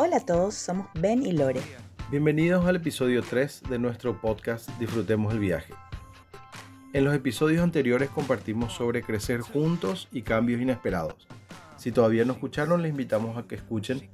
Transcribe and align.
Hola 0.00 0.18
a 0.18 0.20
todos, 0.20 0.54
somos 0.54 0.86
Ben 0.94 1.26
y 1.26 1.32
Lore. 1.32 1.60
Bienvenidos 2.08 2.64
al 2.66 2.76
episodio 2.76 3.20
3 3.20 3.64
de 3.68 3.80
nuestro 3.80 4.20
podcast 4.20 4.70
Disfrutemos 4.78 5.32
el 5.32 5.40
viaje. 5.40 5.74
En 6.92 7.02
los 7.02 7.12
episodios 7.12 7.64
anteriores 7.64 8.08
compartimos 8.08 8.72
sobre 8.72 9.02
crecer 9.02 9.40
juntos 9.40 10.06
y 10.12 10.22
cambios 10.22 10.60
inesperados. 10.60 11.26
Si 11.78 11.90
todavía 11.90 12.24
no 12.24 12.34
escucharon, 12.34 12.80
les 12.80 12.92
invitamos 12.92 13.36
a 13.36 13.48
que 13.48 13.56
escuchen, 13.56 14.08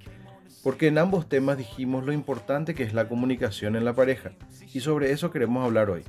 porque 0.62 0.86
en 0.86 0.96
ambos 0.96 1.28
temas 1.28 1.58
dijimos 1.58 2.06
lo 2.06 2.14
importante 2.14 2.74
que 2.74 2.84
es 2.84 2.94
la 2.94 3.06
comunicación 3.06 3.76
en 3.76 3.84
la 3.84 3.92
pareja, 3.92 4.32
y 4.72 4.80
sobre 4.80 5.12
eso 5.12 5.30
queremos 5.30 5.66
hablar 5.66 5.90
hoy. 5.90 6.02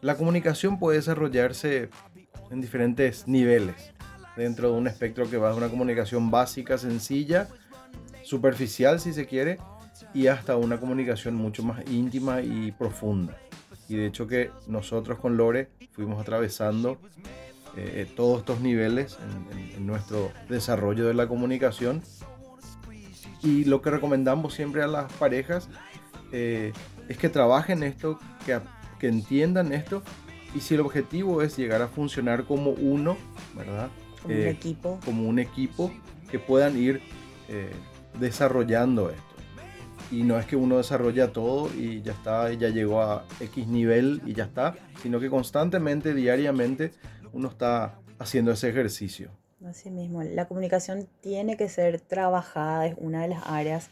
La 0.00 0.16
comunicación 0.16 0.80
puede 0.80 0.98
desarrollarse 0.98 1.88
en 2.50 2.60
diferentes 2.60 3.28
niveles, 3.28 3.92
dentro 4.36 4.72
de 4.72 4.78
un 4.78 4.88
espectro 4.88 5.30
que 5.30 5.36
va 5.36 5.50
de 5.52 5.56
una 5.56 5.68
comunicación 5.68 6.32
básica, 6.32 6.78
sencilla, 6.78 7.46
superficial 8.24 9.00
si 9.00 9.12
se 9.12 9.26
quiere, 9.26 9.58
y 10.14 10.26
hasta 10.26 10.56
una 10.56 10.78
comunicación 10.80 11.34
mucho 11.34 11.62
más 11.62 11.82
íntima 11.90 12.42
y 12.42 12.72
profunda. 12.72 13.36
Y 13.88 13.96
de 13.96 14.06
hecho 14.06 14.26
que 14.26 14.50
nosotros 14.66 15.18
con 15.18 15.36
Lore 15.36 15.68
fuimos 15.92 16.20
atravesando 16.20 16.98
eh, 17.76 18.06
todos 18.16 18.40
estos 18.40 18.60
niveles 18.60 19.18
en, 19.76 19.86
nuestro 19.86 20.30
desarrollo 20.48 21.06
de 21.06 21.14
la 21.14 21.26
comunicación. 21.28 22.02
Y 23.42 23.64
lo 23.64 23.82
que 23.82 23.90
recomendamos 23.90 24.54
siempre 24.54 24.82
a 24.82 24.86
las 24.86 25.12
parejas 25.14 25.68
eh, 26.32 26.72
es 27.08 27.16
que 27.18 27.28
trabajen 27.28 27.82
esto, 27.82 28.18
que, 28.46 28.58
que 28.98 29.08
entiendan 29.08 29.72
esto. 29.72 30.02
Y 30.54 30.60
si 30.60 30.74
el 30.74 30.80
objetivo 30.80 31.42
es 31.42 31.56
llegar 31.56 31.82
a 31.82 31.88
funcionar 31.88 32.44
como 32.44 32.70
uno, 32.70 33.16
¿verdad? 33.56 33.88
Como 34.22 34.34
un 34.34 34.40
Eh, 34.40 34.50
equipo. 34.50 35.00
como 35.04 35.28
un 35.28 35.38
equipo 35.38 35.90
que 36.30 36.38
puedan 36.38 36.76
ir 36.78 37.00
eh, 37.48 37.72
desarrollando 38.18 39.10
esto. 39.10 39.22
Y 40.10 40.24
no 40.24 40.38
es 40.38 40.46
que 40.46 40.56
uno 40.56 40.76
desarrolla 40.76 41.32
todo 41.32 41.70
y 41.74 42.02
ya 42.02 42.12
está, 42.12 42.52
ya 42.52 42.68
llegó 42.68 43.00
a 43.00 43.24
X 43.40 43.66
nivel 43.66 44.20
y 44.26 44.34
ya 44.34 44.44
está, 44.44 44.76
sino 45.02 45.18
que 45.20 45.30
constantemente, 45.30 46.12
diariamente, 46.12 46.92
uno 47.32 47.48
está 47.48 47.98
haciendo 48.18 48.52
ese 48.52 48.68
ejercicio. 48.68 49.30
Así 49.66 49.90
mismo, 49.90 50.22
la 50.22 50.46
comunicación 50.48 51.08
tiene 51.20 51.56
que 51.56 51.68
ser 51.68 52.00
trabajada, 52.00 52.86
es 52.86 52.94
una 52.98 53.22
de 53.22 53.28
las 53.28 53.42
áreas 53.46 53.90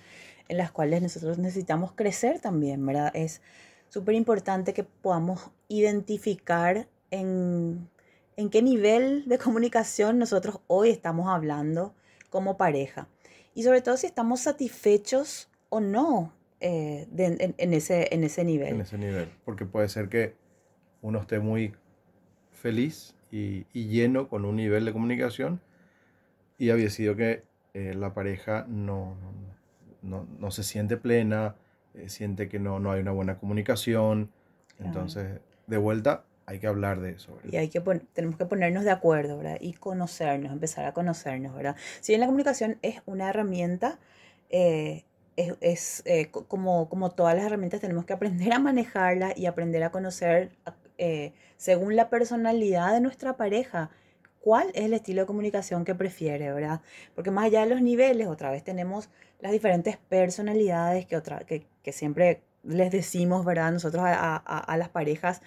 en 0.49 0.57
las 0.57 0.73
cuales 0.73 1.01
nosotros 1.01 1.39
necesitamos 1.39 1.93
crecer 1.93 2.41
también, 2.41 2.85
¿verdad? 2.85 3.13
Es 3.15 3.41
súper 3.89 4.17
importante 4.17 4.75
que 4.75 4.83
podamos 4.83 5.51
identificar 5.69 6.89
en, 7.11 7.89
en 8.37 8.51
qué 8.51 8.61
nivel 8.63 9.29
de 9.29 9.39
comunicación 9.39 10.19
nosotros 10.19 10.59
hoy 10.67 10.91
estamos 10.91 11.29
hablando 11.29 11.95
como 12.31 12.57
pareja. 12.57 13.07
Y 13.55 13.63
sobre 13.63 13.81
todo 13.83 13.97
si 13.97 14.07
estamos 14.07 14.41
satisfechos 14.41 15.49
o 15.69 15.81
no 15.81 16.33
eh, 16.61 17.07
de- 17.11 17.27
en, 17.41 17.55
en 17.57 17.75
ese, 17.75 18.09
en 18.15 18.25
ese 18.25 18.45
nivel. 18.45 18.75
en 18.75 18.81
ese 18.83 18.99
nivel. 18.99 19.29
Porque 19.45 19.65
puede 19.67 19.89
ser 19.89 20.09
que 20.09 20.35
uno 21.03 21.21
esté 21.21 21.41
muy 21.41 21.75
feliz 22.53 23.15
y, 23.31 23.67
y 23.73 23.87
lleno 23.89 24.29
con 24.29 24.45
un 24.45 24.57
nivel 24.57 24.85
de 24.85 24.93
comunicación 24.93 25.61
y 26.59 26.71
había 26.71 26.91
sido 26.91 27.17
que 27.17 27.45
eh, 27.73 27.95
la 27.95 28.13
pareja 28.13 28.67
no, 28.69 29.17
no, 30.03 30.27
no 30.39 30.51
se 30.51 30.63
siente 30.63 30.97
plena, 30.97 31.55
eh, 31.95 32.09
siente 32.11 32.49
que 32.49 32.59
no, 32.59 32.79
no 32.81 32.91
hay 32.93 33.01
una 33.01 33.13
buena 33.13 33.39
comunicación. 33.39 34.31
Entonces, 34.79 35.41
de 35.67 35.77
vuelta, 35.79 36.25
hay 36.51 36.59
que 36.59 36.67
hablar 36.67 37.01
de 37.01 37.11
eso. 37.13 37.37
¿verdad? 37.37 37.53
Y 37.53 37.57
hay 37.59 37.69
que 37.69 37.81
tenemos 38.13 38.37
que 38.37 38.45
ponernos 38.45 38.83
de 38.85 38.91
acuerdo, 38.91 39.39
¿verdad? 39.39 39.59
Y 39.61 39.73
conocernos, 39.75 40.53
empezar 40.53 40.85
a 40.85 40.93
conocernos, 40.93 41.55
¿verdad? 41.55 41.77
Si 42.01 42.11
bien 42.13 42.21
la 42.21 42.27
comunicación 42.27 42.79
es 42.83 43.03
una 43.07 43.29
herramienta, 43.31 44.01
eh, 44.51 45.05
es, 45.37 45.55
es, 45.61 46.03
eh, 46.07 46.27
co- 46.33 46.47
como, 46.47 46.89
como 46.89 47.11
todas 47.13 47.37
las 47.37 47.45
herramientas, 47.45 47.81
tenemos 47.81 48.05
que 48.05 48.13
aprender 48.15 48.53
a 48.53 48.59
manejarla 48.59 49.33
y 49.37 49.47
aprender 49.47 49.85
a 49.85 49.91
conocer, 49.93 50.51
eh, 50.99 51.33
según 51.57 51.95
la 51.95 52.11
personalidad 52.11 52.93
de 52.93 53.01
nuestra 53.01 53.37
pareja, 53.37 53.91
cuál 54.41 54.71
es 54.75 54.87
el 54.87 54.95
estilo 54.95 55.21
de 55.23 55.27
comunicación 55.27 55.85
que 55.85 55.95
prefiere, 55.95 56.53
¿verdad? 56.53 56.81
Porque 57.15 57.31
más 57.31 57.45
allá 57.45 57.61
de 57.61 57.67
los 57.71 57.81
niveles, 57.81 58.27
otra 58.27 58.51
vez 58.51 58.65
tenemos 58.65 59.09
las 59.39 59.53
diferentes 59.53 59.99
personalidades 59.99 61.07
que, 61.07 61.17
otra, 61.17 61.41
que, 61.41 61.65
que 61.85 61.93
siempre 61.93 62.41
les 62.65 62.91
decimos, 62.91 63.45
¿verdad? 63.45 63.71
Nosotros 63.73 64.03
a- 64.05 64.37
a- 64.37 64.59
a 64.59 64.77
las 64.77 64.89
parejas 64.89 65.41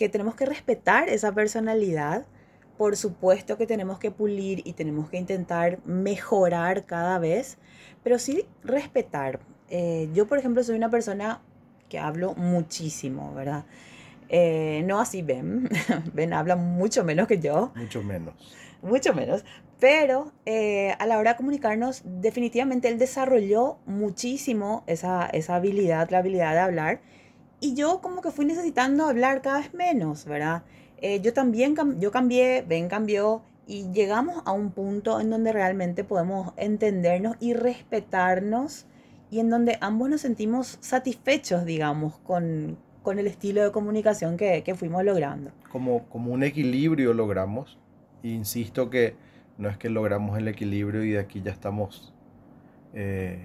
que 0.00 0.08
tenemos 0.08 0.34
que 0.34 0.46
respetar 0.46 1.10
esa 1.10 1.30
personalidad. 1.34 2.24
Por 2.78 2.96
supuesto 2.96 3.58
que 3.58 3.66
tenemos 3.66 3.98
que 3.98 4.10
pulir 4.10 4.62
y 4.64 4.72
tenemos 4.72 5.10
que 5.10 5.18
intentar 5.18 5.78
mejorar 5.84 6.86
cada 6.86 7.18
vez, 7.18 7.58
pero 8.02 8.18
sí 8.18 8.46
respetar. 8.64 9.40
Eh, 9.68 10.08
yo, 10.14 10.26
por 10.26 10.38
ejemplo, 10.38 10.64
soy 10.64 10.76
una 10.76 10.88
persona 10.88 11.42
que 11.90 11.98
hablo 11.98 12.34
muchísimo, 12.34 13.34
¿verdad? 13.34 13.66
Eh, 14.30 14.82
no 14.86 15.00
así 15.00 15.20
Ben. 15.20 15.68
Ben 16.14 16.32
habla 16.32 16.56
mucho 16.56 17.04
menos 17.04 17.28
que 17.28 17.38
yo 17.38 17.70
Mucho 17.76 18.02
menos. 18.02 18.32
mucho 18.80 19.12
menos. 19.12 19.44
Pero 19.80 20.32
eh, 20.46 20.94
a 20.98 21.04
la 21.06 21.18
hora 21.18 21.32
de 21.32 21.36
comunicarnos, 21.36 22.00
definitivamente 22.06 22.88
él 22.88 22.98
desarrolló 22.98 23.76
muchísimo 23.84 24.82
esa, 24.86 25.26
esa 25.26 25.56
habilidad, 25.56 26.08
la 26.08 26.18
habilidad 26.18 26.54
de 26.54 26.60
hablar. 26.60 27.00
Y 27.60 27.74
yo 27.74 28.00
como 28.00 28.22
que 28.22 28.30
fui 28.30 28.46
necesitando 28.46 29.04
hablar 29.04 29.42
cada 29.42 29.60
vez 29.60 29.74
menos, 29.74 30.24
¿verdad? 30.24 30.62
Eh, 31.02 31.20
yo 31.20 31.32
también, 31.32 31.76
yo 31.98 32.10
cambié, 32.10 32.64
Ben 32.66 32.88
cambió 32.88 33.42
y 33.66 33.90
llegamos 33.92 34.42
a 34.46 34.52
un 34.52 34.72
punto 34.72 35.20
en 35.20 35.30
donde 35.30 35.52
realmente 35.52 36.02
podemos 36.04 36.52
entendernos 36.56 37.36
y 37.38 37.54
respetarnos 37.54 38.86
y 39.30 39.40
en 39.40 39.50
donde 39.50 39.78
ambos 39.80 40.08
nos 40.08 40.22
sentimos 40.22 40.78
satisfechos, 40.80 41.64
digamos, 41.64 42.18
con, 42.18 42.78
con 43.02 43.18
el 43.18 43.26
estilo 43.26 43.62
de 43.62 43.70
comunicación 43.70 44.36
que, 44.36 44.62
que 44.62 44.74
fuimos 44.74 45.04
logrando. 45.04 45.52
Como, 45.70 46.04
como 46.08 46.32
un 46.32 46.42
equilibrio 46.42 47.14
logramos. 47.14 47.78
Insisto 48.22 48.90
que 48.90 49.14
no 49.56 49.68
es 49.68 49.76
que 49.76 49.88
logramos 49.88 50.36
el 50.38 50.48
equilibrio 50.48 51.04
y 51.04 51.10
de 51.10 51.20
aquí 51.20 51.42
ya 51.42 51.52
estamos 51.52 52.12
eh, 52.94 53.38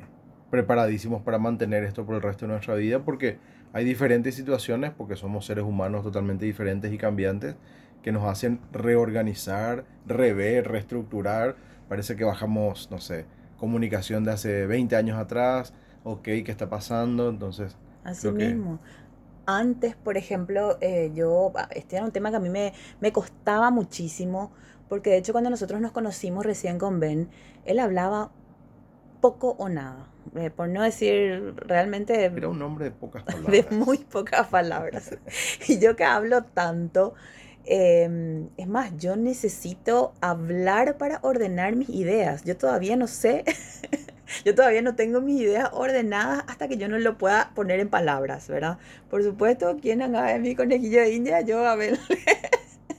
preparadísimos 0.50 1.22
para 1.22 1.38
mantener 1.38 1.84
esto 1.84 2.06
por 2.06 2.16
el 2.16 2.22
resto 2.22 2.46
de 2.46 2.54
nuestra 2.54 2.76
vida, 2.76 3.00
porque 3.04 3.38
hay 3.76 3.84
diferentes 3.84 4.36
situaciones, 4.36 4.92
porque 4.98 5.18
somos 5.18 5.46
seres 5.46 5.66
humanos 5.66 6.02
totalmente 6.02 6.46
diferentes 6.46 6.94
y 6.94 6.98
cambiantes, 6.98 7.58
que 8.02 8.14
nos 8.14 8.24
hacen 8.24 8.62
reorganizar, 8.72 9.84
rever, 10.08 10.66
reestructurar. 10.70 11.58
Parece 11.90 12.16
que 12.16 12.24
bajamos, 12.24 12.90
no 12.90 13.00
sé, 13.02 13.26
comunicación 13.58 14.24
de 14.24 14.32
hace 14.32 14.66
20 14.66 14.96
años 14.96 15.18
atrás, 15.20 15.74
ok, 16.06 16.24
¿qué 16.24 16.46
está 16.48 16.70
pasando? 16.70 17.28
Entonces, 17.30 17.76
Así 18.06 18.30
que- 18.30 18.46
mismo. 18.48 18.80
Antes, 19.46 19.98
por 19.98 20.16
ejemplo, 20.16 20.78
eh, 20.80 21.12
yo, 21.14 21.52
ah, 21.56 21.68
este 21.72 21.98
era 21.98 22.06
un 22.06 22.14
tema 22.14 22.30
que 22.30 22.38
a 22.38 22.40
mí 22.40 22.48
me, 22.50 22.72
me 23.02 23.12
costaba 23.12 23.72
muchísimo, 23.72 24.52
porque 24.88 25.10
de 25.10 25.18
hecho 25.18 25.34
cuando 25.34 25.50
nosotros 25.50 25.82
nos 25.82 25.92
conocimos 25.92 26.46
recién 26.46 26.80
con 26.80 27.02
Ben, 27.02 27.28
él 27.66 27.80
hablaba 27.80 28.32
poco 29.20 29.58
o 29.60 29.68
nada, 29.68 30.08
eh, 30.36 30.50
por 30.50 30.70
no 30.70 30.84
decir 30.84 31.54
realmente 31.58 32.24
era 32.24 32.48
un 32.48 32.62
hombre 32.62 32.86
de 32.86 32.92
pocas 32.92 33.24
palabras. 33.30 33.52
de 33.70 33.76
muy 33.76 33.98
pocas 33.98 34.48
palabras. 34.48 35.18
Y 35.68 35.80
yo 35.80 35.96
que 35.96 36.04
hablo 36.04 36.44
tanto, 36.44 37.14
eh, 37.66 38.48
es 38.58 38.68
más, 38.68 38.96
yo 38.98 39.16
necesito 39.16 40.14
hablar 40.22 40.98
para 40.98 41.20
ordenar 41.24 41.76
mis 41.76 41.90
ideas. 41.90 42.44
Yo 42.44 42.58
todavía 42.58 42.96
no 42.96 43.08
sé, 43.08 43.44
yo 44.46 44.56
todavía 44.56 44.82
no 44.82 44.96
tengo 44.96 45.22
mis 45.22 45.42
ideas 45.42 45.70
ordenadas 45.74 46.44
hasta 46.48 46.68
que 46.68 46.78
yo 46.78 46.88
no 46.90 47.00
lo 47.00 47.18
pueda 47.18 47.52
poner 47.56 47.80
en 47.80 47.90
palabras, 47.90 48.48
¿verdad? 48.48 48.78
Por 49.10 49.24
supuesto, 49.24 49.78
quien 49.82 50.02
haga 50.02 50.26
de 50.34 50.40
mi 50.40 50.56
conejillo 50.56 51.02
de 51.02 51.14
India, 51.14 51.42
yo 51.42 51.66
a 51.66 51.76
ver. 51.76 52.00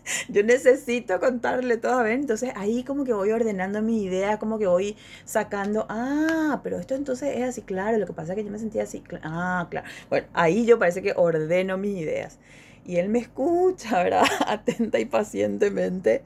Yo 0.29 0.43
necesito 0.43 1.19
contarle 1.21 1.77
todo 1.77 1.95
a 1.99 2.03
ver, 2.03 2.13
entonces 2.13 2.53
ahí 2.57 2.85
como 2.85 3.05
que 3.05 3.13
voy 3.13 3.31
ordenando 3.33 3.83
mis 3.83 4.03
ideas, 4.05 4.39
como 4.39 4.59
que 4.59 4.67
voy 4.67 4.97
sacando, 5.25 5.87
ah, 5.89 6.61
pero 6.63 6.79
esto 6.79 6.95
entonces 6.95 7.37
es 7.37 7.45
así, 7.49 7.63
claro, 7.63 7.99
lo 7.99 8.07
que 8.07 8.13
pasa 8.13 8.33
es 8.33 8.37
que 8.39 8.45
yo 8.45 8.51
me 8.51 8.59
sentía 8.59 8.83
así, 8.85 9.03
ah, 9.23 9.67
claro. 9.71 9.87
Bueno, 10.09 10.27
ahí 10.35 10.67
yo 10.67 10.79
parece 10.79 11.03
que 11.03 11.13
ordeno 11.17 11.79
mis 11.79 11.99
ideas. 12.01 12.39
Y 12.85 12.99
él 12.99 13.09
me 13.09 13.19
escucha, 13.19 14.01
¿verdad? 14.05 14.25
Atenta 14.47 14.99
y 15.01 15.07
pacientemente. 15.07 16.23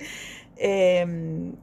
Eh, 0.56 1.06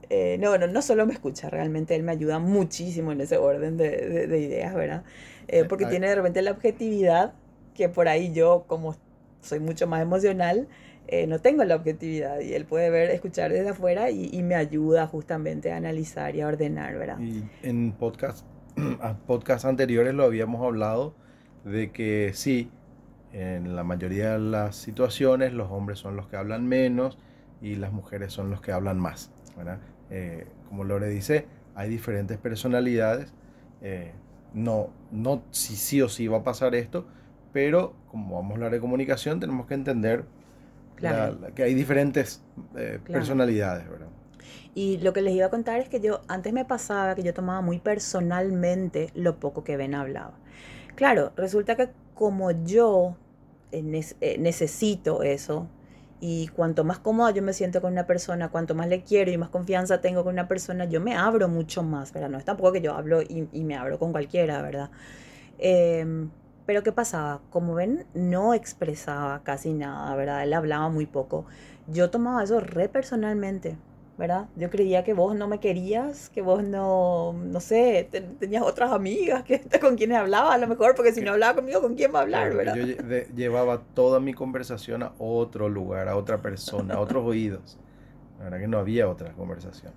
eh, 0.10 0.38
no, 0.40 0.58
no, 0.58 0.68
no 0.68 0.82
solo 0.82 1.06
me 1.06 1.14
escucha, 1.14 1.50
realmente 1.50 1.96
él 1.96 2.04
me 2.04 2.12
ayuda 2.12 2.40
muchísimo 2.40 3.12
en 3.12 3.22
ese 3.22 3.38
orden 3.38 3.78
de, 3.78 3.90
de- 3.90 4.28
de 4.28 4.40
ideas, 4.40 4.74
¿verdad? 4.74 5.04
Eh, 5.48 5.66
porque 5.66 5.86
tiene 5.86 6.10
de 6.10 6.16
repente 6.16 6.42
la 6.42 6.52
objetividad 6.52 7.34
que 7.76 7.90
por 7.90 8.08
ahí 8.08 8.34
yo, 8.34 8.66
como 8.68 8.96
soy 9.42 9.60
mucho 9.60 9.86
más 9.88 10.02
emocional, 10.02 10.68
eh, 11.08 11.26
no 11.28 11.40
tengo 11.40 11.64
la 11.64 11.76
objetividad 11.76 12.40
y 12.42 12.54
él 12.54 12.66
puede 12.66 12.90
ver, 12.90 13.10
escuchar 13.12 13.52
desde 13.52 13.70
afuera 13.70 14.12
y, 14.12 14.44
me 14.44 14.56
ayuda 14.56 15.08
justamente 15.08 15.72
a 15.72 15.78
analizar 15.78 16.36
y 16.36 16.42
a 16.42 16.48
ordenar, 16.48 16.98
¿verdad? 16.98 17.20
Y 17.20 17.44
en 17.64 17.94
podcast, 17.94 18.46
podcast 19.28 19.66
anteriores 19.66 20.14
lo 20.14 20.26
habíamos 20.26 20.66
hablado 20.66 21.16
de 21.64 21.92
que 21.92 22.32
sí, 22.34 22.70
en 23.34 23.76
la 23.76 23.84
mayoría 23.84 24.34
de 24.34 24.40
las 24.40 24.76
situaciones 24.76 25.54
los 25.54 25.72
hombres 25.72 26.00
son 26.00 26.16
los 26.16 26.28
que 26.28 26.38
hablan 26.38 26.68
menos 26.68 27.18
y 27.62 27.76
las 27.76 27.92
mujeres 27.92 28.34
son 28.34 28.50
los 28.50 28.62
que 28.62 28.72
hablan 28.72 29.00
más. 29.00 29.32
¿verdad? 29.56 29.80
Eh, 30.10 30.46
como 30.68 30.84
Lore 30.84 31.10
dice, 31.10 31.46
hay 31.76 31.90
diferentes 31.90 32.38
personalidades, 32.38 33.34
eh, 33.82 34.12
no, 34.54 34.90
no 35.12 35.44
si 35.52 35.76
sí 35.76 36.02
o 36.02 36.10
sí 36.10 36.28
va 36.28 36.38
a 36.38 36.44
pasar 36.44 36.76
esto, 36.76 37.06
pero 37.54 37.94
como 38.10 38.36
vamos 38.36 38.52
a 38.52 38.54
hablar 38.56 38.72
de 38.72 38.80
comunicación, 38.80 39.40
tenemos 39.40 39.68
que 39.68 39.74
entender 39.74 40.26
que 41.56 41.64
hay 41.64 41.74
diferentes 41.74 42.42
eh, 42.76 43.00
personalidades, 43.06 43.90
¿verdad? 43.90 44.08
Y 44.76 44.98
lo 45.00 45.14
que 45.14 45.22
les 45.22 45.34
iba 45.34 45.48
a 45.48 45.50
contar 45.50 45.80
es 45.80 45.90
que 45.90 46.00
yo 46.00 46.22
antes 46.28 46.54
me 46.54 46.66
pasaba 46.66 47.16
que 47.16 47.24
yo 47.24 47.34
tomaba 47.34 47.62
muy 47.62 47.80
personalmente 47.80 49.10
lo 49.16 49.40
poco 49.40 49.64
que 49.64 49.78
Ben 49.78 49.96
hablaba. 49.96 50.34
Claro, 50.96 51.32
resulta 51.36 51.76
que 51.76 51.90
como 52.14 52.52
yo 52.52 53.16
eh, 53.72 54.02
eh, 54.22 54.38
necesito 54.40 55.24
eso, 55.24 55.68
y 56.20 56.48
cuanto 56.50 56.84
más 56.84 57.00
cómoda 57.00 57.32
yo 57.32 57.44
me 57.44 57.54
siento 57.54 57.82
con 57.82 57.92
una 57.92 58.08
persona, 58.08 58.50
cuanto 58.50 58.74
más 58.76 58.88
le 58.88 59.04
quiero 59.04 59.32
y 59.32 59.38
más 59.38 59.50
confianza 59.50 60.02
tengo 60.02 60.24
con 60.24 60.34
una 60.34 60.48
persona, 60.48 60.86
yo 60.86 61.00
me 61.02 61.16
abro 61.16 61.48
mucho 61.48 61.84
más, 61.84 62.12
¿verdad? 62.14 62.30
No 62.30 62.38
es 62.38 62.46
tampoco 62.46 62.72
que 62.74 62.82
yo 62.82 62.94
hablo 62.96 63.22
y, 63.22 63.48
y 63.52 63.64
me 63.64 63.76
abro 63.76 64.00
con 64.00 64.12
cualquiera, 64.12 64.62
¿verdad? 64.62 64.90
Em, 65.60 66.30
pero 66.68 66.84
¿qué 66.84 66.92
pasaba? 66.92 67.40
Como 67.50 67.74
ven, 67.74 68.06
no 68.14 68.54
expresaba 68.54 69.42
casi 69.44 69.74
nada, 69.74 70.14
¿verdad? 70.18 70.44
Él 70.44 70.54
hablaba 70.54 70.90
muy 70.90 71.06
poco. 71.06 71.46
Yo 71.88 72.10
tomaba 72.10 72.44
eso 72.44 72.60
re 72.60 72.90
personalmente, 72.90 73.78
¿verdad? 74.18 74.50
Yo 74.58 74.70
creía 74.70 75.06
que 75.06 75.14
vos 75.14 75.34
no 75.34 75.48
me 75.48 75.62
querías, 75.62 76.28
que 76.28 76.42
vos 76.42 76.66
no, 76.66 77.32
no 77.32 77.62
sé, 77.62 78.10
tenías 78.38 78.64
otras 78.64 78.92
amigas 78.92 79.44
que, 79.44 79.62
con 79.82 79.96
quienes 79.96 80.18
hablaba 80.18 80.54
a 80.54 80.58
lo 80.58 80.68
mejor, 80.68 80.94
porque 80.94 81.14
si 81.14 81.22
no 81.22 81.32
hablaba 81.32 81.56
conmigo, 81.56 81.80
¿con 81.82 81.96
quién 81.96 82.14
va 82.14 82.20
a 82.20 82.22
hablar, 82.24 82.54
verdad? 82.54 82.76
Yo 82.76 83.34
llevaba 83.34 83.84
toda 83.94 84.20
mi 84.20 84.34
conversación 84.34 85.04
a 85.04 85.14
otro 85.20 85.70
lugar, 85.70 86.10
a 86.10 86.18
otra 86.18 86.42
persona, 86.42 86.96
a 86.96 87.00
otros 87.00 87.26
oídos. 87.26 87.80
La 88.40 88.44
verdad 88.44 88.60
que 88.60 88.68
no 88.68 88.78
había 88.78 89.08
otra 89.08 89.32
conversación. 89.32 89.94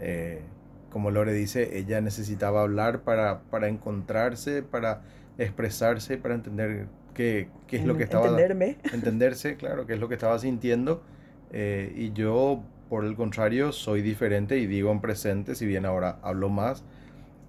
Eh, 0.00 0.42
como 0.90 1.12
Lore 1.12 1.32
dice, 1.32 1.78
ella 1.78 2.00
necesitaba 2.00 2.62
hablar 2.62 3.02
para, 3.02 3.42
para 3.42 3.68
encontrarse, 3.68 4.64
para 4.64 5.02
expresarse, 5.38 6.18
para 6.18 6.34
entender 6.34 6.86
qué, 7.14 7.48
qué 7.66 7.76
es 7.76 7.84
lo 7.84 7.96
que 7.96 8.04
estaba... 8.04 8.26
Entenderme. 8.26 8.76
Entenderse, 8.92 9.56
claro, 9.56 9.86
qué 9.86 9.94
es 9.94 10.00
lo 10.00 10.08
que 10.08 10.14
estaba 10.14 10.38
sintiendo. 10.38 11.02
Eh, 11.50 11.92
y 11.96 12.12
yo 12.12 12.62
por 12.88 13.04
el 13.04 13.16
contrario, 13.16 13.72
soy 13.72 14.02
diferente 14.02 14.58
y 14.58 14.66
digo 14.66 14.90
en 14.90 15.00
presente, 15.00 15.54
si 15.54 15.66
bien 15.66 15.84
ahora 15.84 16.18
hablo 16.22 16.48
más, 16.48 16.84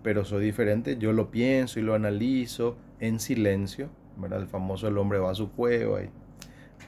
pero 0.03 0.25
soy 0.25 0.43
diferente, 0.43 0.97
yo 0.97 1.13
lo 1.13 1.31
pienso 1.31 1.79
y 1.79 1.83
lo 1.83 1.93
analizo 1.93 2.77
en 2.99 3.19
silencio, 3.19 3.89
¿verdad? 4.17 4.41
El 4.41 4.47
famoso 4.47 4.87
el 4.87 4.97
hombre 4.97 5.19
va 5.19 5.31
a 5.31 5.35
su 5.35 5.49
juego, 5.49 5.95
hay, 5.95 6.09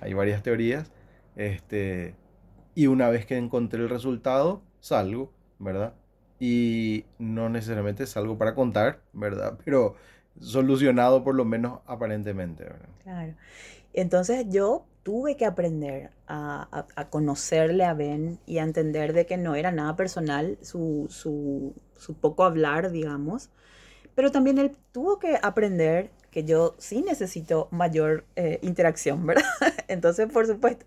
hay 0.01 0.13
varias 0.13 0.43
teorías, 0.43 0.91
este, 1.35 2.15
y 2.75 2.87
una 2.87 3.09
vez 3.09 3.25
que 3.25 3.37
encontré 3.37 3.81
el 3.81 3.89
resultado, 3.89 4.61
salgo, 4.79 5.31
¿verdad? 5.59 5.93
Y 6.39 7.05
no 7.19 7.49
necesariamente 7.49 8.05
salgo 8.05 8.37
para 8.37 8.55
contar, 8.55 9.01
¿verdad? 9.13 9.57
Pero 9.65 9.95
solucionado 10.39 11.23
por 11.23 11.35
lo 11.35 11.45
menos 11.45 11.79
aparentemente, 11.85 12.63
¿verdad? 12.63 12.89
Claro. 13.03 13.33
Entonces 13.93 14.45
yo 14.49 14.85
tuve 15.03 15.35
que 15.35 15.45
aprender 15.45 16.11
a, 16.27 16.85
conocerle 17.09 17.83
a 17.83 17.93
Ben 17.93 18.39
y 18.45 18.59
a 18.59 18.63
entender 18.63 19.13
de 19.13 19.25
que 19.25 19.37
no 19.37 19.55
era 19.55 19.71
nada 19.71 19.95
personal 19.95 20.57
su, 20.61 21.73
poco 22.21 22.43
hablar, 22.43 22.91
digamos, 22.91 23.49
pero 24.15 24.31
también 24.31 24.57
él 24.57 24.75
tuvo 24.91 25.19
que 25.19 25.37
aprender 25.41 26.11
que 26.29 26.43
yo 26.43 26.75
sí 26.77 27.01
necesito 27.01 27.67
mayor 27.71 28.25
eh, 28.35 28.59
interacción, 28.61 29.25
¿verdad? 29.27 29.43
Entonces, 29.87 30.31
por 30.31 30.47
supuesto, 30.47 30.85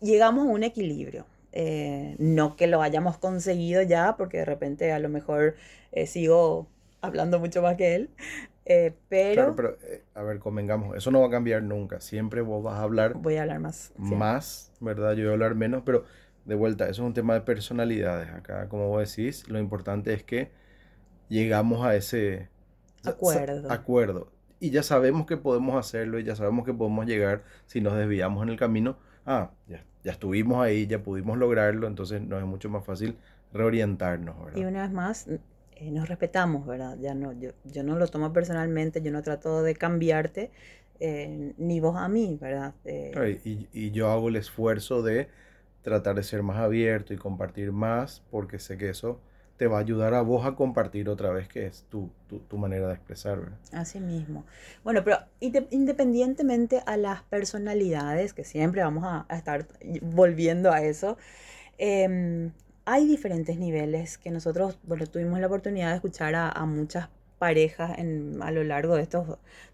llegamos 0.00 0.46
a 0.46 0.50
un 0.50 0.62
equilibrio. 0.62 1.26
Eh, 1.58 2.16
no 2.18 2.54
que 2.54 2.66
lo 2.66 2.82
hayamos 2.82 3.16
conseguido 3.16 3.80
ya, 3.80 4.16
porque 4.18 4.38
de 4.38 4.44
repente 4.44 4.92
a 4.92 4.98
lo 4.98 5.08
mejor 5.08 5.56
eh, 5.92 6.06
sigo 6.06 6.66
hablando 7.00 7.38
mucho 7.38 7.62
más 7.62 7.76
que 7.76 7.94
él, 7.94 8.10
eh, 8.66 8.94
pero... 9.08 9.54
pero, 9.54 9.78
eh, 9.82 10.02
a 10.14 10.22
ver, 10.22 10.40
convengamos, 10.40 10.96
eso 10.96 11.10
no 11.12 11.20
va 11.20 11.28
a 11.28 11.30
cambiar 11.30 11.62
nunca. 11.62 12.00
Siempre 12.00 12.40
vos 12.40 12.62
vas 12.62 12.74
a 12.74 12.82
hablar... 12.82 13.14
Voy 13.14 13.36
a 13.36 13.42
hablar 13.42 13.60
más. 13.60 13.92
Más, 13.96 14.72
¿verdad? 14.80 15.12
Yo 15.12 15.22
voy 15.22 15.30
a 15.30 15.32
hablar 15.34 15.54
menos, 15.54 15.82
pero 15.86 16.04
de 16.44 16.54
vuelta, 16.56 16.84
eso 16.84 17.02
es 17.02 17.06
un 17.06 17.14
tema 17.14 17.34
de 17.34 17.42
personalidades. 17.42 18.28
Acá, 18.30 18.68
como 18.68 18.88
vos 18.88 19.08
decís, 19.08 19.48
lo 19.48 19.60
importante 19.60 20.12
es 20.12 20.24
que 20.24 20.50
llegamos 21.28 21.86
a 21.86 21.94
ese... 21.94 22.48
Acuerdo. 23.04 23.70
Acuerdo. 23.70 24.32
Y 24.58 24.70
ya 24.70 24.82
sabemos 24.82 25.26
que 25.26 25.36
podemos 25.36 25.76
hacerlo 25.76 26.18
y 26.18 26.24
ya 26.24 26.34
sabemos 26.34 26.64
que 26.64 26.74
podemos 26.74 27.06
llegar 27.06 27.44
si 27.66 27.80
nos 27.80 27.94
desviamos 27.96 28.42
en 28.42 28.48
el 28.48 28.56
camino. 28.56 28.98
Ah, 29.24 29.52
ya, 29.68 29.84
ya 30.02 30.12
estuvimos 30.12 30.64
ahí, 30.64 30.88
ya 30.88 31.02
pudimos 31.02 31.38
lograrlo, 31.38 31.86
entonces 31.86 32.20
nos 32.20 32.40
es 32.40 32.46
mucho 32.46 32.68
más 32.68 32.84
fácil 32.84 33.16
reorientarnos, 33.52 34.44
¿verdad? 34.44 34.58
Y 34.58 34.64
una 34.64 34.82
vez 34.82 34.92
más, 34.92 35.28
eh, 35.76 35.90
nos 35.90 36.08
respetamos, 36.08 36.66
¿verdad? 36.66 36.96
Ya 36.98 37.14
no, 37.14 37.32
yo, 37.34 37.50
yo 37.64 37.82
no 37.82 37.96
lo 37.96 38.08
tomo 38.08 38.32
personalmente, 38.32 39.02
yo 39.02 39.12
no 39.12 39.22
trato 39.22 39.62
de 39.62 39.74
cambiarte, 39.74 40.50
eh, 41.00 41.52
ni 41.58 41.80
vos 41.80 41.96
a 41.96 42.08
mí, 42.08 42.38
¿verdad? 42.40 42.72
Eh, 42.86 43.40
y, 43.44 43.68
y, 43.72 43.90
yo 43.90 44.10
hago 44.10 44.30
el 44.30 44.36
esfuerzo 44.36 45.02
de 45.02 45.28
tratar 45.82 46.16
de 46.16 46.22
ser 46.22 46.42
más 46.42 46.56
abierto 46.56 47.12
y 47.12 47.18
compartir 47.18 47.72
más, 47.72 48.22
porque 48.30 48.58
sé 48.58 48.78
que 48.78 48.88
eso 48.88 49.20
te 49.58 49.66
va 49.66 49.76
a 49.76 49.80
ayudar 49.80 50.14
a 50.14 50.22
vos 50.22 50.46
a 50.46 50.54
compartir 50.54 51.10
otra 51.10 51.30
vez, 51.30 51.46
que 51.46 51.66
es 51.66 51.84
tu, 51.90 52.10
tu, 52.26 52.38
tu 52.40 52.56
manera 52.56 52.88
de 52.88 52.94
expresar, 52.94 53.38
¿verdad? 53.38 53.58
Así 53.72 54.00
mismo. 54.00 54.46
Bueno, 54.82 55.04
pero 55.04 55.18
independientemente 55.40 56.82
a 56.86 56.96
las 56.96 57.22
personalidades, 57.24 58.32
que 58.32 58.44
siempre 58.44 58.82
vamos 58.82 59.04
a, 59.04 59.26
a 59.28 59.36
estar 59.36 59.66
volviendo 60.00 60.72
a 60.72 60.82
eso, 60.82 61.18
eh, 61.76 62.50
hay 62.86 63.06
diferentes 63.06 63.58
niveles 63.58 64.16
que 64.16 64.30
nosotros, 64.30 64.78
bueno, 64.84 65.06
tuvimos 65.06 65.40
la 65.40 65.48
oportunidad 65.48 65.90
de 65.90 65.96
escuchar 65.96 66.34
a, 66.36 66.64
muchas 66.66 67.08
parejas 67.38 67.98
en, 67.98 68.40
a 68.40 68.52
lo 68.52 68.62
largo 68.62 68.94
de 68.94 69.02
estos, 69.02 69.26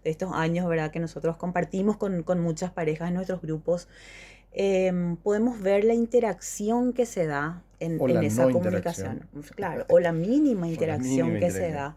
de 0.03 0.09
estos 0.09 0.33
años, 0.33 0.67
¿verdad? 0.67 0.91
Que 0.91 0.99
nosotros 0.99 1.37
compartimos 1.37 1.95
con, 1.97 2.23
muchas 2.41 2.71
parejas 2.71 3.09
en 3.09 3.13
nuestros 3.13 3.39
grupos. 3.39 3.87
Em, 4.51 5.15
podemos 5.17 5.61
ver 5.61 5.83
la 5.83 5.93
interacción 5.93 6.91
que 6.91 7.05
se 7.05 7.27
da 7.27 7.61
en, 7.79 8.01
esa 8.23 8.49
comunicación. 8.49 9.27
Claro, 9.55 9.85
o 9.89 9.99
la 9.99 10.11
mínima 10.11 10.67
interacción 10.67 11.39
que 11.39 11.51
se 11.51 11.71
da. 11.71 11.95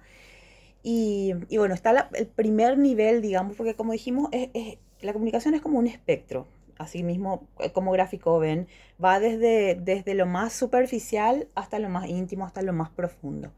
Y, 0.83 1.33
bueno, 1.57 1.75
está 1.75 2.11
el 2.13 2.27
primer 2.27 2.77
nivel, 2.77 3.23
digamos, 3.23 3.57
porque 3.57 3.75
como 3.75 3.93
dijimos, 3.93 4.29
es, 4.33 4.77
la 5.01 5.15
comunicación 5.15 5.55
es 5.55 5.63
como 5.63 5.79
un 5.79 5.87
espectro 5.87 6.47
así 6.79 7.03
mismo 7.03 7.47
eh, 7.59 7.73
como 7.73 7.93
gráfico 7.93 8.39
ven, 8.39 8.69
va 9.03 9.21
desde, 9.21 9.75
desde 9.75 10.15
lo 10.15 10.27
más 10.27 10.53
superficial 10.53 11.49
hasta 11.55 11.79
lo 11.79 11.89
más 11.89 12.09
íntimo, 12.09 12.45
hasta 12.45 12.63
lo 12.63 12.73
más 12.73 12.91
profundo. 12.91 13.53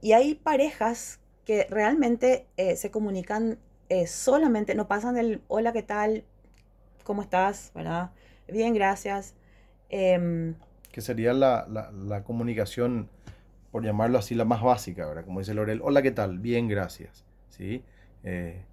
Y 0.00 0.12
hay 0.12 0.34
parejas 0.34 1.20
que 1.44 1.66
realmente 1.70 2.46
eh, 2.56 2.76
se 2.76 2.90
comunican 2.90 3.58
eh, 3.88 4.06
solamente, 4.06 4.74
no 4.74 4.88
pasan 4.88 5.14
del 5.14 5.42
hola, 5.48 5.72
¿qué 5.72 5.82
tal? 5.82 6.24
¿Cómo 7.04 7.22
estás? 7.22 7.70
¿Verdad? 7.74 8.10
Bien, 8.48 8.74
gracias. 8.74 9.34
Em, 9.88 10.54
que 10.90 11.00
sería 11.00 11.32
la, 11.32 11.66
la, 11.68 12.24
comunicación, 12.24 13.08
por 13.70 13.84
llamarlo 13.84 14.18
así, 14.18 14.34
la 14.34 14.44
más 14.44 14.62
básica, 14.62 15.06
¿verdad? 15.06 15.24
Como 15.24 15.38
dice 15.38 15.54
Lorel, 15.54 15.80
hola, 15.82 16.02
¿qué 16.02 16.10
tal? 16.10 16.38
Bien, 16.38 16.68
gracias. 16.68 17.24
¿Sí? 17.48 17.82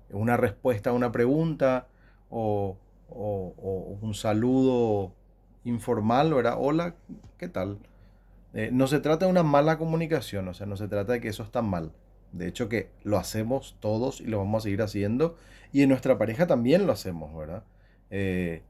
una 0.10 0.36
respuesta 0.36 0.90
a 0.90 0.94
una 0.94 1.12
pregunta 1.12 1.86
o 2.32 2.76
o, 3.10 3.98
un 4.02 4.14
saludo 4.14 5.14
informal, 5.64 6.34
¿verdad? 6.34 6.56
Hola, 6.58 6.96
¿qué 7.38 7.48
tal? 7.48 7.80
Eh, 8.54 8.70
no 8.72 8.88
se 8.88 9.00
trata 9.00 9.26
de 9.26 9.32
una 9.32 9.44
mala 9.44 9.78
comunicación, 9.78 10.48
o 10.48 10.54
sea, 10.54 10.68
no 10.68 10.78
se 10.78 10.88
trata 10.88 11.14
de 11.14 11.22
que 11.22 11.30
eso 11.30 11.44
está 11.44 11.62
mal. 11.62 11.92
De 12.32 12.48
hecho, 12.48 12.70
que 12.70 12.90
lo 13.04 13.18
hacemos 13.18 13.78
todos 13.80 14.22
y 14.22 14.26
lo 14.26 14.40
vamos 14.40 14.62
a 14.62 14.64
seguir 14.64 14.82
haciendo. 14.82 15.38
Y 15.72 15.84
en 15.84 15.90
nuestra 15.90 16.18
pareja 16.18 16.48
también 16.48 16.86
lo 16.88 16.94
hacemos, 16.94 17.36
¿verdad? 17.36 17.64
Eh, 18.10 18.64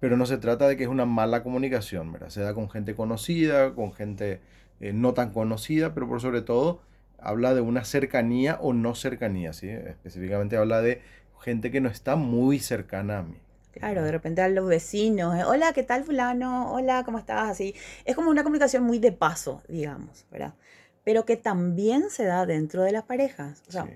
pero 0.00 0.16
no 0.16 0.26
se 0.26 0.38
trata 0.38 0.68
de 0.68 0.76
que 0.76 0.84
es 0.84 0.88
una 0.88 1.06
mala 1.06 1.42
comunicación, 1.42 2.12
¿verdad? 2.12 2.30
Se 2.30 2.40
da 2.40 2.54
con 2.54 2.70
gente 2.70 2.94
conocida, 2.94 3.74
con 3.74 3.92
gente 3.92 4.40
eh, 4.80 4.92
no 4.92 5.14
tan 5.14 5.32
conocida, 5.32 5.94
pero 5.94 6.08
por 6.08 6.20
sobre 6.20 6.42
todo 6.42 6.80
habla 7.18 7.54
de 7.54 7.60
una 7.60 7.84
cercanía 7.84 8.58
o 8.60 8.72
no 8.72 8.94
cercanía, 8.94 9.52
¿sí? 9.52 9.68
Específicamente 9.68 10.56
habla 10.56 10.80
de 10.80 11.02
gente 11.40 11.70
que 11.70 11.80
no 11.80 11.88
está 11.88 12.16
muy 12.16 12.58
cercana 12.58 13.18
a 13.18 13.22
mí. 13.22 13.36
Claro, 13.72 14.02
de 14.04 14.10
repente 14.10 14.42
a 14.42 14.48
los 14.48 14.66
vecinos, 14.66 15.38
eh, 15.38 15.44
hola, 15.44 15.72
¿qué 15.72 15.82
tal 15.82 16.04
fulano? 16.04 16.72
Hola, 16.72 17.04
¿cómo 17.04 17.18
estás? 17.18 17.48
Así. 17.48 17.74
Es 18.04 18.16
como 18.16 18.30
una 18.30 18.42
comunicación 18.42 18.82
muy 18.82 18.98
de 18.98 19.12
paso, 19.12 19.62
digamos, 19.68 20.26
¿verdad? 20.30 20.54
Pero 21.04 21.24
que 21.24 21.36
también 21.36 22.10
se 22.10 22.24
da 22.24 22.46
dentro 22.46 22.82
de 22.82 22.92
las 22.92 23.04
parejas. 23.04 23.62
O 23.68 23.72
sea, 23.72 23.88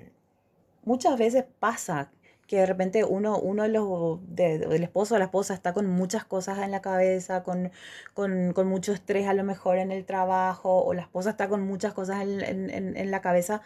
muchas 0.84 1.18
veces 1.18 1.44
pasa 1.58 2.10
que 2.46 2.58
de 2.58 2.66
repente 2.66 3.04
uno, 3.04 3.38
uno 3.38 3.64
de 3.64 3.68
los, 3.70 4.20
de, 4.28 4.58
del 4.58 4.82
esposo 4.84 5.14
o 5.14 5.18
la 5.18 5.24
esposa 5.24 5.54
está 5.54 5.72
con 5.72 5.86
muchas 5.88 6.24
cosas 6.24 6.58
en 6.58 6.70
la 6.70 6.80
cabeza, 6.80 7.42
con, 7.42 7.72
con, 8.12 8.52
con, 8.52 8.68
mucho 8.68 8.92
estrés 8.92 9.26
a 9.26 9.34
lo 9.34 9.44
mejor 9.44 9.78
en 9.78 9.90
el 9.90 10.04
trabajo, 10.04 10.84
o 10.84 10.94
la 10.94 11.02
esposa 11.02 11.30
está 11.30 11.48
con 11.48 11.62
muchas 11.62 11.94
cosas 11.94 12.22
en, 12.22 12.70
en, 12.70 12.96
en 12.96 13.10
la 13.10 13.20
cabeza. 13.22 13.62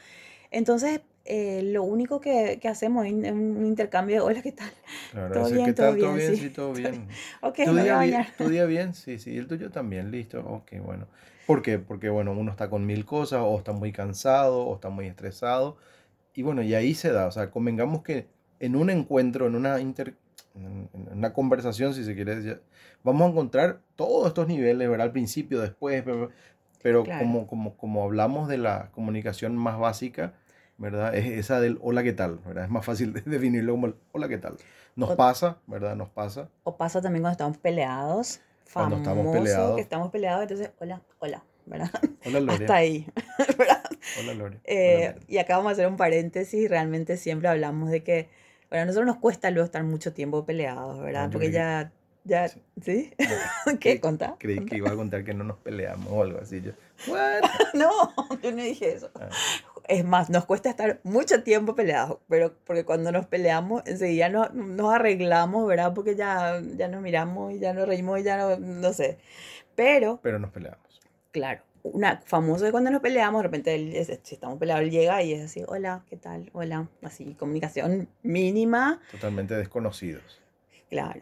Entonces 0.51 1.01
eh, 1.29 1.63
lo 1.63 1.83
único 1.83 2.21
que, 2.21 2.59
que 2.61 2.69
hacemos 2.69 3.07
es 3.07 3.13
un 3.13 3.65
intercambio 3.67 4.17
de 4.17 4.21
hola, 4.23 4.43
¿qué 4.43 4.53
tal? 4.53 4.71
Claro, 5.13 5.35
¿Todo 5.35 5.51
bien? 5.51 5.67
¿qué 5.67 5.73
¿Todo 5.75 5.93
bien? 5.93 6.17
bien? 6.17 6.37
Sí. 6.37 6.51
Todo 6.51 6.73
bien. 6.75 7.09
Ok, 7.43 7.57
¿Tu 7.57 7.65
me 7.67 7.71
voy 7.73 7.81
a 7.81 7.83
día, 7.83 7.99
bien? 7.99 8.13
bañar. 8.15 8.35
¿Tu 8.37 8.49
día 8.49 8.65
bien? 8.67 8.95
Sí, 8.95 9.19
sí. 9.19 9.33
¿Y 9.33 9.39
el 9.39 9.47
tuyo 9.47 9.71
también? 9.71 10.11
Listo. 10.11 10.41
Ok, 10.41 10.73
bueno. 10.85 11.07
¿Por 11.47 11.63
qué? 11.63 11.79
Porque, 11.79 12.09
bueno, 12.11 12.33
uno 12.33 12.51
está 12.51 12.69
con 12.69 12.85
mil 12.87 13.05
cosas, 13.05 13.41
o 13.43 13.57
está 13.59 13.73
muy 13.73 13.93
cansado, 13.93 14.63
o 14.67 14.75
está 14.75 14.91
muy 14.91 15.07
estresado. 15.07 15.77
Y 16.35 16.43
bueno, 16.43 16.63
y 16.63 16.75
ahí 16.75 16.95
se 16.95 17.13
da. 17.13 17.27
O 17.27 17.31
sea, 17.31 17.51
convengamos 17.51 18.03
que 18.03 18.27
en 18.61 18.77
un 18.77 18.91
encuentro, 18.91 19.47
en 19.47 19.55
una 19.55 19.81
inter, 19.81 20.15
en 20.55 20.89
una 21.13 21.33
conversación, 21.33 21.95
si 21.95 22.05
se 22.05 22.15
quiere 22.15 22.37
decir, 22.37 22.63
vamos 23.03 23.23
a 23.27 23.31
encontrar 23.31 23.81
todos 23.97 24.29
estos 24.29 24.47
niveles, 24.49 24.89
¿verdad? 24.89 25.07
Al 25.07 25.13
principio, 25.13 25.61
después, 25.61 26.03
pero, 26.05 26.31
pero 26.83 27.03
Claro. 27.05 27.21
como, 27.25 27.47
como, 27.47 27.77
como 27.77 28.05
hablamos 28.05 28.49
de 28.49 28.59
la 28.59 28.91
comunicación 28.93 29.57
más 29.57 29.79
básica, 29.79 30.35
¿verdad? 30.79 31.15
Es 31.15 31.27
esa 31.27 31.61
del 31.61 31.79
hola, 31.83 32.03
¿qué 32.03 32.13
tal? 32.13 32.39
¿verdad? 32.47 32.65
Es 32.65 32.71
más 32.71 32.85
fácil 32.85 33.13
de 33.13 33.21
definirlo 33.27 33.73
como 33.73 33.89
el 33.89 33.95
hola, 34.13 34.29
¿qué 34.29 34.39
tal? 34.39 34.57
Nos 34.97 35.11
O- 35.11 35.17
pasa, 35.17 35.59
¿verdad? 35.67 35.95
Nos 35.97 36.09
pasa. 36.09 36.49
O 36.65 36.77
pasa 36.77 37.01
también 37.03 37.23
cuando 37.23 37.33
estamos 37.33 37.59
peleados. 37.59 38.41
Cuando 38.73 38.97
estamos 38.97 39.19
famoso 39.25 39.39
peleados. 39.39 39.75
que 39.77 39.81
estamos 39.83 40.11
peleados, 40.11 40.43
entonces, 40.43 40.71
hola, 40.79 41.01
hola, 41.21 41.43
¿verdad? 41.67 41.91
Hola, 42.27 42.41
Lore. 42.41 42.65
Hasta 42.65 42.75
ahí, 42.77 43.07
¿verdad? 43.59 43.83
Hola, 44.21 44.35
Lore. 44.35 44.61
Eh, 44.65 45.15
Hola, 45.15 45.25
y 45.27 45.39
acá 45.39 45.57
vamos 45.57 45.71
a 45.71 45.73
hacer 45.73 45.87
un 45.87 45.97
paréntesis, 45.97 46.69
realmente 46.69 47.17
siempre 47.17 47.49
hablamos 47.49 47.91
de 47.91 48.03
que, 48.03 48.29
bueno, 48.69 48.83
a 48.83 48.87
nosotros 48.87 49.07
nos 49.07 49.17
cuesta 49.17 49.51
luego 49.51 49.65
estar 49.65 49.83
mucho 49.85 50.13
tiempo 50.13 50.45
peleados, 50.45 51.01
¿verdad? 51.01 51.31
Porque 51.33 51.47
que- 51.47 51.53
ya, 51.55 51.93
ya, 52.25 52.49
Sí. 52.49 52.61
¿sí? 52.83 53.15
No, 53.67 53.79
¿Qué? 53.81 54.01
¿Contá? 54.01 54.37
Creí 54.39 54.63
que 54.67 54.77
iba 54.77 54.91
a 54.91 54.95
contar 54.97 55.25
que 55.25 55.33
no 55.33 55.45
nos 55.45 55.57
peleamos 55.57 56.09
o 56.13 56.23
algo 56.23 56.41
así. 56.41 56.61
Yo, 56.61 56.73
¿what? 57.07 57.41
No, 57.73 57.91
yo 58.43 58.51
no 58.51 58.63
dije 58.63 58.93
eso. 58.93 59.11
Ah, 59.19 59.31
Es 59.89 60.05
más, 60.05 60.29
nos 60.29 60.45
cuesta 60.45 60.69
estar 60.69 61.01
mucho 61.03 61.43
tiempo 61.43 61.75
peleados, 61.75 62.19
pero 62.29 62.55
porque 62.65 62.85
cuando 62.85 63.11
nos 63.11 63.27
peleamos, 63.27 63.83
enseguida 63.87 64.29
nos, 64.29 64.53
nos 64.55 64.93
arreglamos, 64.95 65.67
¿verdad? 65.67 65.95
Porque 65.95 66.15
ya, 66.15 66.63
ya 66.77 66.89
nos 66.89 67.01
miramos 67.01 67.53
y 67.55 67.59
ya 67.59 67.73
nos 67.73 67.89
reímos 67.89 68.21
y 68.21 68.23
ya 68.23 68.37
no, 68.37 68.59
no 68.59 68.93
sé. 68.93 69.19
Pero, 69.75 70.21
pero 70.23 70.39
nos 70.39 70.51
peleamos. 70.51 71.01
claro, 71.31 71.63
una 71.85 72.21
famoso 72.25 72.65
de 72.67 72.71
cuando 72.71 72.91
nos 72.91 73.01
peleamos, 73.01 73.39
de 73.41 73.43
repente 73.45 73.75
él, 73.75 73.95
si 74.23 74.35
estamos 74.35 74.59
peleados, 74.59 74.83
él 74.85 74.91
llega 74.91 75.23
y 75.23 75.33
es 75.33 75.45
así, 75.47 75.63
hola, 75.67 76.05
¿qué 76.11 76.17
tal? 76.17 76.51
Hola, 76.53 76.89
así, 77.03 77.35
comunicación 77.35 78.09
mínima, 78.23 79.01
Totalmente 79.11 79.55
desconocidos. 79.55 80.43
claro. 80.91 81.21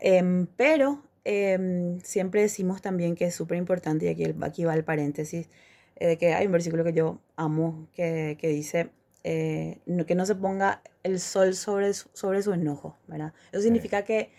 Em, 0.00 0.46
pero 0.56 1.02
em, 1.24 2.00
siempre 2.00 2.42
decimos 2.42 2.82
también 2.82 3.14
que 3.14 3.26
es 3.26 3.34
súper 3.34 3.56
importante, 3.58 4.06
y 4.06 4.08
aquí, 4.08 4.34
aquí 4.42 4.64
va 4.64 4.74
el 4.74 4.84
paréntesis, 4.84 5.48
eh, 5.98 6.06
de 6.08 6.18
que 6.18 6.34
hay 6.34 6.46
un 6.46 6.52
versículo 6.52 6.84
que 6.84 6.92
yo 6.92 7.18
amo 7.36 7.88
que, 7.92 8.36
que 8.40 8.48
dice 8.48 8.90
eh, 9.24 9.78
no- 9.86 10.06
que 10.06 10.14
no 10.14 10.24
se 10.26 10.34
ponga 10.34 10.82
el 11.02 11.20
sol 11.20 11.54
sobre 11.54 11.92
su, 11.94 12.08
sobre 12.12 12.42
su 12.42 12.52
enojo, 12.52 12.96
¿verdad? 13.06 13.32
Eso 13.52 13.62
significa 13.62 14.02
que 14.04 14.30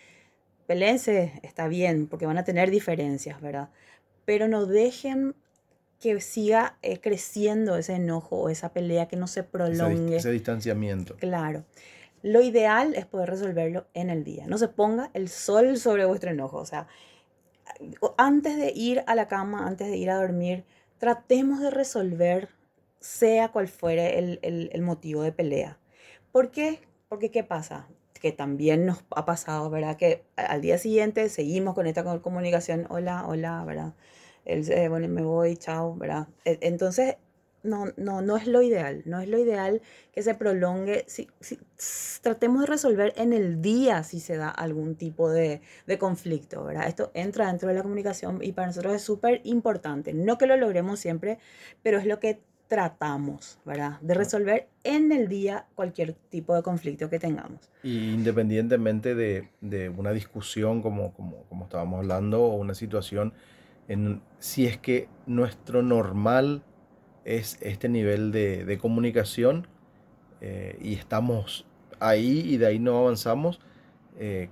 peleense, 0.66 1.32
está 1.42 1.68
bien, 1.68 2.06
porque 2.06 2.26
van 2.26 2.38
a 2.38 2.44
tener 2.44 2.70
diferencias, 2.70 3.40
¿verdad? 3.40 3.68
Pero 4.24 4.48
no 4.48 4.66
dejen 4.66 5.34
que 6.00 6.18
siga 6.20 6.78
eh, 6.82 6.98
creciendo 7.00 7.76
ese 7.76 7.94
enojo 7.94 8.36
o 8.40 8.48
esa 8.48 8.72
pelea, 8.72 9.06
que 9.06 9.16
no 9.16 9.26
se 9.26 9.40
Ese, 9.40 9.48
prolongue. 9.48 10.16
ese 10.16 10.30
distanciamiento. 10.30 11.16
Claro. 11.16 11.64
Lo 12.22 12.40
ideal 12.42 12.94
es 12.94 13.04
poder 13.06 13.28
resolverlo 13.30 13.86
en 13.94 14.08
el 14.10 14.24
día. 14.24 14.46
No 14.46 14.56
se 14.58 14.68
ponga 14.68 15.10
el 15.14 15.28
sol 15.28 15.76
sobre 15.76 16.04
vuestro 16.06 16.30
enojo. 16.30 16.56
O 16.58 16.64
sea, 16.66 16.86
antes 18.16 18.56
de 18.56 18.72
ir 18.74 19.02
a 19.06 19.14
la 19.14 19.28
cama, 19.28 19.66
antes 19.66 19.88
de 19.88 19.96
ir 19.96 20.10
a 20.10 20.16
dormir, 20.16 20.64
tratemos 21.00 21.60
de 21.60 21.70
resolver, 21.72 22.50
sea 23.00 23.50
cual 23.50 23.68
fuere 23.68 24.20
el, 24.20 24.40
el- 24.42 24.82
motivo 24.82 25.22
de 25.24 25.32
pelea. 25.32 25.78
¿Por 26.32 26.52
qué? 26.52 26.80
Porque 27.08 27.32
¿qué 27.32 27.44
pasa? 27.44 27.88
Que 28.20 28.32
también 28.32 28.86
nos 28.86 29.04
ha 29.16 29.26
pasado, 29.26 29.70
¿verdad? 29.70 29.96
Que 29.98 30.24
al 30.36 30.62
día 30.62 30.78
siguiente 30.78 31.28
seguimos 31.30 31.74
con 31.74 31.88
esta 31.88 32.04
co- 32.04 32.22
comunicación, 32.22 32.86
hola, 32.90 33.26
hola, 33.28 33.64
¿verdad? 33.66 33.94
El, 34.44 34.70
eh, 34.72 34.88
bueno, 34.90 35.08
me 35.08 35.22
voy, 35.24 35.56
chao, 35.58 35.96
¿verdad? 35.96 36.28
E- 36.46 36.58
Entonces, 36.62 37.16
no, 37.62 37.86
no, 37.96 38.22
no 38.22 38.36
es 38.36 38.46
lo 38.46 38.62
ideal, 38.62 39.02
no 39.04 39.20
es 39.20 39.28
lo 39.28 39.38
ideal 39.38 39.82
que 40.12 40.22
se 40.22 40.34
prolongue. 40.34 41.04
Si, 41.06 41.28
tratemos 42.22 42.62
de 42.62 42.66
resolver 42.66 43.12
en 43.16 43.32
el 43.32 43.62
día 43.62 44.02
si 44.02 44.20
se 44.20 44.36
da 44.36 44.48
algún 44.48 44.94
tipo 44.94 45.30
de, 45.30 45.60
de 45.86 45.98
conflicto, 45.98 46.64
¿verdad? 46.64 46.88
Esto 46.88 47.10
entra 47.14 47.48
dentro 47.48 47.68
de 47.68 47.74
la 47.74 47.82
comunicación 47.82 48.40
y 48.42 48.52
para 48.52 48.68
nosotros 48.68 48.94
es 48.94 49.02
súper 49.02 49.40
importante. 49.44 50.12
No 50.14 50.38
que 50.38 50.46
lo 50.46 50.56
logremos 50.56 51.00
siempre, 51.00 51.38
pero 51.82 51.98
es 51.98 52.06
lo 52.06 52.20
que 52.20 52.40
tratamos, 52.70 53.58
¿verdad? 53.64 54.00
De 54.00 54.14
resolver 54.14 54.68
en 54.84 55.10
el 55.10 55.26
día 55.26 55.66
cualquier 55.74 56.12
tipo 56.12 56.54
de 56.54 56.62
conflicto 56.62 57.10
que 57.10 57.18
tengamos. 57.18 57.68
Y 57.82 58.12
independientemente 58.12 59.16
de, 59.16 59.48
de 59.60 59.88
una 59.88 60.12
discusión 60.12 60.80
como, 60.80 61.12
como, 61.12 61.42
como 61.48 61.64
estábamos 61.64 61.98
hablando 61.98 62.44
o 62.44 62.54
una 62.54 62.74
situación, 62.74 63.34
en, 63.88 64.22
si 64.38 64.66
es 64.66 64.78
que 64.78 65.08
nuestro 65.26 65.82
normal 65.82 66.62
es 67.38 67.58
este 67.62 67.88
nivel 67.88 68.32
de, 68.32 68.64
de 68.64 68.78
comunicación 68.78 69.66
eh, 70.40 70.78
y 70.80 70.94
estamos 70.94 71.66
ahí 72.00 72.40
y 72.40 72.56
de 72.56 72.66
ahí 72.66 72.78
no 72.78 72.98
avanzamos, 72.98 73.60
eh, 74.18 74.50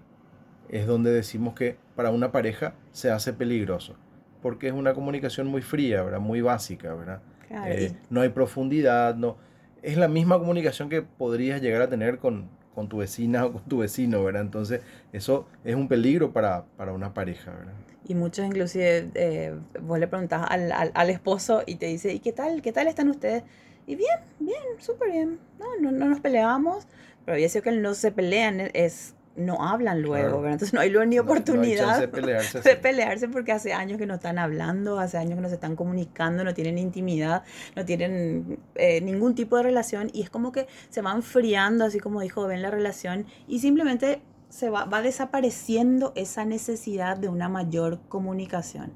es 0.69 0.87
donde 0.87 1.11
decimos 1.13 1.55
que 1.55 1.79
para 1.97 2.11
una 2.11 2.33
pareja 2.33 2.75
se 2.93 3.11
hace 3.11 3.33
peligroso, 3.33 3.97
porque 4.43 4.69
es 4.69 4.75
una 4.75 4.95
comunicación 4.95 5.47
muy 5.49 5.63
fría, 5.63 6.03
¿verdad? 6.03 6.21
Muy 6.21 6.41
básica, 6.43 6.95
¿verdad? 6.95 7.23
Claro, 7.49 7.75
Eh, 7.75 7.97
no 8.11 8.21
hay 8.21 8.29
profundidad, 8.31 9.17
no. 9.17 9.39
Es 9.83 9.97
la 9.97 10.09
misma 10.09 10.39
comunicación 10.39 10.89
que 10.89 11.03
podrías 11.03 11.63
llegar 11.63 11.83
a 11.83 11.89
tener 11.89 12.19
con, 12.19 12.51
con 12.79 12.89
tu 12.89 12.99
vecina 12.99 13.45
o 13.45 13.53
con 13.55 13.63
tu 13.65 13.79
vecino, 13.79 14.23
¿verdad? 14.23 14.43
Entonces, 14.43 14.83
eso 15.13 15.49
es 15.65 15.75
un 15.75 15.89
peligro 15.89 16.33
para, 16.33 16.65
para 16.77 16.93
una 16.93 17.13
pareja, 17.13 17.51
¿verdad? 17.51 17.73
Y 18.07 18.15
muchos 18.15 18.47
inclusive, 18.47 19.11
eh, 19.15 19.53
vos 19.83 19.99
le 19.99 20.07
preguntás 20.07 20.47
al, 20.49 20.71
al, 20.71 20.93
al 20.95 21.11
esposo 21.11 21.65
y 21.67 21.75
te 21.75 21.87
dice, 21.87 22.13
¿y 22.15 22.21
qué 22.21 22.33
tal? 22.33 22.63
¿Qué 22.63 22.71
tal 22.71 22.87
están 22.87 23.09
ustedes? 23.09 23.43
Y 23.89 23.97
bien, 23.97 24.21
bien, 24.39 24.63
súper 24.79 25.11
bien. 25.11 25.41
No, 25.59 25.67
no, 25.81 25.91
no 25.91 26.07
nos 26.07 26.21
peleamos, 26.21 26.87
pero 27.25 27.35
había 27.35 27.49
sido 27.49 27.65
que 27.65 27.73
no 27.73 27.95
se 27.95 28.13
pelean, 28.13 28.71
es, 28.73 29.17
no 29.39 29.67
hablan 29.67 30.03
luego. 30.03 30.45
Entonces 30.45 30.73
no 30.75 30.81
hay 30.81 30.91
luego 30.91 31.07
ni 31.07 31.17
No- 31.17 31.23
no 31.23 31.31
oportunidad 31.31 31.87
chance 31.87 32.01
de 32.03 32.09
pelearse 32.21 32.61
de 32.61 32.71
así. 32.73 32.81
pelearse 32.83 33.29
porque 33.29 33.53
hace 33.53 33.73
años 33.73 33.99
que 33.99 34.07
no 34.07 34.15
están 34.15 34.39
hablando, 34.39 34.99
hace 34.99 35.17
años 35.19 35.37
que 35.37 35.41
no 35.43 35.49
se 35.49 35.55
están 35.55 35.77
comunicando, 35.77 36.45
no 36.45 36.53
tienen 36.55 36.77
intimidad, 36.79 37.43
no 37.77 37.85
tienen 37.85 38.59
eh, 38.75 39.01
ningún 39.01 39.35
tipo 39.35 39.57
de 39.57 39.63
relación 39.63 40.11
y 40.13 40.23
es 40.23 40.31
como 40.31 40.53
que 40.53 40.67
se 40.91 41.01
va 41.03 41.13
enfriando, 41.13 41.85
así 41.85 41.99
como 42.01 42.21
dijo 42.21 42.47
Ben, 42.47 42.61
la 42.63 42.71
relación 42.71 43.27
y 43.47 43.61
simplemente 43.61 44.21
se 44.51 44.71
va, 44.71 44.85
va 44.87 45.03
desapareciendo 45.03 46.13
esa 46.17 46.45
necesidad 46.45 47.17
de 47.17 47.29
una 47.29 47.49
mayor 47.49 48.01
comunicación. 48.09 48.93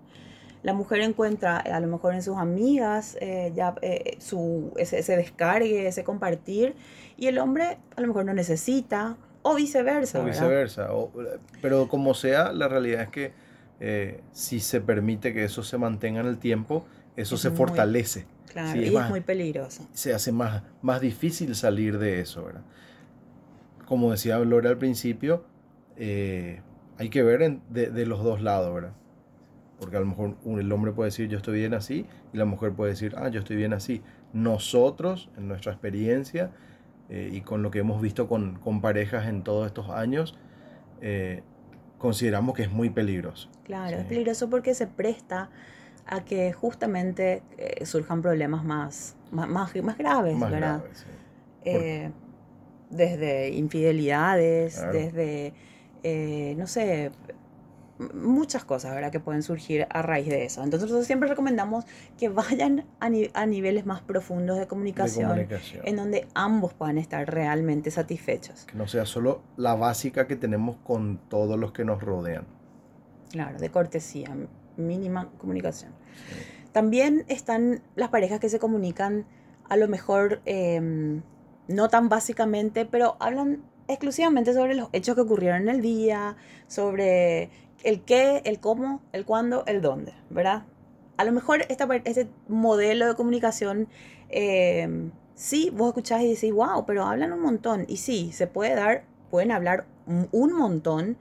La 0.62 0.75
mujer 0.75 1.00
encuentra 1.00 1.56
a 1.58 1.80
lo 1.80 1.88
mejor 1.88 2.14
en 2.14 2.22
sus 2.22 2.37
amigas 2.38 3.16
eh, 3.20 3.52
ya 3.54 3.75
eh, 3.82 4.16
su, 4.20 4.72
ese, 4.76 5.00
ese 5.00 5.16
descargue, 5.16 5.88
ese 5.88 6.04
compartir 6.04 6.75
y 7.16 7.26
el 7.26 7.38
hombre 7.38 7.78
a 7.96 8.00
lo 8.00 8.06
mejor 8.06 8.25
no 8.25 8.32
necesita 8.32 9.16
o 9.42 9.54
viceversa. 9.54 10.20
O 10.20 10.25
viceversa. 10.25 10.92
o- 10.92 11.12
pero 11.61 11.88
como 11.88 12.14
sea, 12.14 12.52
la 12.52 12.68
realidad 12.68 13.02
es 13.02 13.08
que 13.08 13.32
eh, 13.80 14.20
si 14.32 14.61
se 14.61 14.80
permite 14.80 15.32
que 15.34 15.42
eso 15.44 15.62
se 15.64 15.76
mantenga 15.78 16.20
en 16.20 16.26
el 16.26 16.38
tiempo, 16.38 16.84
eso 17.16 17.34
Es 17.34 17.40
se 17.40 17.49
muy- 17.50 17.58
fortalece. 17.58 18.26
Claro, 18.52 18.72
Sí, 18.72 18.78
y 18.88 18.96
es 18.96 19.08
muy 19.08 19.20
peligroso. 19.22 19.88
se 19.92 20.12
hace 20.14 20.30
más, 20.30 20.62
más 20.82 21.00
difícil 21.00 21.54
salir 21.56 21.99
de 21.99 22.20
eso, 22.20 22.44
¿verdad? 22.44 22.62
Como 23.87 24.11
decía 24.11 24.38
Lore 24.38 24.68
al 24.68 24.78
principio, 24.78 25.44
eh, 25.96 26.61
hay 26.99 27.08
que 27.11 27.22
ver 27.22 27.42
en- 27.42 27.62
de, 27.70 27.90
de 27.90 28.06
los 28.06 28.22
dos 28.22 28.40
lados, 28.40 28.72
¿verdad? 28.75 28.92
Porque 29.80 29.96
a 29.96 30.00
lo 30.00 30.06
mejor 30.06 30.37
el 30.46 30.70
hombre 30.70 30.92
puede 30.92 31.08
decir 31.08 31.28
yo 31.28 31.38
estoy 31.38 31.58
bien 31.58 31.75
así 31.75 32.06
y 32.32 32.37
la 32.37 32.44
mujer 32.44 32.72
puede 32.72 32.92
decir 32.92 33.14
ah 33.16 33.28
yo 33.28 33.40
estoy 33.40 33.56
bien 33.56 33.72
así. 33.72 34.00
Nosotros, 34.32 35.28
en 35.37 35.49
nuestra 35.49 35.72
experiencia 35.72 36.50
eh, 37.12 37.28
y 37.31 37.42
con 37.42 37.62
lo 37.62 37.71
que 37.71 37.81
hemos 37.81 38.00
visto 38.00 38.26
con, 38.26 38.54
con 38.59 38.81
parejas 38.81 39.26
en 39.28 39.42
todos 39.45 39.66
estos 39.66 39.90
años, 39.90 40.35
eh, 41.02 41.42
consideramos 41.99 42.54
que 42.57 42.62
es 42.62 42.71
muy 42.73 42.88
peligroso. 42.88 43.50
Claro, 43.64 43.99
es 43.99 44.04
peligroso 44.07 44.49
porque 44.49 44.75
se 44.75 44.87
presta 44.87 45.50
a 46.07 46.25
que 46.25 46.52
justamente 46.54 47.42
eh, 47.59 47.85
surjan 47.85 48.23
problemas 48.23 48.64
más, 48.64 49.14
más, 49.31 49.47
más, 49.49 49.76
más 49.83 49.99
graves, 49.99 50.37
Más 50.37 50.50
¿verdad? 50.50 50.83
sí. 50.95 51.04
Eh, 51.64 52.11
desde 52.90 53.50
infidelidades, 53.50 54.76
Claro. 54.76 54.92
desde, 54.92 55.52
eh, 56.02 56.54
no 56.57 56.66
sé, 56.66 57.11
muchas 58.14 58.64
cosas, 58.64 58.94
¿verdad? 58.94 59.11
Que 59.12 59.21
pueden 59.21 59.42
surgir 59.42 59.87
a 59.90 60.02
raíz 60.02 60.28
de 60.28 60.44
eso. 60.44 60.62
Entonces 60.62 60.88
nosotros 60.88 61.06
siempre 61.06 61.28
recomendamos 61.28 61.85
que 62.18 62.28
vayan 62.28 62.87
a, 63.00 63.09
ni- 63.09 63.30
a 63.35 63.47
niveles 63.47 63.87
más 63.87 64.00
profundos 64.02 64.56
de 64.56 64.62
De 64.62 64.68
comunicación, 64.68 65.28
comunicación. 65.28 65.82
en 65.87 65.97
donde 65.97 66.26
ambos 66.35 66.75
puedan 66.75 66.99
estar 66.99 67.28
realmente 67.32 67.90
satisfechos. 67.90 68.64
Que 68.66 68.76
no 68.76 68.87
sea 68.87 69.06
solo 69.06 69.42
la 69.56 69.75
básica 69.75 70.26
que 70.26 70.37
tenemos 70.37 70.76
con 70.85 71.18
todos 71.28 71.59
los 71.59 71.73
que 71.73 71.85
nos 71.85 72.02
rodean. 72.02 72.47
Claro, 73.30 73.59
de 73.59 73.71
cortesía, 73.71 74.30
mínima 74.76 75.30
comunicación. 75.38 75.92
También 76.73 77.25
están 77.28 77.82
las 77.97 78.09
parejas 78.09 78.40
que 78.40 78.49
se 78.49 78.59
comunican 78.59 79.26
a 79.68 79.76
lo 79.76 79.88
mejor 79.88 80.40
em, 80.44 81.23
no 81.68 81.88
tan 81.88 82.09
básicamente, 82.09 82.85
pero 82.87 83.16
hablan 83.21 83.62
exclusivamente 83.88 84.54
sobre 84.54 84.75
los 84.75 84.88
hechos 84.92 85.14
que 85.14 85.21
ocurrieron 85.23 85.62
en 85.62 85.68
el 85.68 85.82
día, 85.82 86.37
sobre 86.66 87.50
el 87.85 88.03
qué, 88.03 88.43
el 88.45 88.61
cómo, 88.61 89.03
el 89.12 89.25
cuándo, 89.25 89.65
el 89.67 89.81
dónde, 89.81 90.12
¿verdad? 90.31 90.65
A 91.17 91.25
lo 91.25 91.33
mejor 91.33 91.62
esta, 91.69 91.89
este 92.05 92.29
modelo 92.49 93.07
de 93.07 93.15
comunicación, 93.15 93.89
em, 94.29 95.11
sí, 95.35 95.71
vos 95.71 95.89
escuchás 95.89 96.23
y 96.23 96.35
decís, 96.35 96.53
wow, 96.53 96.85
pero 96.87 97.05
hablan 97.05 97.33
un 97.33 97.41
montón. 97.41 97.85
Y 97.89 97.99
sí, 97.99 98.33
se 98.33 98.47
puede 98.47 98.75
dar, 98.75 99.05
pueden 99.31 99.53
hablar 99.53 99.87
un 100.07 100.53
montón, 100.53 101.17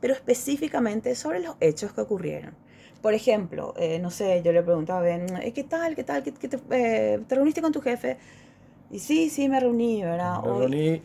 pero 0.00 0.14
específicamente 0.14 1.14
sobre 1.14 1.40
los 1.40 1.56
hechos 1.60 1.92
que 1.92 2.00
ocurrieron. 2.00 2.54
Por 3.02 3.14
ejemplo, 3.14 3.74
eh, 3.76 3.98
no 3.98 4.10
sé, 4.10 4.42
yo 4.44 4.52
le 4.52 4.62
preguntaba 4.62 5.00
a 5.00 5.02
Ben, 5.02 5.26
eh, 5.42 5.52
¿qué 5.52 5.64
tal? 5.64 5.96
¿Qué 5.96 6.04
tal? 6.04 6.22
¿Qué, 6.22 6.30
te, 6.32 6.58
eh, 6.70 7.20
te, 7.26 7.34
reuniste 7.34 7.60
con 7.60 7.72
tu 7.72 7.80
jefe? 7.80 8.16
Y 8.92 9.00
sí, 9.00 9.28
sí, 9.28 9.48
me 9.48 9.58
reuní, 9.58 10.04
¿verdad? 10.04 10.40
Me 10.42 10.58
reuní, 10.58 11.02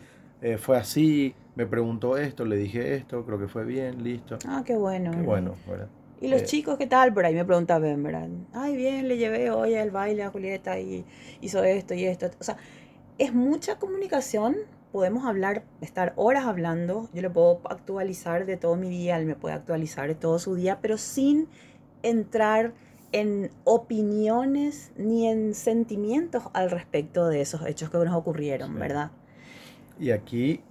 fue 0.58 0.76
así, 0.76 1.34
me 1.58 1.66
preguntó 1.66 2.16
esto, 2.16 2.44
le 2.44 2.54
dije 2.54 2.94
esto, 2.94 3.26
creo 3.26 3.36
que 3.36 3.48
fue 3.48 3.64
bien, 3.64 4.04
listo. 4.04 4.38
Ah, 4.46 4.62
qué 4.64 4.76
bueno. 4.76 5.10
Qué 5.10 5.22
bueno, 5.22 5.56
¿verdad? 5.68 5.88
¿Y 6.20 6.28
los 6.28 6.44
chicos 6.44 6.78
qué 6.78 6.86
tal? 6.86 7.12
Por 7.12 7.26
ahí 7.26 7.34
me 7.34 7.44
pregunta 7.44 7.80
Ben, 7.80 8.00
¿verdad? 8.00 8.28
Ay, 8.52 8.76
bien, 8.76 9.08
le 9.08 9.16
llevé 9.16 9.50
hoy 9.50 9.74
al 9.74 9.90
baile 9.90 10.22
a 10.22 10.30
Julieta 10.30 10.78
y 10.78 11.04
hizo 11.40 11.64
esto 11.64 11.94
y 11.94 12.04
esto. 12.04 12.30
O 12.38 12.44
sea, 12.44 12.58
es 13.18 13.34
mucha 13.34 13.76
comunicación 13.80 14.54
podemos 14.92 15.26
hablar, 15.26 15.64
estar 15.80 16.12
horas 16.14 16.46
hablando, 16.46 17.08
yo 17.12 17.22
le 17.22 17.28
puedo 17.28 17.60
actualizar 17.68 18.46
de 18.46 18.56
todo 18.56 18.76
mi 18.76 18.88
día, 18.88 19.18
él 19.18 19.26
me 19.26 19.34
puede 19.34 19.56
actualizar 19.56 20.06
de 20.06 20.14
todo 20.14 20.38
su 20.38 20.54
día, 20.54 20.78
pero 20.80 20.96
sin 20.96 21.48
entrar 22.04 22.72
en 23.10 23.50
opiniones 23.64 24.92
ni 24.96 25.26
en 25.26 25.54
sentimientos 25.54 26.44
al 26.52 26.70
respecto 26.70 27.26
de 27.26 27.40
esos 27.40 27.66
hechos 27.66 27.90
que 27.90 27.98
nos 27.98 28.14
ocurrieron, 28.14 28.78
¿verdad? 28.78 29.10
Y 29.98 30.12
aquí, 30.12 30.62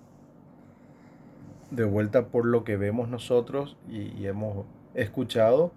de 1.71 1.83
vuelta 1.83 2.27
por 2.27 2.45
lo 2.45 2.63
que 2.63 2.77
vemos 2.77 3.09
nosotros 3.09 3.77
y, 3.89 4.25
hemos 4.25 4.65
escuchado, 4.93 5.71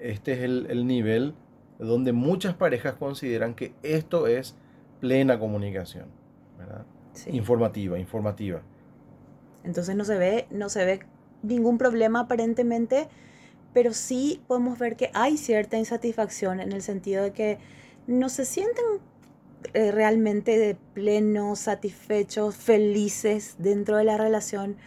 este 0.00 0.32
es 0.32 0.40
el, 0.40 0.66
el, 0.70 0.86
nivel 0.86 1.34
donde 1.78 2.12
muchas 2.12 2.54
parejas 2.54 2.94
consideran 2.94 3.54
que 3.54 3.74
esto 3.82 4.26
es 4.26 4.56
plena 5.00 5.38
comunicación, 5.38 6.06
¿verdad? 6.58 6.84
Informativa, 7.26 7.98
informativa. 7.98 8.62
Entonces 9.64 9.96
no 9.96 10.04
se 10.04 10.16
ve, 10.16 10.46
no 10.50 10.68
se 10.68 10.84
ve 10.84 11.00
ningún 11.42 11.78
problema 11.78 12.20
aparentemente 12.20 13.08
pero 13.76 13.92
sí 13.92 14.42
podemos 14.46 14.78
ver 14.78 14.96
que 14.96 15.10
hay 15.12 15.36
cierta 15.36 15.76
insatisfacción 15.76 16.60
en 16.60 16.72
el 16.72 16.80
sentido 16.80 17.22
de 17.22 17.32
que 17.32 17.58
no 18.06 18.30
se 18.30 18.46
sienten 18.46 18.86
eh, 19.74 19.92
realmente 19.92 20.58
de 20.58 20.78
pleno, 20.94 21.54
satisfechos, 21.56 22.56
felices 22.56 23.56
dentro 23.58 23.98
de 23.98 24.04
la 24.04 24.16
relación, 24.16 24.78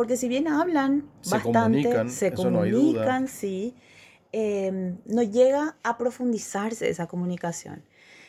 porque 0.00 0.16
si 0.16 0.28
bien 0.28 0.48
hablan 0.48 1.10
bastante, 1.30 2.08
se 2.08 2.32
comunican, 2.32 3.28
sí, 3.28 3.74
em, 4.32 4.96
no 5.04 5.22
llega 5.22 5.76
a 5.82 5.98
profundizarse 5.98 6.88
esa 6.88 7.06
comunicación. 7.06 7.82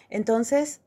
Entonces, 0.10 0.82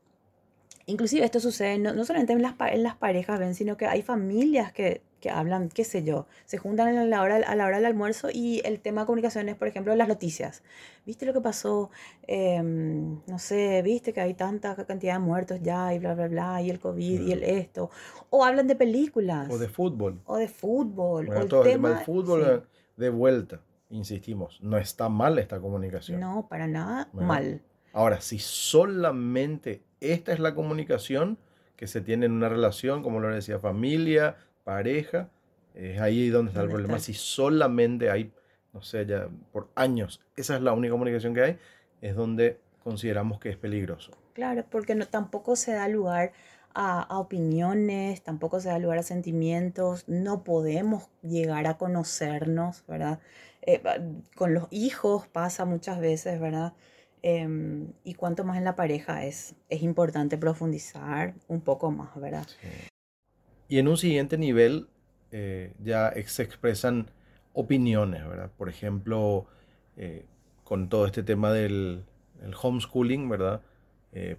inclusive 0.85 1.25
esto 1.25 1.39
sucede 1.39 1.79
no, 1.79 2.05
solamente 2.05 2.33
en 2.33 2.43
las, 2.43 2.53
en 2.71 2.83
las 2.83 2.95
parejas, 2.97 3.39
ven, 3.39 3.55
sino 3.55 3.77
que 3.77 3.87
hay 3.87 4.03
familias 4.03 4.71
que 4.73 5.01
que 5.25 5.31
hablan, 5.31 5.69
qué 5.69 5.83
sé 5.83 6.03
yo, 6.03 6.27
se 6.45 6.59
juntan 6.59 6.95
a 6.95 7.03
la 7.03 7.21
hora, 7.23 7.37
a 7.37 7.55
la 7.55 7.65
hora 7.65 7.77
del 7.77 7.87
almuerzo 7.87 8.27
y 8.31 8.61
el 8.63 8.79
tema 8.79 9.01
de 9.01 9.07
comunicación 9.07 9.49
es, 9.49 9.55
por 9.55 9.67
ejemplo, 9.67 9.95
las 9.95 10.07
noticias. 10.07 10.61
¿Viste 11.03 11.25
lo 11.25 11.33
que 11.33 11.41
pasó? 11.41 11.89
Em, 12.27 13.21
no 13.25 13.39
sé, 13.39 13.81
¿viste 13.81 14.13
que 14.13 14.21
hay 14.21 14.35
tanta 14.35 14.75
cantidad 14.85 15.13
de 15.13 15.19
muertos 15.19 15.59
ya 15.63 15.95
y 15.95 15.97
bla, 15.97 16.13
bla, 16.13 16.27
bla, 16.27 16.61
y 16.61 16.69
el 16.69 16.79
COVID 16.79 17.21
y 17.21 17.31
el 17.31 17.41
esto? 17.41 17.89
O 18.29 18.45
hablan 18.45 18.67
de 18.67 18.75
películas. 18.75 19.49
O 19.49 19.57
de 19.57 19.67
fútbol. 19.67 20.21
O 20.25 20.37
de 20.37 20.47
fútbol. 20.47 21.27
o 21.27 21.41
el 21.41 21.49
tema, 21.63 22.01
fútbol 22.05 22.67
de 22.95 23.09
vuelta, 23.09 23.61
insistimos, 23.89 24.59
no 24.61 24.77
está 24.77 25.09
mal 25.09 25.39
esta 25.39 25.59
comunicación. 25.59 26.19
No, 26.19 26.45
para 26.47 26.67
nada 26.67 27.09
mal. 27.13 27.63
Ahora, 27.93 28.21
si 28.21 28.37
solamente 28.37 29.81
esta 30.01 30.33
es 30.33 30.39
la 30.39 30.53
comunicación 30.53 31.39
que 31.77 31.87
se 31.87 32.01
tiene 32.01 32.27
en 32.27 32.33
una 32.33 32.47
relación, 32.47 33.01
como 33.01 33.19
lo 33.19 33.33
decía, 33.33 33.57
familia, 33.57 34.37
pareja, 34.65 35.29
es 35.73 36.01
ahí 36.01 36.29
donde 36.29 36.49
está 36.49 36.63
el 36.63 36.69
problema. 36.69 36.99
Si 36.99 37.13
solamente 37.13 38.09
hay, 38.09 38.33
no 38.73 38.81
sé, 38.81 39.05
ya 39.05 39.29
por 39.53 39.69
años, 39.75 40.19
esa 40.35 40.57
es 40.57 40.61
la 40.61 40.73
única 40.73 40.91
comunicación 40.91 41.33
que 41.33 41.41
hay, 41.41 41.57
es 42.01 42.15
donde 42.15 42.59
consideramos 42.83 43.39
que 43.39 43.49
es 43.49 43.57
peligroso. 43.57 44.11
Claro, 44.33 44.65
porque 44.69 44.95
no, 44.95 45.07
tampoco 45.07 45.55
se 45.55 45.71
da 45.71 45.87
lugar 45.87 46.33
a, 46.73 47.07
opiniones, 47.17 48.21
tampoco 48.21 48.59
se 48.59 48.67
da 48.69 48.79
lugar 48.79 48.97
a 48.97 49.03
sentimientos, 49.03 50.03
no 50.07 50.43
podemos 50.43 51.09
llegar 51.21 51.67
a 51.67 51.77
conocernos, 51.77 52.83
¿verdad? 52.87 53.19
Eh, 53.61 53.81
con 54.35 54.53
los 54.53 54.67
hijos 54.71 55.27
pasa 55.27 55.63
muchas 55.63 55.99
veces, 55.99 56.39
¿verdad? 56.39 56.73
Em, 57.21 57.93
y 58.03 58.13
cuanto 58.15 58.43
más 58.43 58.57
en 58.57 58.65
la 58.65 58.75
pareja 58.75 59.25
es, 59.25 59.55
es 59.69 59.81
importante 59.81 60.37
profundizar 60.37 61.33
un 61.47 61.61
poco 61.61 61.91
más, 61.91 62.13
¿verdad? 62.19 62.45
Y 63.67 63.79
en 63.79 63.87
un 63.87 63.97
siguiente 63.97 64.37
nivel 64.37 64.87
eh, 65.31 65.73
ya 65.83 66.13
se 66.27 66.43
expresan 66.43 67.11
opiniones, 67.53 68.27
¿verdad? 68.27 68.51
Por 68.57 68.69
ejemplo, 68.69 69.47
eh, 69.97 70.25
con 70.63 70.89
todo 70.89 71.05
este 71.05 71.23
tema 71.23 71.51
del 71.51 72.05
homeschooling, 72.61 73.27
¿verdad? 73.29 73.61
Eh, 74.13 74.37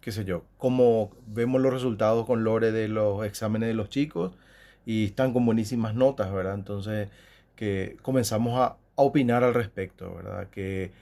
qué 0.00 0.12
sé 0.12 0.24
yo, 0.24 0.44
cómo 0.58 1.12
vemos 1.26 1.60
los 1.62 1.72
resultados 1.72 2.26
con 2.26 2.44
Lore 2.44 2.72
de 2.72 2.88
los 2.88 3.24
exámenes 3.24 3.68
de 3.68 3.74
los 3.74 3.88
chicos 3.88 4.36
y 4.86 5.06
están 5.06 5.32
con 5.32 5.46
buenísimas 5.46 5.94
notas, 5.94 6.32
¿verdad? 6.32 6.54
Entonces, 6.54 7.08
que 7.56 7.96
comenzamos 8.02 8.58
a, 8.60 8.76
opinar 8.96 9.42
al 9.44 9.54
respecto, 9.54 10.14
¿verdad? 10.14 10.50
Que, 10.50 10.92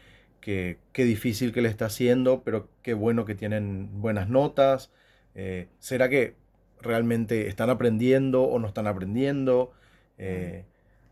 que, 0.40 0.78
difícil 0.94 1.52
que 1.52 1.62
le 1.62 1.68
está 1.68 1.86
haciendo, 1.86 2.42
pero 2.42 2.68
qué 2.82 2.94
bueno 2.94 3.26
que 3.26 3.34
tienen 3.34 4.00
buenas 4.00 4.28
notas. 4.30 4.90
¿Será 5.78 6.08
que 6.08 6.36
realmente 6.82 7.48
están 7.48 7.70
aprendiendo 7.70 8.42
o 8.44 8.58
no 8.58 8.66
están 8.68 8.86
aprendiendo. 8.86 9.72
Eh, 10.18 10.64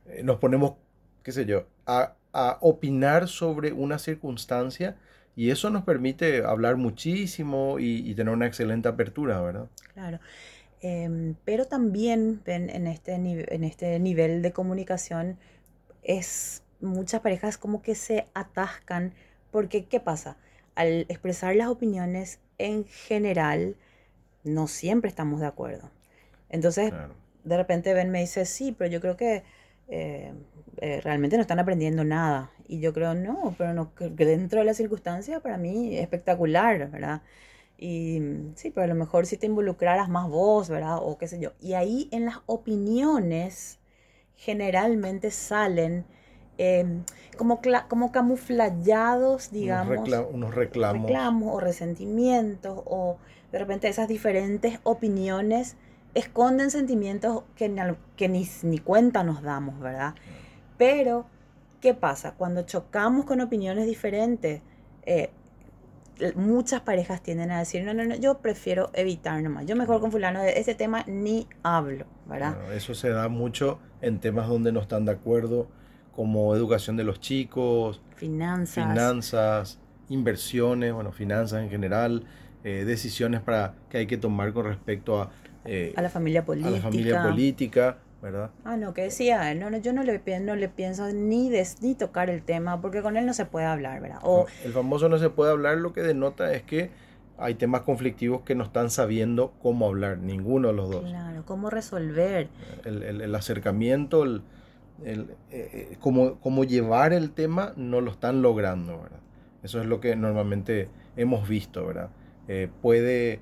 eh, 0.07 0.23
nos 0.23 0.39
ponemos, 0.39 0.75
qué 1.23 1.33
sé 1.33 1.47
yo, 1.47 1.67
a, 1.87 2.17
opinar 2.61 3.27
sobre 3.27 3.73
una 3.73 3.99
circunstancia 3.99 4.97
y 5.35 5.51
eso 5.51 5.69
nos 5.71 5.83
permite 5.83 6.45
hablar 6.45 6.77
muchísimo 6.77 7.79
y, 7.81 8.15
tener 8.15 8.33
una 8.33 8.47
excelente 8.47 8.89
apertura, 8.89 9.41
¿verdad? 9.41 9.69
Claro. 9.95 10.21
Em, 10.81 11.35
pero 11.45 11.65
también 11.67 12.41
en 12.47 12.87
este, 12.87 13.15
en 13.15 13.65
este 13.65 13.99
nivel 13.99 14.43
de 14.43 14.53
comunicación 14.53 15.39
es 16.05 16.63
muchas 16.81 17.21
parejas 17.21 17.59
como 17.59 17.83
que 17.83 17.95
se 17.97 18.27
atascan 18.33 19.13
porque 19.51 19.85
¿qué 19.87 20.01
pasa? 20.01 20.37
Al 20.75 21.07
expresar 21.09 21.57
las 21.57 21.69
opiniones 21.69 22.39
en 22.59 22.85
general, 22.85 23.77
no 24.45 24.67
siempre 24.67 25.09
estamos 25.09 25.41
de 25.41 25.47
acuerdo. 25.47 25.91
Entonces, 26.49 26.93
de 27.45 27.57
repente 27.57 27.95
Ben 27.95 28.11
me 28.11 28.21
dice, 28.21 28.45
sí, 28.45 28.75
pero 28.77 28.91
yo 28.91 29.01
creo 29.01 29.17
que 29.17 29.45
eh, 29.89 30.33
eh, 30.79 31.01
realmente 31.03 31.37
no 31.37 31.43
están 31.43 31.59
aprendiendo 31.59 32.05
nada. 32.05 32.51
Y 32.67 32.81
yo 32.81 32.93
creo, 32.93 33.15
no, 33.15 33.55
pero 33.59 33.75
no, 33.75 33.95
que 33.95 34.25
dentro 34.25 34.61
de 34.61 34.65
la 34.65 34.75
circunstancia 34.75 35.41
para 35.41 35.59
mí 35.59 35.97
es 35.97 36.03
espectacular, 36.03 36.91
¿verdad? 36.91 37.23
Y 37.77 38.21
sí, 38.57 38.71
pero 38.71 38.85
a 38.85 38.89
lo 38.89 38.95
mejor 38.95 39.27
si 39.27 39.39
te 39.39 39.47
involucraras 39.47 40.09
más 40.09 40.29
vos, 40.29 40.69
¿verdad? 40.69 40.99
O 41.01 41.17
qué 41.17 41.27
sé 41.27 41.41
yo. 41.41 41.53
Y 41.61 41.73
ahí 41.73 42.09
en 42.13 42.27
las 42.27 42.41
opiniones 42.47 43.79
generalmente 44.37 45.31
salen 45.31 46.05
em, 46.59 47.05
como, 47.39 47.61
como 47.89 48.13
camuflayados, 48.13 49.51
digamos. 49.51 50.09
unos 50.31 50.55
reclamos. 50.55 51.03
Reclamos 51.03 51.55
o 51.55 51.61
resentimientos 51.61 52.83
o 52.85 53.17
de 53.53 53.59
repente 53.59 53.89
esas 53.89 54.09
diferentes 54.09 54.81
opiniones 54.83 55.77
esconden 56.15 56.71
sentimientos 56.71 57.45
que, 57.57 57.95
que 58.17 58.29
ni, 58.29 58.49
ni 58.63 58.79
cuenta 58.79 59.23
nos 59.23 59.43
damos, 59.43 59.79
¿verdad? 59.81 60.15
Pero, 60.77 61.27
¿qué 61.81 61.95
pasa? 61.95 62.35
Cuando 62.37 62.63
chocamos 62.63 63.25
con 63.25 63.41
opiniones 63.41 63.87
diferentes, 63.87 64.63
eh, 65.03 65.31
muchas 66.35 66.83
parejas 66.83 67.23
tienden 67.23 67.51
a 67.51 67.59
decir, 67.59 67.85
no, 67.85 67.95
no, 67.95 68.05
no, 68.05 68.15
yo 68.17 68.39
prefiero 68.39 68.91
evitar 68.93 69.43
nomás, 69.43 69.67
yo 69.67 69.77
mejor 69.77 70.01
con 70.01 70.11
fulano 70.11 70.43
de 70.43 70.59
ese 70.59 70.75
tema 70.75 71.05
ni 71.07 71.47
hablo, 71.63 72.05
¿verdad? 72.27 72.73
eso 72.75 72.95
se 72.95 73.09
da 73.11 73.29
mucho 73.29 73.79
en 74.03 74.21
temas 74.21 74.49
donde 74.49 74.73
no 74.73 74.81
están 74.81 75.05
de 75.05 75.13
acuerdo, 75.13 75.69
como 76.15 76.55
educación 76.55 76.97
de 76.97 77.05
los 77.05 77.21
chicos, 77.21 78.03
finanzas, 78.17 78.87
finanzas 78.87 79.79
inversiones, 80.11 80.93
bueno, 80.93 81.13
finanzas 81.13 81.63
en 81.63 81.71
general, 81.71 82.25
eh, 82.65 82.85
decisiones 82.85 83.41
para, 83.41 83.75
que 83.89 83.99
hay 83.99 84.07
que 84.07 84.17
tomar 84.17 84.53
con 84.53 84.67
respecto 84.67 85.21
a, 85.21 85.31
eh, 85.65 85.93
a 85.97 86.03
la 86.03 86.11
familia 86.11 86.45
política. 86.45 86.69
A 86.69 86.77
la 86.77 86.83
familia 86.83 87.23
política, 87.23 87.99
¿verdad? 88.23 88.51
Ah, 88.65 88.77
no, 88.77 88.93
que 88.95 89.03
decía 89.03 89.55
no, 89.55 89.71
no, 89.71 89.79
yo 89.79 89.93
no 89.93 90.03
le, 90.03 90.21
no 90.41 90.57
le 90.57 90.69
pienso 90.69 91.11
ni, 91.13 91.51
des, 91.51 91.83
ni 91.83 91.95
tocar 91.95 92.31
el 92.31 92.43
tema 92.43 92.81
porque 92.81 93.03
con 93.03 93.17
él 93.17 93.27
no 93.27 93.33
se 93.33 93.47
puede 93.47 93.67
hablar, 93.67 94.01
¿verdad? 94.01 94.21
O, 94.23 94.47
el 94.65 94.73
famoso 94.73 95.09
no 95.09 95.19
se 95.19 95.31
puede 95.31 95.53
hablar 95.53 95.79
lo 95.79 95.93
que 95.93 96.03
denota 96.03 96.53
es 96.53 96.63
que 96.63 96.91
hay 97.39 97.55
temas 97.55 97.83
conflictivos 97.83 98.43
que 98.43 98.55
no 98.55 98.65
están 98.65 98.91
sabiendo 98.91 99.55
cómo 99.63 99.87
hablar, 99.87 100.19
ninguno 100.19 100.69
de 100.69 100.75
los 100.75 100.91
dos. 100.91 101.05
Claro, 101.05 101.43
cómo 101.47 101.71
resolver. 101.71 102.49
El, 102.85 103.03
el, 103.03 103.35
acercamiento, 103.35 104.25
el, 104.25 104.43
el 105.05 105.21
eh, 105.51 105.89
eh, 105.91 105.97
cómo, 106.01 106.39
cómo, 106.41 106.65
llevar 106.65 107.15
el 107.15 107.31
tema, 107.31 107.73
no 107.77 108.03
lo 108.03 108.11
están 108.11 108.43
logrando, 108.43 109.01
¿verdad? 109.01 109.21
Eso 109.63 109.81
es 109.81 109.87
lo 109.87 110.01
que 110.01 110.17
normalmente 110.17 110.91
hemos 111.17 111.49
visto, 111.49 111.87
¿verdad? 111.87 112.11
Eh, 112.53 112.69
puede 112.83 113.39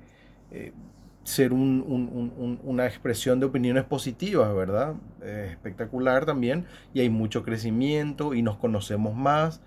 ser 1.23 1.51
un, 1.51 1.81
un, 1.81 2.59
una 2.63 2.85
expresión 2.85 3.39
de 3.39 3.47
opiniones 3.47 3.83
positivas, 3.83 4.53
¿verdad? 4.53 4.95
espectacular 5.23 6.25
también, 6.25 6.65
y 6.93 7.01
hay 7.01 7.09
mucho 7.09 7.43
crecimiento 7.43 8.33
y 8.35 8.41
nos 8.43 8.57
conocemos 8.57 9.15
más, 9.15 9.61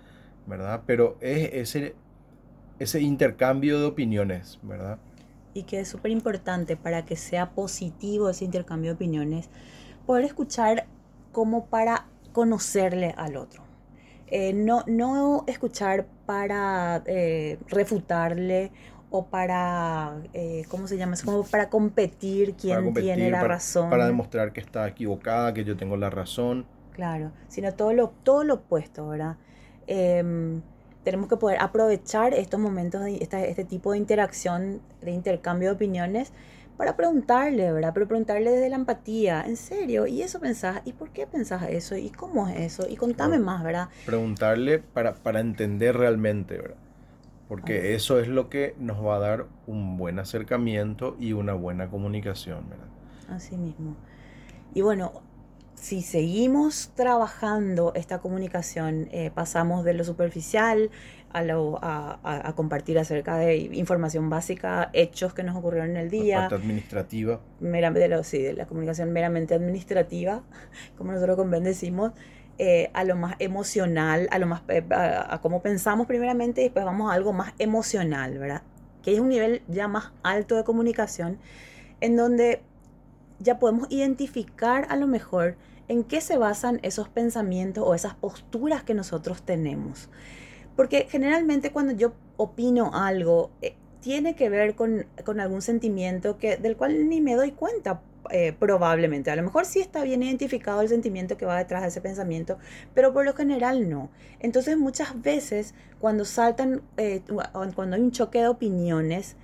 ¿verdad? 0.47 0.83
Pero 0.85 1.17
es 1.21 1.75
ese 2.79 3.01
intercambio 3.01 3.79
de 3.79 3.85
opiniones, 3.85 4.59
¿verdad? 4.63 4.97
Y 5.53 5.63
que 5.63 5.81
es 5.81 5.87
súper 5.89 6.11
importante 6.11 6.75
para 6.75 7.05
que 7.05 7.15
sea 7.15 7.51
positivo 7.51 8.29
ese 8.29 8.45
intercambio 8.45 8.91
de 8.91 8.95
opiniones, 8.95 9.49
poder 10.05 10.25
escuchar 10.25 10.87
como 11.31 11.65
para 11.65 12.07
conocerle 12.31 13.13
al 13.17 13.37
otro. 13.37 13.63
Eh, 14.27 14.53
no, 14.53 14.83
no 14.87 15.43
escuchar 15.47 16.07
para 16.25 17.03
eh, 17.05 17.59
refutarle 17.67 18.71
o 19.15 19.27
para, 19.27 20.23
eh, 20.33 20.63
¿cómo 20.69 20.87
se 20.87 20.97
llama? 20.97 21.13
Es 21.13 21.21
como 21.21 21.43
para 21.43 21.69
competir 21.69 22.55
quién 22.55 22.95
tiene 22.95 23.29
la 23.29 23.43
razón. 23.43 23.91
Para 23.91 24.07
demostrar 24.07 24.51
que 24.53 24.59
está 24.59 24.87
equivocada, 24.87 25.53
que 25.53 25.63
yo 25.63 25.77
tengo 25.77 25.95
la 25.97 26.09
razón. 26.09 26.65
Claro, 26.93 27.31
sino 27.47 27.71
todo 27.75 27.93
lo, 27.93 28.09
todo 28.23 28.43
lo 28.43 28.55
opuesto, 28.55 29.07
¿verdad? 29.07 29.35
Em, 29.85 30.63
tenemos 31.03 31.29
que 31.29 31.37
poder 31.37 31.59
aprovechar 31.61 32.33
estos 32.33 32.59
momentos 32.59 33.03
de 33.03 33.17
este 33.21 33.63
tipo 33.65 33.91
de 33.91 33.99
interacción, 33.99 34.81
de 35.01 35.11
intercambio 35.11 35.69
de 35.69 35.75
opiniones, 35.75 36.33
para 36.75 36.95
preguntarle, 36.95 37.71
¿verdad? 37.71 37.91
Pero 37.93 38.07
preguntarle 38.07 38.49
desde 38.49 38.69
la 38.69 38.77
empatía, 38.77 39.43
en 39.45 39.57
serio, 39.57 40.07
¿y 40.07 40.23
eso 40.23 40.39
pensás? 40.39 40.81
¿Y 40.85 40.93
por 40.93 41.11
qué 41.11 41.27
pensás 41.27 41.61
eso? 41.69 41.95
¿Y 41.95 42.09
cómo 42.09 42.47
es 42.47 42.59
eso? 42.59 42.87
Y 42.89 42.95
contame 42.95 43.37
más, 43.37 43.63
¿verdad? 43.63 43.89
Preguntarle 44.07 44.79
para, 44.79 45.13
para 45.13 45.39
entender 45.39 45.95
realmente, 45.95 46.57
¿verdad? 46.57 46.82
Porque 47.47 47.93
eso 47.93 48.19
es 48.19 48.27
lo 48.27 48.49
que 48.49 48.75
nos 48.79 49.03
va 49.03 49.17
a 49.17 49.19
dar 49.19 49.45
un 49.67 49.97
buen 49.97 50.17
acercamiento 50.19 51.15
y 51.19 51.33
una 51.33 51.53
buena 51.53 51.89
comunicación, 51.89 52.69
¿verdad? 52.69 52.87
Así 53.29 53.57
mismo. 53.57 53.95
Y 54.73 54.81
bueno, 54.81 55.21
si 55.75 56.01
seguimos 56.01 56.91
trabajando 56.95 57.91
esta 57.95 58.19
comunicación, 58.19 59.09
eh, 59.11 59.31
pasamos 59.33 59.83
de 59.83 59.93
lo 59.93 60.03
superficial 60.03 60.89
a, 61.33 61.43
lo, 61.43 61.79
a, 61.81 62.53
compartir 62.55 62.97
acerca 62.99 63.37
de 63.37 63.57
información 63.57 64.29
básica, 64.29 64.89
hechos 64.93 65.33
que 65.33 65.43
nos 65.43 65.57
ocurrieron 65.57 65.91
en 65.91 65.97
el 65.97 66.09
día. 66.09 66.35
La 66.35 66.49
parte 66.49 66.63
administrativa. 66.63 67.41
de, 67.59 68.23
sí, 68.23 68.41
de 68.41 68.53
la 68.53 68.65
comunicación 68.65 69.11
meramente 69.11 69.55
administrativa, 69.55 70.43
como 70.97 71.11
nosotros 71.11 71.35
con 71.35 71.51
Ben 71.51 71.63
decimos, 71.63 72.13
eh, 72.57 72.91
a 72.93 73.03
lo 73.03 73.15
más 73.15 73.35
emocional, 73.39 74.27
a 74.31 74.39
lo 74.39 74.45
más 74.45 74.61
eh, 74.67 74.83
a, 74.91 75.39
cómo 75.41 75.61
pensamos 75.61 76.07
primeramente 76.07 76.61
y 76.61 76.65
después 76.65 76.85
vamos 76.85 77.11
a 77.11 77.15
algo 77.15 77.33
más 77.33 77.53
emocional, 77.57 78.37
¿verdad? 78.37 78.61
Que 79.01 79.13
es 79.13 79.19
un 79.19 79.29
nivel 79.29 79.63
ya 79.67 79.87
más 79.87 80.11
alto 80.21 80.55
de 80.55 80.63
comunicación 80.63 81.39
en 81.99 82.15
donde 82.15 82.61
ya 83.39 83.59
podemos 83.59 83.87
identificar 83.89 84.85
a 84.89 84.95
lo 84.95 85.07
mejor 85.07 85.55
en 85.87 86.03
qué 86.03 86.21
se 86.21 86.37
basan 86.37 86.79
esos 86.83 87.09
pensamientos 87.09 87.83
o 87.85 87.93
esas 87.95 88.15
posturas 88.15 88.83
que 88.83 88.93
nosotros 88.93 89.43
tenemos. 89.43 90.09
Porque 90.75 91.07
generalmente 91.09 91.71
cuando 91.71 91.93
yo 91.93 92.13
opino 92.37 92.91
algo, 92.93 93.51
eh, 93.61 93.75
tiene 93.99 94.35
que 94.35 94.49
ver 94.49 94.75
con, 94.75 95.05
algún 95.39 95.61
sentimiento 95.61 96.37
que, 96.37 96.57
del 96.57 96.75
cual 96.75 97.07
ni 97.09 97.21
me 97.21 97.35
doy 97.35 97.51
cuenta. 97.51 98.01
Eh, 98.29 98.53
probablemente, 98.57 99.31
a 99.31 99.35
lo 99.35 99.43
mejor 99.43 99.65
sí 99.65 99.79
está 99.79 100.03
bien 100.03 100.23
identificado 100.23 100.81
el 100.81 100.89
sentimiento 100.89 101.37
que 101.37 101.45
va 101.45 101.57
detrás 101.57 101.81
de 101.81 101.89
ese 101.89 102.01
pensamiento, 102.01 102.57
pero 102.93 103.13
por 103.13 103.25
lo 103.25 103.33
general 103.33 103.89
no. 103.89 104.09
Entonces 104.39 104.77
muchas 104.77 105.21
veces 105.21 105.73
cuando 105.99 106.25
saltan, 106.25 106.81
eh, 106.97 107.21
cuando 107.75 107.95
hay 107.95 108.01
un 108.01 108.11
choque 108.11 108.39
de 108.39 108.47
opiniones, 108.47 109.35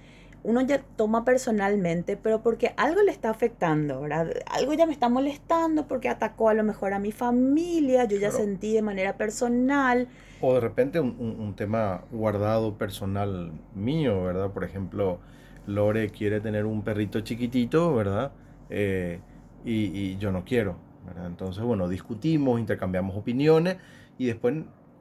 uno 0.43 0.61
ya 0.61 0.81
toma 0.95 1.25
personalmente, 1.25 2.17
pero 2.17 2.41
porque 2.41 2.73
algo 2.77 3.01
le 3.01 3.11
está 3.11 3.29
afectando, 3.29 4.01
¿verdad? 4.01 4.31
Algo 4.49 4.73
ya 4.73 4.85
me 4.85 4.93
está 4.93 5.09
molestando 5.09 5.87
porque 5.87 6.09
atacó 6.09 6.49
a 6.49 6.53
lo 6.53 6.63
mejor 6.63 6.93
a 6.93 6.99
mi 6.99 7.11
familia, 7.11 8.05
yo 8.05 8.17
ya 8.17 8.31
sentí 8.31 8.73
de 8.73 8.81
manera 8.81 9.17
personal. 9.17 10.07
O 10.41 10.53
de 10.53 10.61
repente 10.61 10.99
un, 10.99 11.53
tema 11.55 12.05
guardado 12.11 12.77
personal 12.77 13.51
mío, 13.75 14.23
¿verdad? 14.23 14.51
Por 14.51 14.63
ejemplo, 14.63 15.19
Lore 15.67 16.09
quiere 16.09 16.39
tener 16.39 16.65
un 16.65 16.83
perrito 16.83 17.19
chiquitito, 17.19 17.93
¿verdad? 17.93 18.31
Eh, 18.69 19.19
y, 19.65 19.85
y, 19.85 20.17
yo 20.17 20.31
no 20.31 20.45
quiero, 20.45 20.77
¿verdad? 21.05 21.27
Entonces, 21.27 21.63
bueno, 21.63 21.89
discutimos, 21.89 22.59
intercambiamos 22.59 23.15
opiniones 23.15 23.77
y 24.17 24.27
después, 24.27 24.55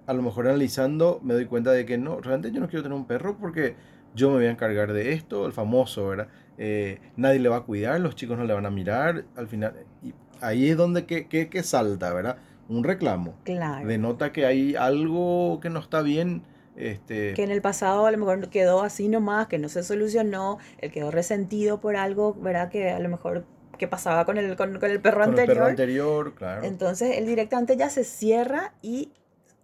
a 0.06 0.12
lo 0.12 0.22
mejor 0.22 0.48
analizando, 0.48 1.20
me 1.22 1.34
doy 1.34 1.46
cuenta 1.46 1.70
de 1.72 1.86
que 1.86 1.98
no, 1.98 2.20
realmente 2.20 2.50
yo 2.50 2.60
no 2.60 2.68
quiero 2.68 2.82
tener 2.82 2.96
un 2.96 3.06
perro 3.06 3.36
porque 3.38 3.76
yo 4.14 4.30
me 4.30 4.36
voy 4.36 4.46
a 4.46 4.50
encargar 4.50 4.92
de 4.92 5.12
esto, 5.12 5.46
el 5.46 5.52
famoso, 5.52 6.08
¿verdad? 6.08 6.28
Eh, 6.56 7.00
nadie 7.16 7.38
le 7.38 7.48
va 7.48 7.58
a 7.58 7.60
cuidar, 7.62 8.00
los 8.00 8.14
chicos 8.16 8.36
no 8.36 8.44
le 8.44 8.52
van 8.52 8.66
a 8.66 8.70
mirar, 8.70 9.24
al 9.36 9.46
final, 9.46 9.74
y 10.02 10.12
ahí 10.40 10.68
es 10.68 10.76
donde 10.76 11.06
que, 11.06 11.28
que, 11.28 11.62
salta, 11.62 12.12
¿verdad? 12.12 12.38
Un 12.68 12.84
reclamo. 12.84 13.34
Claro. 13.44 13.86
Denota 13.86 14.32
que 14.32 14.44
hay 14.44 14.74
algo 14.74 15.60
que 15.60 15.70
no 15.70 15.80
está 15.80 16.02
bien. 16.02 16.42
Este... 16.76 17.34
Que 17.34 17.42
en 17.42 17.50
el 17.50 17.62
pasado 17.62 18.06
a 18.06 18.10
lo 18.10 18.18
mejor 18.18 18.48
quedó 18.50 18.82
así 18.82 19.08
nomás, 19.08 19.48
que 19.48 19.58
no 19.58 19.68
se 19.68 19.82
solucionó, 19.82 20.58
él 20.78 20.92
quedó 20.92 21.10
resentido 21.10 21.80
por 21.80 21.96
algo, 21.96 22.34
¿verdad? 22.34 22.70
Que 22.70 22.90
a 22.90 22.98
lo 23.00 23.08
mejor 23.08 23.46
que 23.78 23.88
pasaba 23.88 24.24
con 24.24 24.36
el, 24.36 24.56
con, 24.56 24.74
el 24.82 25.00
perro 25.00 25.20
con 25.20 25.30
anterior. 25.30 25.50
El 25.50 25.56
perro 25.56 25.66
anterior, 25.66 26.34
claro. 26.34 26.64
Entonces 26.64 27.16
él 27.16 27.26
directamente 27.26 27.76
ya 27.76 27.88
se 27.88 28.04
cierra 28.04 28.74
y 28.82 29.12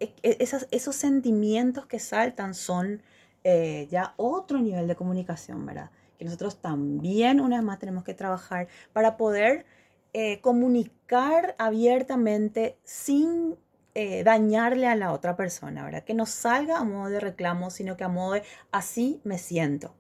e, 0.00 0.12
e, 0.22 0.37
esas, 0.40 0.66
esos 0.70 0.96
sentimientos 0.96 1.87
que 1.87 1.98
saltan 1.98 2.55
son 2.55 3.03
eh, 3.44 3.87
ya 3.90 4.14
otro 4.16 4.59
nivel 4.59 4.88
de 4.88 4.96
comunicación, 4.96 5.66
¿verdad? 5.66 5.90
Que 6.18 6.24
nosotros 6.24 6.61
también 6.62 7.40
una 7.40 7.57
vez 7.57 7.64
más 7.64 7.79
tenemos 7.79 8.03
que 8.03 8.14
trabajar 8.14 8.68
para 8.94 9.18
poder 9.18 9.66
eh, 10.14 10.40
comunicar 10.40 11.55
abiertamente 11.59 12.79
sin 12.85 13.57
eh, 13.94 14.24
dañarle 14.24 14.87
a 14.87 14.96
la 14.96 15.12
otra 15.12 15.37
persona, 15.37 15.85
¿verdad? 15.85 16.05
Que 16.05 16.14
no 16.14 16.24
salga 16.24 16.79
a 16.79 16.85
modo 16.85 17.11
de 17.11 17.20
reclamo, 17.20 17.70
sino 17.70 17.96
que 17.96 18.05
a 18.05 18.09
modo 18.09 18.33
de 18.33 18.42
así 18.72 19.20
me 19.24 19.38
siento. 19.38 19.94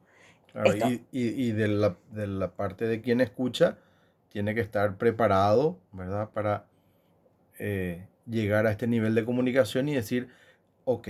y, 1.12 1.52
de, 1.52 1.68
la, 1.68 1.96
de, 2.12 2.26
la, 2.26 2.52
parte 2.52 2.86
de 2.86 3.00
quien 3.02 3.20
escucha, 3.20 3.78
tiene 4.34 4.54
que 4.54 4.60
estar 4.60 4.98
preparado, 4.98 5.78
¿verdad? 5.92 6.28
Para 6.28 6.66
llegar 8.26 8.66
a 8.66 8.72
este 8.72 8.86
nivel 8.86 9.14
de 9.14 9.24
comunicación 9.24 9.88
y 9.88 9.94
decir, 9.94 10.28
ok, 10.84 11.08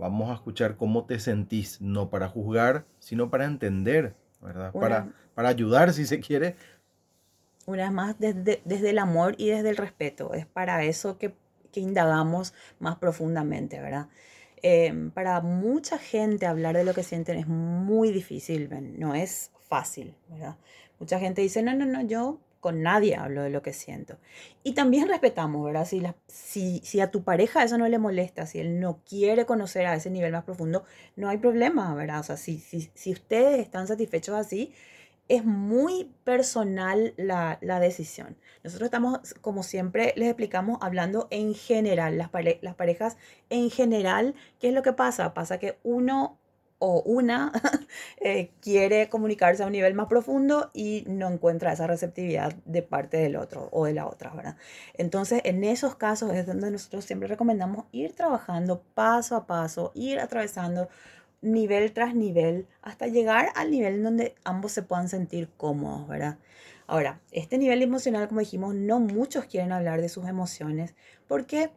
Vamos 0.00 0.30
a 0.30 0.34
escuchar 0.34 0.78
cómo 0.78 1.04
te 1.04 1.20
sentís, 1.20 1.78
no 1.82 2.08
para 2.08 2.26
juzgar, 2.26 2.86
sino 3.00 3.28
para 3.28 3.44
entender, 3.44 4.14
¿verdad? 4.40 4.72
para, 4.72 5.12
para 5.34 5.50
ayudar 5.50 5.92
si 5.92 6.06
se 6.06 6.20
quiere. 6.20 6.56
Una 7.66 7.82
vez 7.82 7.92
más, 7.92 8.18
desde, 8.18 8.62
desde 8.64 8.90
el 8.90 8.98
amor 8.98 9.34
y 9.36 9.50
desde 9.50 9.68
el 9.68 9.76
respeto. 9.76 10.32
Es 10.32 10.46
para 10.46 10.84
eso 10.84 11.18
que, 11.18 11.34
que 11.70 11.80
indagamos 11.80 12.54
más 12.78 12.96
profundamente, 12.96 13.78
¿verdad? 13.78 14.08
Em, 14.62 15.10
para 15.10 15.42
mucha 15.42 15.98
gente 15.98 16.46
hablar 16.46 16.74
de 16.78 16.84
lo 16.84 16.94
que 16.94 17.02
sienten 17.02 17.38
es 17.38 17.46
muy 17.46 18.10
difícil, 18.10 18.70
no 18.98 19.14
es 19.14 19.50
fácil, 19.68 20.14
¿verdad? 20.30 20.56
Mucha 20.98 21.20
gente 21.20 21.42
dice, 21.42 21.62
no, 21.62 21.74
no, 21.74 21.84
no, 21.84 22.00
yo 22.00 22.40
con 22.60 22.82
nadie 22.82 23.16
hablo 23.16 23.42
de 23.42 23.50
lo 23.50 23.62
que 23.62 23.72
siento. 23.72 24.18
Y 24.62 24.74
también 24.74 25.08
respetamos, 25.08 25.64
¿verdad? 25.64 25.86
Si, 25.86 26.00
la, 26.00 26.14
si, 26.28 26.80
si, 26.84 27.00
a 27.00 27.10
tu 27.10 27.24
pareja 27.24 27.64
eso 27.64 27.78
no 27.78 27.88
le 27.88 27.98
molesta, 27.98 28.46
si 28.46 28.60
él 28.60 28.78
no 28.80 29.00
quiere 29.08 29.46
conocer 29.46 29.86
a 29.86 29.94
ese 29.94 30.10
nivel 30.10 30.32
más 30.32 30.44
profundo, 30.44 30.84
no 31.16 31.28
hay 31.28 31.38
problema, 31.38 31.94
¿verdad? 31.94 32.20
O 32.20 32.22
sea, 32.22 32.36
si, 32.36 32.58
si, 32.58 32.90
si 32.94 33.12
ustedes 33.12 33.58
están 33.60 33.86
satisfechos 33.86 34.34
así, 34.34 34.72
es 35.30 35.44
muy 35.44 36.10
personal 36.24 37.14
la, 37.16 37.58
la, 37.60 37.78
decisión. 37.78 38.36
Nosotros 38.64 38.88
estamos, 38.88 39.34
como 39.40 39.62
siempre 39.62 40.12
les 40.16 40.26
explicamos, 40.26 40.78
hablando 40.82 41.28
en 41.30 41.54
general, 41.54 42.18
las, 42.18 42.30
las 42.62 42.74
parejas 42.74 43.16
en 43.48 43.70
general, 43.70 44.34
¿qué 44.58 44.68
es 44.68 44.74
lo 44.74 44.82
que 44.82 44.92
pasa? 44.92 45.32
Pasa 45.32 45.58
que 45.58 45.78
uno 45.84 46.39
o 46.80 47.02
una 47.02 47.52
eh, 48.20 48.50
quiere 48.60 49.08
comunicarse 49.08 49.62
a 49.62 49.66
un 49.66 49.72
nivel 49.72 49.94
más 49.94 50.08
profundo 50.08 50.70
y 50.74 51.04
no 51.06 51.28
encuentra 51.28 51.72
esa 51.72 51.86
receptividad 51.86 52.54
de 52.64 52.82
parte 52.82 53.18
del 53.18 53.36
otro 53.36 53.68
o 53.70 53.84
de 53.84 53.94
la 53.94 54.08
otra, 54.08 54.30
¿verdad? 54.34 54.56
Entonces, 54.94 55.42
en 55.44 55.62
esos 55.62 55.94
casos 55.94 56.32
es 56.32 56.46
donde 56.46 56.70
nosotros 56.70 57.04
siempre 57.04 57.28
recomendamos 57.28 57.84
ir 57.92 58.14
trabajando 58.14 58.82
paso 58.94 59.36
a 59.36 59.46
paso, 59.46 59.92
ir 59.94 60.18
atravesando 60.18 60.88
nivel 61.42 61.92
tras 61.92 62.14
nivel 62.14 62.66
hasta 62.82 63.06
llegar 63.06 63.50
al 63.54 63.70
nivel 63.70 63.94
en 63.94 64.02
donde 64.02 64.34
ambos 64.44 64.72
se 64.72 64.82
puedan 64.82 65.08
sentir 65.08 65.48
cómodos, 65.56 66.08
¿verdad? 66.08 66.38
Ahora, 66.86 67.20
este 67.30 67.56
nivel 67.58 67.82
emocional, 67.82 68.26
como 68.26 68.40
dijimos, 68.40 68.74
no 68.74 69.00
muchos 69.00 69.44
quieren 69.44 69.70
hablar 69.70 70.00
de 70.00 70.08
sus 70.08 70.26
emociones. 70.26 70.94
¿Por 71.28 71.46
qué? 71.46 71.70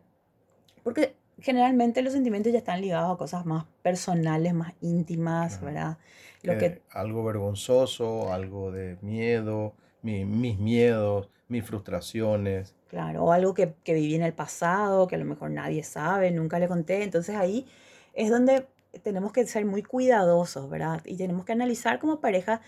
Porque 0.81 1.15
generalmente 1.43 2.01
los 2.01 2.13
sentimientos 2.13 2.53
ya 2.53 2.59
están 2.59 2.81
ligados 2.81 3.13
a 3.13 3.17
cosas 3.17 3.45
más 3.45 3.65
personales, 3.81 4.53
más 4.53 4.73
íntimas, 4.79 5.61
¿verdad? 5.61 5.97
Lo 6.41 6.57
que, 6.57 6.81
algo 6.91 7.23
vergonzoso, 7.23 8.31
algo 8.31 8.71
de 8.71 8.97
miedo, 9.01 9.73
mis 10.01 10.57
miedos, 10.57 11.29
mis 11.49 11.65
frustraciones. 11.65 12.75
Claro, 12.87 13.25
o 13.25 13.31
algo 13.33 13.53
que, 13.53 13.73
que 13.83 13.93
viví 13.93 14.15
en 14.15 14.23
el 14.23 14.33
pasado, 14.33 15.07
que 15.07 15.15
a 15.15 15.19
lo 15.19 15.25
mejor 15.25 15.51
nadie 15.51 15.83
sabe, 15.83 16.31
nunca 16.31 16.59
le 16.59 16.69
conté. 16.69 17.03
Entonces 17.03 17.35
ahí 17.35 17.65
es 18.13 18.29
donde 18.29 18.65
tenemos 19.03 19.33
que 19.33 19.45
ser 19.45 19.65
muy 19.65 19.83
cuidadosos, 19.83 20.69
¿verdad? 20.69 21.01
Y 21.05 21.17
tenemos 21.17 21.43
que 21.43 21.51
analizar 21.51 21.99
como 21.99 22.21
pareja 22.21 22.61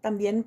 también 0.00 0.46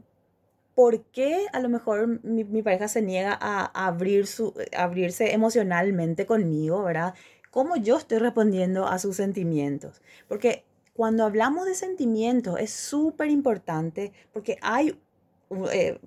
por 0.77 1.01
qué 1.05 1.47
a 1.53 1.59
lo 1.59 1.69
mejor 1.69 2.23
mi, 2.23 2.43
mi 2.43 2.61
pareja 2.61 2.87
se 2.87 3.01
niega 3.01 3.35
a, 3.41 3.65
abrir 3.87 4.27
su, 4.27 4.53
abrirse 4.77 5.33
emocionalmente 5.33 6.27
conmigo, 6.27 6.83
¿verdad? 6.83 7.15
Cómo 7.51 7.75
yo 7.75 7.97
estoy 7.97 8.19
respondiendo 8.19 8.87
a 8.87 8.99
sus 8.99 9.15
sentimientos. 9.15 10.01
Porque 10.27 10.65
cuando 10.93 11.23
hablamos 11.23 11.65
de 11.65 11.75
sentimientos 11.75 12.59
es 12.59 12.71
súper 12.71 13.29
importante 13.29 14.13
porque 14.33 14.57
hay 14.61 14.99
eh, 15.71 15.97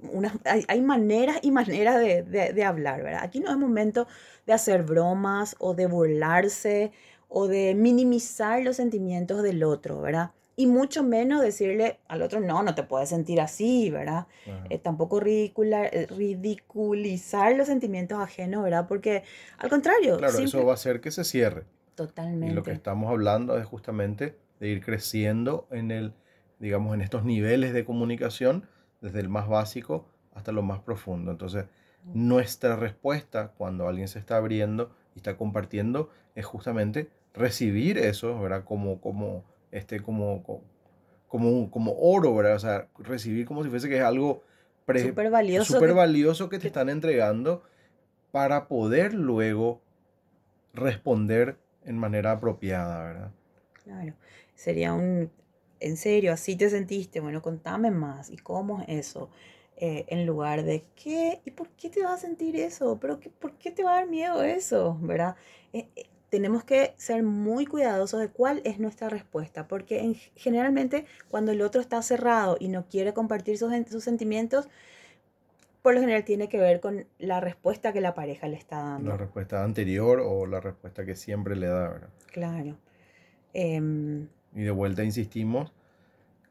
hay, 0.45 0.83
maneras 0.83 1.39
y 1.41 1.51
maneras 1.51 1.99
de, 1.99 2.23
de, 2.23 2.65
hablar, 2.65 3.03
¿verdad? 3.03 3.23
Aquí 3.23 3.41
no 3.41 3.51
es 3.51 3.57
momento 3.57 4.07
de 4.47 4.53
hacer 4.53 4.83
bromas 4.83 5.57
o 5.59 5.73
de 5.73 5.87
burlarse 5.87 6.93
o 7.29 7.49
de 7.49 7.75
minimizar 7.75 8.63
los 8.63 8.77
sentimientos 8.77 9.43
del 9.43 9.65
otro, 9.65 10.03
¿verdad? 10.03 10.33
Y 10.61 10.67
mucho 10.67 11.03
menos 11.03 11.41
decirle 11.41 12.01
al 12.07 12.21
otro, 12.21 12.39
no, 12.39 12.63
no 12.63 12.75
te 12.75 12.83
puedes 12.83 13.09
sentir 13.09 13.41
así, 13.41 13.91
¿verdad? 13.91 14.27
Eh, 14.69 14.79
tampoco 14.79 15.23
eh, 15.25 16.07
ridiculizar 16.11 17.57
los 17.57 17.67
sentimientos 17.67 18.19
ajenos, 18.19 18.63
¿verdad? 18.63 18.87
Porque 18.87 19.25
al 19.57 19.71
contrario. 19.71 20.19
Claro, 20.19 20.39
eso 20.39 20.63
va 20.67 20.73
a 20.73 20.75
hacer 20.75 21.01
que 21.01 21.11
se 21.11 21.25
cierre. 21.25 21.65
Totalmente. 21.95 22.53
Y 22.53 22.55
lo 22.55 22.63
que 22.63 22.73
estamos 22.73 23.11
hablando 23.11 23.57
es 23.57 23.65
justamente 23.65 24.37
de 24.59 24.69
ir 24.69 24.85
creciendo 24.85 25.67
en 25.71 25.91
el, 25.91 26.13
digamos, 26.59 26.95
en 26.95 27.01
estos 27.01 27.25
niveles 27.25 27.73
de 27.73 27.87
comunicación, 27.87 28.67
desde 29.01 29.21
el 29.21 29.31
más 29.31 29.49
básico 29.49 30.07
hasta 30.35 30.53
lo 30.53 30.61
más 30.63 30.81
profundo. 30.81 31.31
Entonces, 31.31 31.65
nuestra 32.05 32.77
respuesta 32.77 33.53
cuando 33.57 33.89
alguien 33.89 34.09
se 34.09 34.19
está 34.19 34.37
abriendo 34.37 34.93
y 35.15 35.21
está 35.21 35.39
compartiendo 35.39 36.11
es 36.35 36.45
justamente 36.45 37.09
recibir 37.33 37.97
eso, 37.97 38.39
¿verdad? 38.39 38.65
Como, 38.65 39.01
como, 39.01 39.45
este, 39.73 40.01
como, 40.01 40.43
como, 41.29 41.71
como 41.71 41.95
oro, 41.99 42.35
¿verdad? 42.35 42.57
O 42.57 42.59
sea, 42.59 42.89
recibir 42.99 43.47
como 43.47 43.63
si 43.63 43.71
fuese 43.71 43.89
que 43.89 43.97
es 43.97 44.03
algo 44.03 44.43
súper 44.99 45.31
valioso, 45.31 45.75
super 45.75 45.95
valioso 45.95 46.49
que, 46.49 46.59
te 46.59 46.67
están 46.67 46.89
entregando 46.89 47.63
para 48.33 48.69
poder 48.69 49.15
luego 49.15 49.81
responder 50.73 51.57
en 51.85 51.99
manera 51.99 52.33
apropiada, 52.33 53.05
¿verdad? 53.05 53.31
Claro, 53.85 54.15
sería 54.55 54.93
un, 54.93 55.31
en 55.81 55.97
serio, 55.97 56.33
así 56.33 56.57
te 56.57 56.69
sentiste, 56.71 57.21
bueno, 57.21 57.43
contame 57.43 57.91
más, 57.91 58.31
¿y 58.31 58.37
cómo 58.37 58.83
es 58.83 59.07
eso? 59.07 59.31
Eh, 59.77 60.05
en 60.09 60.27
lugar 60.27 60.63
de, 60.63 60.85
¿qué? 60.95 61.41
¿Y 61.47 61.53
por 61.53 61.71
qué 61.71 61.89
te 61.89 62.03
vas 62.03 62.13
a 62.13 62.19
sentir 62.19 62.55
eso? 62.57 62.99
¿Pero 63.01 63.19
qué, 63.19 63.31
por 63.31 63.53
qué 63.57 63.71
te 63.71 63.83
va 63.83 63.93
a 63.93 63.95
dar 63.97 64.09
miedo 64.09 64.43
eso? 64.43 64.99
¿Verdad? 65.01 65.37
Eh, 65.73 65.89
eh, 65.97 66.07
tenemos 66.31 66.65
que 66.65 66.95
ser 66.97 67.23
muy 67.23 67.67
cuidadosos 67.67 68.21
de 68.21 68.29
cuál 68.29 68.63
es 68.65 68.79
nuestra 68.79 69.09
respuesta, 69.09 69.67
porque 69.67 70.17
generalmente 70.37 71.05
cuando 71.29 71.53
el 71.53 71.61
otro 71.61 71.81
está 71.81 72.01
cerrado 72.03 72.57
y 72.59 72.69
no 72.69 72.87
quiere 72.87 73.13
compartir 73.13 73.59
sus, 73.59 73.73
sus 73.89 74.05
sentimientos, 74.05 74.69
por 75.83 75.95
lo 75.95 76.01
general 76.01 76.25
tiene 76.25 76.49
que 76.49 76.59
ver 76.59 76.81
con 76.81 77.07
la 77.19 77.41
respuesta 77.41 77.93
que 77.93 78.01
la 78.01 78.15
pareja 78.15 78.47
le 78.49 78.57
está 78.57 78.77
dando. 78.77 79.11
La 79.11 79.17
respuesta 79.17 79.65
anterior 79.65 80.21
o 80.21 80.47
la 80.47 80.61
respuesta 80.61 81.05
que 81.05 81.17
siempre 81.17 81.57
le 81.57 81.67
da, 81.67 81.89
¿verdad? 81.89 82.11
Claro. 82.31 82.77
Em, 83.53 84.29
y 84.55 84.63
de 84.63 84.71
vuelta 84.71 85.03
insistimos 85.03 85.73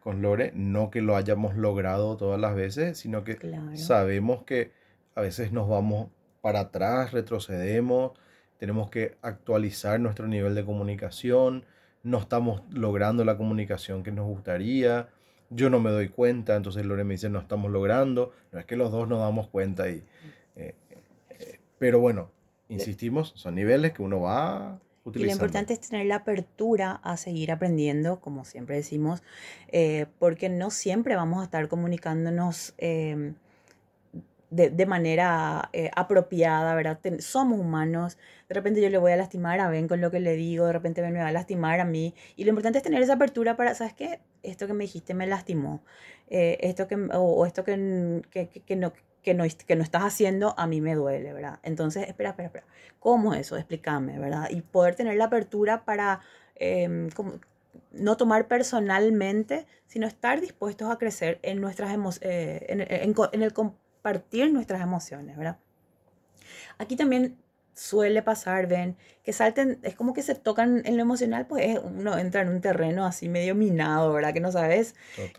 con 0.02 0.22
Lore, 0.22 0.52
no 0.56 0.90
que 0.90 1.02
lo 1.02 1.16
hayamos 1.16 1.56
logrado 1.56 2.18
todas 2.18 2.40
las 2.40 2.56
veces, 2.56 2.98
sino 2.98 3.24
que 3.24 3.38
sabemos 3.76 4.44
que 4.44 4.72
a 5.16 5.22
veces 5.22 5.52
nos 5.52 5.70
vamos 5.70 6.10
para 6.42 6.62
atrás, 6.62 7.12
retrocedemos, 7.12 8.14
tenemos 8.60 8.92
que 8.92 9.18
actualizar 9.24 10.00
nuestro 10.00 10.28
nivel 10.28 10.54
de 10.54 10.64
comunicación, 10.64 11.66
no 12.04 12.20
estamos 12.20 12.62
logrando 12.70 13.26
la 13.26 13.38
comunicación 13.38 14.04
que 14.04 14.12
nos 14.12 14.28
gustaría, 14.28 15.10
yo 15.50 15.72
no 15.72 15.80
me 15.80 15.90
doy 15.90 16.10
cuenta, 16.10 16.56
entonces 16.56 16.86
Lore 16.86 17.04
me 17.04 17.16
dice 17.16 17.30
no 17.30 17.40
estamos 17.40 17.72
logrando, 17.72 18.32
no 18.52 18.60
es 18.60 18.66
que 18.66 18.76
los 18.76 18.92
dos 18.92 19.08
nos 19.08 19.20
damos 19.20 19.48
cuenta 19.48 19.90
y... 19.90 20.04
Eh, 20.56 20.76
eh, 21.32 21.60
pero 21.80 22.00
bueno, 22.00 22.30
insistimos, 22.68 23.34
son 23.36 23.56
niveles 23.56 23.94
que 23.94 24.04
uno 24.04 24.22
va 24.22 24.80
y 25.16 25.20
lo 25.20 25.32
importante 25.32 25.74
es 25.74 25.80
tener 25.80 26.06
la 26.06 26.18
apertura 26.18 27.00
a 27.04 27.18
seguir 27.18 27.52
aprendiendo, 27.52 28.20
como 28.20 28.46
siempre 28.46 28.76
decimos, 28.76 29.24
eh, 29.70 30.08
porque 30.20 30.50
no 30.50 30.70
siempre 30.70 31.16
vamos 31.16 31.42
a 31.42 31.46
estar 31.46 31.68
comunicándonos 31.68 32.74
em, 32.78 33.36
de, 34.50 34.86
manera 34.86 35.70
eh, 35.74 35.92
apropiada, 35.96 36.74
¿verdad? 36.74 37.00
somos 37.20 37.60
humanos, 37.60 38.18
de 38.48 38.56
repente 38.56 38.82
yo 38.82 38.90
le 38.90 38.98
voy 38.98 39.12
a 39.12 39.18
lastimar 39.18 39.60
a 39.60 39.70
Ben 39.70 39.88
con 39.88 40.02
lo 40.02 40.10
que 40.10 40.20
le 40.20 40.34
digo, 40.34 40.66
de 40.66 40.74
repente 40.74 41.02
Ben 41.02 41.14
me 41.14 41.20
va 41.20 41.28
a 41.28 41.32
lastimar 41.32 41.80
a 41.80 41.86
mí, 41.86 42.16
y 42.36 42.44
lo 42.44 42.50
importante 42.50 42.80
es 42.80 42.84
tener 42.84 43.02
esa 43.02 43.14
apertura 43.14 43.56
para, 43.56 43.76
¿sabes 43.76 43.94
qué? 43.94 44.20
Esto 44.42 44.68
que 44.68 44.74
me 44.74 44.86
dijiste 44.86 45.14
me 45.14 45.28
lastimó, 45.28 45.84
eh, 46.30 46.58
esto 46.62 46.88
que, 46.88 46.96
o, 47.14 47.46
esto 47.46 47.64
que, 47.64 48.22
que, 48.32 48.50
que, 48.50 48.76
no, 48.76 48.94
que 49.22 49.34
no, 49.34 49.44
que 49.68 49.76
no 49.76 49.84
estás 49.84 50.04
haciendo 50.04 50.56
a 50.58 50.66
mí 50.66 50.82
me 50.82 50.96
duele, 50.96 51.32
¿verdad? 51.34 51.60
Entonces, 51.64 52.08
espera, 52.08 52.32
espera, 52.32 52.48
espera, 52.48 52.66
¿cómo 53.00 53.34
es 53.34 53.42
eso? 53.42 53.58
Explícame, 53.58 54.18
¿verdad? 54.18 54.50
Y 54.50 54.62
poder 54.62 54.96
tener 54.96 55.16
la 55.16 55.26
apertura 55.26 55.86
para... 55.86 56.22
Em, 56.56 57.10
no 57.92 58.18
tomar 58.18 58.48
personalmente, 58.48 59.66
sino 59.88 60.08
estar 60.08 60.42
dispuestos 60.42 60.90
a 60.90 60.98
crecer 60.98 61.40
en 61.42 61.62
nuestras 61.62 61.92
eh, 62.22 62.66
en, 62.70 63.42
el 63.42 63.54
compartir 64.10 64.52
nuestras 64.52 64.82
emociones, 64.82 65.38
¿verdad? 65.38 65.58
Aquí 66.78 66.96
también 66.96 67.38
suele 67.74 68.22
pasar, 68.22 68.68
ven, 68.68 68.98
que 69.24 69.32
salten, 69.32 69.80
es 69.84 69.96
como 69.96 70.14
que 70.14 70.22
se 70.22 70.36
tocan 70.36 70.82
en 70.86 70.98
lo 70.98 71.02
emocional, 71.02 71.46
pues 71.46 71.80
uno 71.82 72.18
entra 72.18 72.42
en 72.42 72.50
un 72.50 72.60
terreno 72.60 73.06
así 73.06 73.30
medio 73.30 73.56
minado, 73.56 74.12
¿verdad? 74.12 74.34
Que 74.34 74.42
no 74.42 74.52
sabes 74.52 74.96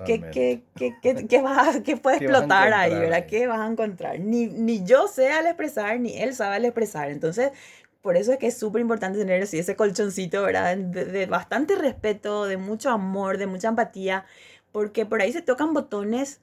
qué, 0.06 0.22
qué, 0.32 0.62
qué, 0.76 1.26
qué, 1.26 1.42
va, 1.42 1.70
qué 1.84 1.96
puede 1.98 2.16
explotar 2.16 2.72
ahí, 2.72 2.94
¿verdad? 2.94 3.26
¿Qué 3.26 3.46
vas 3.46 3.60
a 3.60 3.66
encontrar? 3.66 4.20
Ni, 4.20 4.46
ni 4.46 4.84
yo 4.84 5.06
sé 5.06 5.30
al 5.30 5.46
expresar, 5.46 6.00
ni 6.00 6.16
él 6.16 6.34
sabe 6.34 6.56
al 6.56 6.64
expresar. 6.64 7.10
Entonces, 7.10 7.52
por 8.00 8.16
eso 8.16 8.32
es 8.32 8.38
que 8.38 8.46
es 8.46 8.56
súper 8.56 8.80
importante 8.80 9.18
tener 9.18 9.42
así 9.42 9.58
ese 9.58 9.76
colchoncito, 9.76 10.42
¿verdad? 10.42 10.76
De, 10.76 11.26
bastante 11.26 11.74
respeto, 11.76 12.46
de 12.46 12.56
mucho 12.56 12.90
amor, 12.90 13.36
de 13.36 13.46
mucha 13.46 13.68
empatía, 13.68 14.24
porque 14.72 15.04
por 15.04 15.20
ahí 15.20 15.32
se 15.32 15.42
tocan 15.42 15.74
botones. 15.74 16.40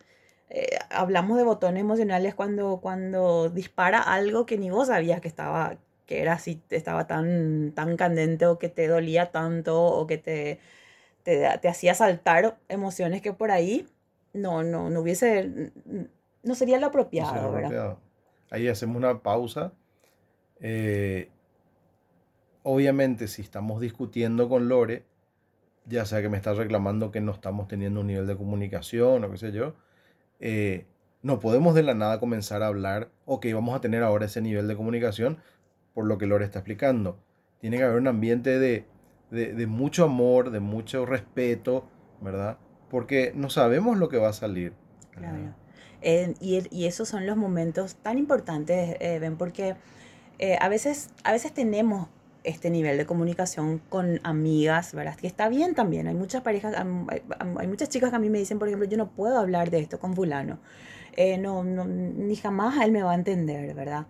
Eh, 0.49 0.77
hablamos 0.89 1.37
de 1.37 1.43
botones 1.43 1.81
emocionales 1.81 2.33
cuando, 2.33 2.79
cuando 2.81 3.49
dispara 3.49 4.01
algo 4.01 4.45
que 4.45 4.57
ni 4.57 4.69
vos 4.69 4.87
sabías 4.87 5.19
que 5.19 5.27
estaba, 5.27 5.77
que 6.05 6.21
era 6.21 6.33
así, 6.33 6.61
estaba 6.69 7.05
tan, 7.05 7.73
tan 7.73 7.97
candente 7.97 8.45
o 8.45 8.57
que 8.57 8.69
te 8.69 8.87
dolía 8.87 9.31
tanto 9.31 9.83
o 9.83 10.07
que 10.07 10.17
te, 10.17 10.59
te, 11.23 11.45
hacía 11.67 11.93
saltar 11.93 12.57
emociones 12.69 13.21
que 13.21 13.33
por 13.33 13.51
ahí 13.51 13.87
no, 14.33 14.63
no, 14.63 14.89
no 14.89 15.01
hubiese, 15.01 15.71
no 16.43 16.55
sería 16.55 16.79
lo 16.79 16.87
apropiado. 16.87 17.99
Ahí 18.49 18.69
hacemos 18.69 18.95
una 18.95 19.21
pausa. 19.21 19.73
Eh, 20.61 21.29
obviamente, 22.63 23.27
si 23.27 23.41
estamos 23.41 23.81
discutiendo 23.81 24.47
con 24.47 24.69
Lore, 24.69 25.03
ya 25.85 26.05
sea 26.05 26.21
que 26.21 26.29
me 26.29 26.37
está 26.37 26.53
reclamando 26.53 27.11
que 27.11 27.19
no 27.19 27.33
estamos 27.33 27.67
teniendo 27.67 27.99
un 27.99 28.07
nivel 28.07 28.27
de 28.27 28.37
comunicación 28.37 29.25
o 29.25 29.31
qué 29.31 29.37
sé 29.37 29.51
yo, 29.51 29.75
eh, 30.39 30.85
no 31.21 31.39
podemos 31.39 31.75
de 31.75 31.83
la 31.83 31.93
nada 31.93 32.19
comenzar 32.19 32.63
a 32.63 32.67
hablar, 32.67 33.11
ok, 33.25 33.47
vamos 33.53 33.75
a 33.75 33.81
tener 33.81 34.03
ahora 34.03 34.25
ese 34.25 34.41
nivel 34.41 34.67
de 34.67 34.75
comunicación, 34.75 35.39
por 35.93 36.05
lo 36.05 36.17
que 36.17 36.27
Lore 36.27 36.45
está 36.45 36.59
explicando. 36.59 37.19
Tiene 37.59 37.77
que 37.77 37.83
haber 37.83 37.97
un 37.97 38.07
ambiente 38.07 38.59
de, 38.59 38.85
de, 39.31 39.67
mucho 39.67 40.05
amor, 40.05 40.51
de 40.51 40.59
mucho 40.59 41.05
respeto, 41.05 41.89
¿verdad? 42.21 42.57
Porque 42.89 43.33
no 43.35 43.49
sabemos 43.49 43.97
lo 43.97 44.09
que 44.09 44.17
va 44.17 44.29
a 44.29 44.33
salir. 44.33 44.73
Claro. 45.11 45.55
Y, 46.39 46.85
esos 46.85 47.09
son 47.09 47.25
los 47.25 47.35
momentos 47.35 47.95
tan 47.95 48.17
importantes, 48.17 48.95
eh, 48.99 49.17
ven, 49.19 49.37
porque 49.37 49.75
eh, 50.39 50.57
a, 50.61 50.69
veces, 50.69 51.09
a 51.23 51.31
veces 51.31 51.53
tenemos 51.53 52.07
este 52.47 52.69
nivel 52.69 52.97
de 52.97 53.05
comunicación 53.05 53.79
con 53.89 54.19
amigas, 54.23 54.93
¿verdad? 54.93 55.15
Que 55.15 55.27
está 55.27 55.49
bien 55.49 55.75
también. 55.75 56.07
Hay 56.07 56.15
muchas 56.15 56.41
parejas, 56.41 56.75
hay, 56.75 57.67
muchas 57.67 57.89
chicas 57.89 58.09
que 58.09 58.15
a 58.15 58.19
mí 58.19 58.29
me 58.29 58.39
dicen, 58.39 58.59
por 58.59 58.67
ejemplo, 58.67 58.87
yo 58.87 58.97
no 58.97 59.09
puedo 59.11 59.37
hablar 59.37 59.69
de 59.69 59.79
esto 59.79 59.99
con 59.99 60.15
fulano. 60.15 60.59
no, 61.39 61.63
no, 61.63 61.85
ni 61.85 62.35
jamás 62.35 62.83
él 62.83 62.91
me 62.91 63.03
va 63.03 63.11
a 63.11 63.15
entender, 63.15 63.73
¿verdad? 63.73 64.07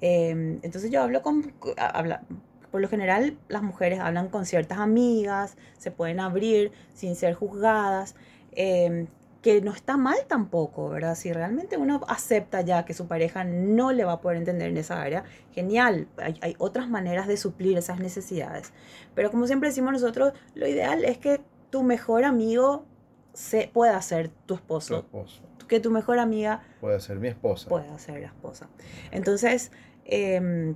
Em, 0.00 0.60
entonces 0.62 0.90
yo 0.90 1.02
hablo 1.02 1.22
con, 1.22 1.52
habla, 1.76 2.22
por 2.70 2.80
lo 2.80 2.88
general 2.88 3.36
las 3.48 3.62
mujeres 3.62 4.00
hablan 4.00 4.28
con 4.28 4.46
ciertas 4.46 4.78
amigas, 4.78 5.56
se 5.78 5.90
pueden 5.90 6.20
abrir 6.20 6.72
sin 6.94 7.16
ser 7.16 7.34
juzgadas. 7.34 8.14
Em, 8.52 9.08
que 9.42 9.62
no 9.62 9.72
está 9.72 9.96
mal 9.96 10.18
tampoco, 10.26 10.90
¿verdad? 10.90 11.14
Si 11.14 11.32
realmente 11.32 11.78
uno 11.78 12.02
acepta 12.08 12.60
ya 12.60 12.84
que 12.84 12.92
su 12.92 13.06
pareja 13.06 13.42
no 13.44 13.92
le 13.92 14.04
va 14.04 14.12
a 14.12 14.20
poder 14.20 14.36
entender 14.36 14.68
en 14.68 14.76
esa 14.76 15.00
área, 15.00 15.24
genial, 15.52 16.08
hay, 16.18 16.38
hay 16.42 16.56
otras 16.58 16.88
maneras 16.88 17.26
de 17.26 17.36
suplir 17.36 17.78
esas 17.78 18.00
necesidades. 18.00 18.72
Pero 19.14 19.30
como 19.30 19.46
siempre 19.46 19.70
decimos 19.70 19.92
nosotros, 19.92 20.34
lo 20.54 20.66
ideal 20.66 21.04
es 21.04 21.16
que 21.18 21.40
tu 21.70 21.82
mejor 21.82 22.24
amigo 22.24 22.84
se, 23.32 23.70
pueda 23.72 24.00
ser 24.02 24.28
tu 24.46 24.54
esposo. 24.54 24.94
Tu 24.94 25.00
esposo. 25.00 25.42
Que 25.68 25.80
tu 25.80 25.90
mejor 25.90 26.18
amiga 26.18 26.62
Puede 26.80 27.00
ser 27.00 27.18
mi 27.18 27.28
esposa. 27.28 27.68
pueda 27.68 27.96
ser 27.98 28.20
la 28.20 28.26
esposa. 28.26 28.68
Entonces, 29.10 29.70
eh, 30.04 30.74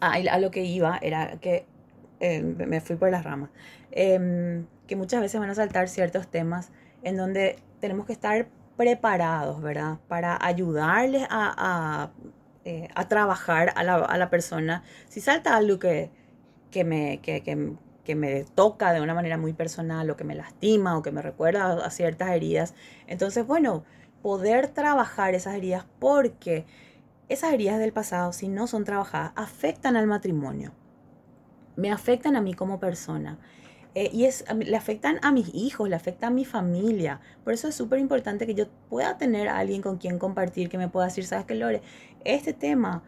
a, 0.00 0.14
a 0.14 0.38
lo 0.38 0.50
que 0.50 0.64
iba 0.64 0.98
era 1.02 1.38
que 1.38 1.66
eh, 2.18 2.42
me 2.42 2.80
fui 2.80 2.96
por 2.96 3.10
las 3.10 3.24
ramas. 3.24 3.50
Eh, 3.92 4.64
que 4.86 4.96
muchas 4.96 5.20
veces 5.20 5.38
van 5.38 5.50
a 5.50 5.54
saltar 5.54 5.88
ciertos 5.88 6.28
temas 6.28 6.72
en 7.02 7.16
donde 7.16 7.58
tenemos 7.80 8.06
que 8.06 8.12
estar 8.12 8.48
preparados, 8.76 9.60
¿verdad? 9.60 9.98
Para 10.08 10.38
ayudarles 10.40 11.26
a, 11.28 11.54
a, 11.56 12.10
eh, 12.64 12.88
a 12.94 13.08
trabajar 13.08 13.72
a 13.76 13.84
la, 13.84 13.96
a 13.96 14.16
la, 14.16 14.30
persona. 14.30 14.84
Si 15.08 15.20
salta 15.20 15.56
algo 15.56 15.78
que, 15.78 16.10
que 16.70 16.84
me, 16.84 17.20
que, 17.20 17.42
que, 17.42 17.74
que, 18.04 18.14
me 18.14 18.44
toca 18.44 18.92
de 18.92 19.00
una 19.00 19.12
manera 19.12 19.36
muy 19.36 19.52
personal 19.52 20.08
o 20.10 20.16
que 20.16 20.24
me 20.24 20.34
lastima 20.34 20.96
o 20.96 21.02
que 21.02 21.12
me 21.12 21.22
recuerda 21.22 21.84
a, 21.84 21.90
ciertas 21.90 22.30
heridas, 22.30 22.74
entonces, 23.06 23.46
bueno, 23.46 23.84
poder 24.22 24.68
trabajar 24.68 25.34
esas 25.34 25.54
heridas 25.54 25.84
porque 25.98 26.64
esas 27.28 27.52
heridas 27.52 27.78
del 27.78 27.92
pasado, 27.92 28.32
si 28.32 28.48
no 28.48 28.66
son 28.66 28.84
trabajadas, 28.84 29.32
afectan 29.36 29.96
al 29.96 30.06
matrimonio. 30.06 30.72
Me 31.76 31.92
afectan 31.92 32.34
a 32.34 32.40
mí 32.40 32.54
como 32.54 32.80
persona. 32.80 33.38
Eh, 33.94 34.10
y 34.12 34.24
es, 34.24 34.44
le 34.54 34.76
afectan 34.76 35.18
a 35.22 35.32
mis 35.32 35.52
hijos, 35.54 35.88
le 35.88 35.96
afecta 35.96 36.28
a 36.28 36.30
mi 36.30 36.44
familia. 36.44 37.20
Por 37.44 37.52
eso 37.52 37.68
es 37.68 37.74
súper 37.74 37.98
importante 37.98 38.46
que 38.46 38.54
yo 38.54 38.66
pueda 38.88 39.18
tener 39.18 39.48
a 39.48 39.58
alguien 39.58 39.82
con 39.82 39.98
quien 39.98 40.18
compartir, 40.18 40.68
que 40.68 40.78
me 40.78 40.88
pueda 40.88 41.06
decir, 41.06 41.24
sabes 41.24 41.44
qué, 41.46 41.54
Lore, 41.56 41.82
este 42.24 42.52
tema 42.52 43.02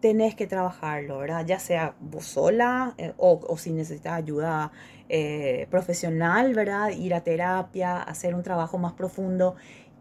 tenés 0.00 0.34
que 0.34 0.46
trabajarlo, 0.46 1.18
¿verdad? 1.18 1.44
Ya 1.46 1.58
sea 1.58 1.94
vos 2.00 2.24
sola 2.24 2.94
eh, 2.96 3.12
o, 3.18 3.40
o, 3.46 3.58
si 3.58 3.70
necesitas 3.72 4.14
ayuda 4.14 4.72
eh, 5.08 5.66
profesional, 5.70 6.54
¿verdad? 6.54 6.90
Ir 6.90 7.14
a 7.14 7.22
terapia, 7.22 8.00
hacer 8.00 8.34
un 8.34 8.42
trabajo 8.42 8.78
más 8.78 8.94
profundo. 8.94 9.56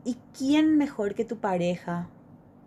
¿Y 0.06 0.18
quién 0.38 0.78
mejor 0.78 1.16
que 1.16 1.26
tu 1.26 1.38
pareja 1.40 2.10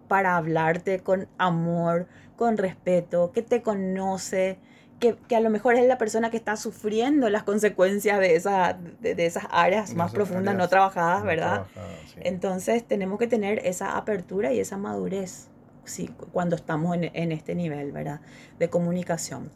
para 0.08 0.36
hablarte 0.36 1.00
con 1.00 1.28
amor, 1.38 2.06
con 2.36 2.58
respeto, 2.58 3.32
que 3.32 3.42
te 3.42 3.62
conoce? 3.62 4.58
Que, 4.98 5.16
que, 5.28 5.36
a 5.36 5.40
lo 5.40 5.50
mejor 5.50 5.74
es 5.74 5.86
la 5.86 5.98
persona 5.98 6.30
que 6.30 6.36
está 6.36 6.56
sufriendo 6.56 7.28
las 7.28 7.42
consecuencias 7.42 8.18
de, 8.18 8.36
esa, 8.36 8.78
de, 9.00 9.14
de 9.14 9.26
esas 9.26 9.44
áreas 9.50 9.94
más 9.94 10.06
esas 10.06 10.14
profundas 10.14 10.54
áreas 10.54 10.56
no 10.56 10.68
trabajadas, 10.68 11.20
no 11.20 11.26
¿verdad? 11.26 11.66
Sí. 12.06 12.20
Entonces 12.22 12.86
tenemos 12.86 13.18
que 13.18 13.26
tener 13.26 13.60
esa 13.66 13.96
apertura 13.96 14.52
y 14.52 14.60
esa 14.60 14.76
madurez 14.76 15.48
sí, 15.84 16.10
cuando 16.32 16.56
estamos 16.56 16.96
en, 16.96 17.10
en, 17.14 17.32
este 17.32 17.54
nivel, 17.54 17.92
¿verdad? 17.92 18.20
De 18.58 18.68
comunicación. 18.68 19.50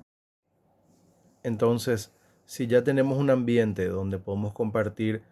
Entonces, 1.42 2.12
si 2.44 2.66
ya 2.66 2.83
tenemos 2.85 3.18
un 3.18 3.31
ambiente 3.31 3.87
donde 3.87 4.18
podemos 4.18 4.53
compartir 4.53 5.22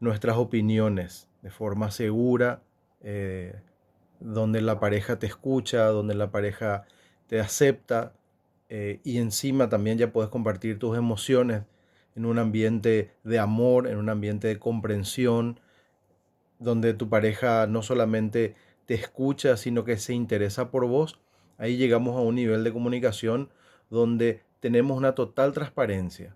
nuestras 0.00 0.36
opiniones 0.36 1.28
de 1.42 1.50
forma 1.50 1.90
segura, 1.90 2.62
eh, 3.00 3.54
donde 4.20 4.60
la 4.60 4.80
pareja 4.80 5.18
te 5.18 5.26
escucha, 5.26 5.84
donde 5.86 6.14
la 6.14 6.30
pareja 6.30 6.84
te 7.26 7.40
acepta, 7.40 8.12
eh, 8.68 9.00
y 9.04 9.18
encima 9.18 9.68
también 9.68 9.98
ya 9.98 10.12
puedes 10.12 10.30
compartir 10.30 10.78
tus 10.78 10.96
emociones 10.96 11.62
en 12.16 12.24
un 12.24 12.38
ambiente 12.38 13.12
de 13.24 13.38
amor, 13.38 13.86
en 13.86 13.98
un 13.98 14.08
ambiente 14.08 14.48
de 14.48 14.58
comprensión, 14.58 15.60
donde 16.58 16.94
tu 16.94 17.08
pareja 17.08 17.66
no 17.66 17.82
solamente 17.82 18.56
te 18.86 18.94
escucha, 18.94 19.56
sino 19.56 19.84
que 19.84 19.98
se 19.98 20.14
interesa 20.14 20.70
por 20.70 20.86
vos. 20.86 21.20
Ahí 21.58 21.76
llegamos 21.76 22.16
a 22.16 22.20
un 22.20 22.34
nivel 22.34 22.64
de 22.64 22.72
comunicación 22.72 23.50
donde 23.90 24.42
tenemos 24.60 24.96
una 24.96 25.14
total 25.14 25.52
transparencia, 25.52 26.34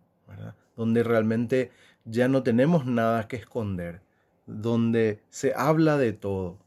donde 0.76 1.02
realmente 1.02 1.70
ya 2.04 2.28
no 2.28 2.42
tenemos 2.42 2.86
nada 2.86 3.26
que 3.28 3.36
esconder, 3.36 4.02
donde 4.46 5.22
se 5.30 5.52
habla 5.56 5.96
de 5.96 6.12
todo. 6.12 6.58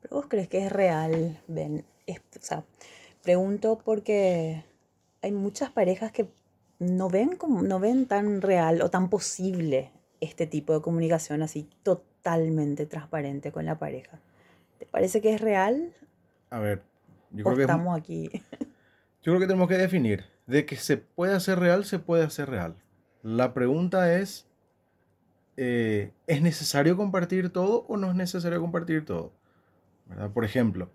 ¿Pero 0.00 0.16
vos 0.16 0.26
crees 0.28 0.48
que 0.48 0.66
es 0.66 0.72
real, 0.72 1.40
Ben? 1.48 1.84
Es, 2.06 2.20
o 2.20 2.40
sea, 2.40 2.64
pregunto 3.22 3.80
porque 3.84 4.64
hay 5.28 5.34
muchas 5.34 5.70
parejas 5.70 6.10
que 6.10 6.30
no 6.78 7.10
ven, 7.10 7.36
como, 7.36 7.62
no 7.62 7.78
ven 7.80 8.06
tan 8.06 8.40
real 8.40 8.80
o 8.82 8.90
tan 8.90 9.10
posible 9.10 9.92
este 10.20 10.46
tipo 10.46 10.72
de 10.72 10.80
comunicación 10.80 11.42
así 11.42 11.68
totalmente 11.82 12.86
transparente 12.86 13.52
con 13.52 13.66
la 13.66 13.78
pareja. 13.78 14.20
¿Te 14.78 14.86
parece 14.86 15.20
que 15.20 15.34
es 15.34 15.40
real? 15.40 15.92
A 16.50 16.60
ver, 16.60 16.82
yo 17.30 17.44
creo 17.44 17.56
que 17.56 17.62
estamos 17.62 17.96
aquí. 17.96 18.30
Yo 19.20 19.32
creo 19.32 19.40
que 19.40 19.46
tenemos 19.48 19.68
que 19.68 19.76
definir 19.76 20.24
de 20.46 20.64
que 20.64 20.76
se 20.76 20.96
puede 20.96 21.34
hacer 21.34 21.58
real, 21.58 21.84
se 21.84 21.98
puede 21.98 22.24
hacer 22.24 22.48
real. 22.48 22.76
La 23.22 23.52
pregunta 23.52 24.16
es, 24.16 24.46
eh, 25.56 26.12
¿es 26.26 26.40
necesario 26.40 26.96
compartir 26.96 27.50
todo 27.50 27.84
o 27.88 27.98
no 27.98 28.08
es 28.08 28.14
necesario 28.14 28.60
compartir 28.60 29.04
todo? 29.04 29.32
¿Verdad? 30.06 30.30
Por 30.30 30.44
ejemplo, 30.46 30.88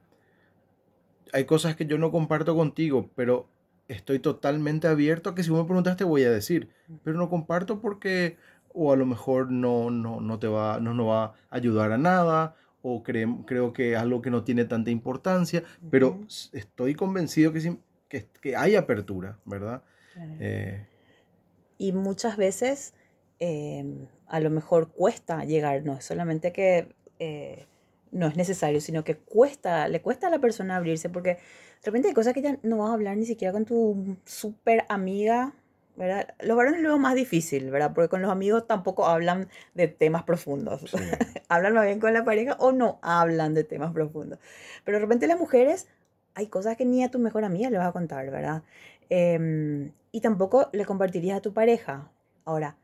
hay 1.34 1.46
cosas 1.46 1.76
que 1.76 1.86
yo 1.86 2.00
no 2.00 2.12
comparto 2.12 2.56
contigo, 2.56 3.12
pero 3.14 3.53
estoy 3.88 4.20
totalmente 4.20 4.88
abierto 4.88 5.30
a 5.30 5.36
que 5.36 5.44
si 5.44 5.50
vos 5.50 5.62
me 5.62 5.66
preguntas 5.66 5.98
te 5.98 6.04
voy 6.04 6.24
a 6.24 6.32
decir, 6.32 6.70
pero 7.04 7.18
no 7.18 7.30
comparto 7.30 7.80
porque 7.80 8.38
o 8.74 8.92
a 8.92 8.96
lo 8.96 9.06
mejor 9.06 9.52
no, 9.52 9.92
no, 9.92 10.20
no 10.20 10.40
te 10.40 10.48
va, 10.48 10.80
no 10.80 10.94
nos 10.94 11.08
va 11.08 11.24
a 11.26 11.36
ayudar 11.50 11.92
a 11.92 11.98
nada, 11.98 12.56
o 12.82 13.04
cre 13.04 13.28
creo 13.46 13.72
que 13.72 13.94
es 13.94 13.98
algo 13.98 14.22
que 14.22 14.32
no 14.32 14.44
tiene 14.44 14.66
tanta 14.66 14.90
importancia, 14.90 15.64
pero 15.92 16.10
uh 16.10 16.22
-huh. 16.22 16.50
estoy 16.54 16.96
convencido 16.96 17.54
que, 17.54 17.78
que, 18.08 18.28
que, 18.42 18.56
hay 18.56 18.76
apertura, 18.76 19.38
¿verdad? 19.46 19.84
Claro. 20.14 20.34
Eh, 20.40 20.88
y 21.78 21.92
muchas 21.92 22.38
veces 22.38 22.94
eh, 23.40 24.08
a 24.28 24.40
lo 24.40 24.50
mejor 24.50 24.92
cuesta 24.92 25.44
llegar, 25.46 25.84
no 25.84 25.94
es 25.94 26.06
solamente 26.06 26.52
que 26.52 26.96
eh, 27.20 27.66
no 28.12 28.28
es 28.28 28.36
necesario, 28.36 28.80
sino 28.80 29.04
que 29.04 29.18
cuesta, 29.18 29.88
le 29.88 30.02
cuesta 30.02 30.28
a 30.28 30.30
la 30.30 30.40
persona 30.40 30.78
abrirse, 30.78 31.10
porque 31.10 31.40
de 31.84 31.92
repente 31.92 32.08
hay 32.08 32.14
cosas 32.14 32.34
que 32.34 32.42
ya 32.42 32.58
no 32.64 32.78
vas 32.78 32.92
a 32.92 32.94
hablar 32.94 33.18
ni 33.18 33.26
siquiera 33.26 33.52
con 33.52 33.66
tu 33.66 34.16
súper 34.24 34.86
amiga, 34.88 35.54
¿verdad? 35.98 36.34
Los 36.40 36.56
varones 36.56 36.82
lo 36.82 36.98
más 36.98 37.14
difícil, 37.14 37.70
¿verdad? 37.72 37.92
Porque 37.94 38.08
con 38.08 38.22
los 38.22 38.32
amigos 38.32 38.66
tampoco 38.68 39.06
hablan 39.06 39.50
de 39.74 39.90
temas 39.90 40.24
profundos. 40.24 40.90
Sí. 40.90 40.98
hablan 41.50 41.74
más 41.74 41.86
bien 41.86 42.00
con 42.00 42.14
la 42.14 42.24
pareja 42.24 42.56
o 42.60 42.72
no 42.72 43.00
hablan 43.02 43.54
de 43.54 43.66
temas 43.66 43.92
profundos. 43.92 44.40
Pero 44.86 44.98
de 44.98 45.02
repente 45.02 45.28
las 45.28 45.38
mujeres, 45.38 45.90
hay 46.36 46.48
cosas 46.48 46.78
que 46.78 46.86
ni 46.86 47.04
a 47.04 47.12
tu 47.12 47.20
mejor 47.20 47.44
amiga 47.44 47.70
le 47.70 47.78
vas 47.78 47.90
a 47.90 47.92
contar, 47.92 48.32
¿verdad? 48.32 48.64
Eh, 49.10 49.92
y 50.14 50.22
tampoco 50.22 50.70
le 50.72 50.86
compartirías 50.86 51.40
a 51.40 51.42
tu 51.42 51.54
pareja. 51.54 52.10
Ahora, 52.46 52.78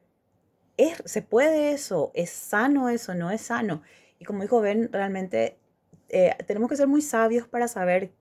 ¿es, 0.75 1.01
¿se 1.05 1.21
puede 1.21 1.71
eso? 1.71 2.11
¿Es 2.13 2.31
sano 2.31 2.89
eso? 2.89 3.15
¿No 3.15 3.31
es 3.31 3.41
sano? 3.41 3.81
Y 4.19 4.25
como 4.25 4.41
dijo 4.41 4.59
Ben, 4.59 4.91
realmente 4.91 5.57
eh, 6.09 6.35
tenemos 6.47 6.69
que 6.69 6.75
ser 6.75 6.87
muy 6.87 7.01
sabios 7.01 7.47
para 7.47 7.69
saber 7.69 8.11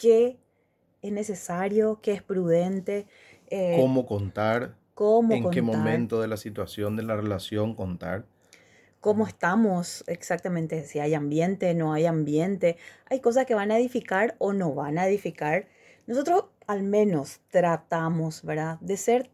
qué 0.00 0.38
es 1.02 1.12
necesario, 1.12 2.00
qué 2.02 2.12
es 2.12 2.22
prudente. 2.22 3.06
Eh, 3.48 3.76
cómo 3.78 4.06
contar. 4.06 4.76
Cómo 4.94 5.34
en 5.34 5.42
contar, 5.42 5.54
qué 5.54 5.62
momento 5.62 6.20
de 6.20 6.28
la 6.28 6.36
situación, 6.36 6.96
de 6.96 7.02
la 7.02 7.16
relación 7.16 7.74
contar. 7.74 8.24
Cómo 9.00 9.26
estamos 9.26 10.04
exactamente, 10.06 10.84
si 10.84 10.98
hay 10.98 11.14
ambiente, 11.14 11.74
no 11.74 11.92
hay 11.92 12.06
ambiente. 12.06 12.76
Hay 13.10 13.20
cosas 13.20 13.46
que 13.46 13.54
van 13.54 13.70
a 13.70 13.78
edificar 13.78 14.36
o 14.38 14.52
no 14.52 14.74
van 14.74 14.98
a 14.98 15.06
edificar. 15.06 15.66
Nosotros 16.06 16.46
al 16.66 16.82
menos 16.82 17.40
tratamos, 17.50 18.42
¿verdad? 18.42 18.78
De 18.80 18.96
ser 18.96 19.30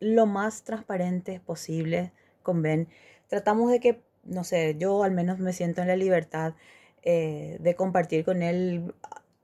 lo 0.00 0.26
más 0.26 0.62
transparentes 0.62 1.40
posible 1.40 2.12
con 2.42 2.62
Ben. 2.62 2.88
Tratamos 3.28 3.70
de 3.70 3.80
que 3.80 4.02
no 4.24 4.44
sé, 4.44 4.76
yo 4.78 5.02
al 5.02 5.12
menos 5.12 5.38
me 5.38 5.52
siento 5.52 5.82
en 5.82 5.88
la 5.88 5.96
libertad 5.96 6.54
eh, 7.02 7.56
de 7.60 7.74
compartir 7.74 8.24
con 8.24 8.42
él 8.42 8.94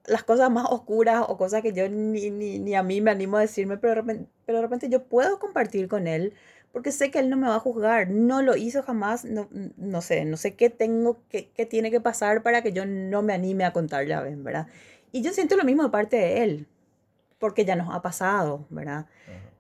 las 0.09 0.25
cosas 0.25 0.51
más 0.51 0.67
oscuras 0.71 1.25
o 1.29 1.37
cosas 1.37 1.63
que 1.63 1.73
yo 1.73 1.89
ni, 1.89 2.31
ni, 2.31 2.59
ni 2.59 2.75
a 2.75 2.83
mí 2.83 3.01
me 3.01 3.11
animo 3.11 3.37
a 3.37 3.41
decirme, 3.41 3.77
pero 3.77 3.91
de, 3.95 4.01
repente, 4.01 4.31
pero 4.47 4.59
de 4.59 4.63
repente 4.63 4.89
yo 4.89 5.05
puedo 5.05 5.39
compartir 5.39 5.89
con 5.89 6.07
él 6.07 6.35
porque 6.73 6.93
sé 6.93 7.11
que 7.11 7.19
él 7.19 7.31
no 7.31 7.37
me 7.37 7.49
va 7.49 7.57
a 7.57 7.61
juzgar, 7.61 8.11
no 8.11 8.43
lo 8.43 8.57
hizo 8.57 8.83
jamás, 8.83 9.25
no, 9.25 9.49
no 9.77 10.03
sé, 10.03 10.25
no 10.25 10.37
sé 10.37 10.55
qué 10.55 10.71
tengo, 10.71 11.19
qué, 11.29 11.51
qué 11.55 11.67
tiene 11.67 11.91
que 11.91 12.01
pasar 12.01 12.43
para 12.43 12.63
que 12.63 12.73
yo 12.73 12.85
no 12.87 13.23
me 13.23 13.33
anime 13.33 13.65
a 13.65 13.73
contarle 13.73 14.15
a 14.15 14.21
Ben, 14.21 14.45
¿verdad? 14.45 14.67
Y 15.11 15.23
yo 15.23 15.33
siento 15.33 15.57
lo 15.57 15.65
mismo 15.65 15.83
de 15.83 15.89
parte 15.89 16.17
de 16.17 16.43
él, 16.43 16.67
porque 17.39 17.65
ya 17.65 17.75
nos 17.75 17.95
ha 17.95 18.03
pasado, 18.03 18.67
¿verdad? 18.69 19.07
Uh 19.27 19.31
-huh. 19.31 19.51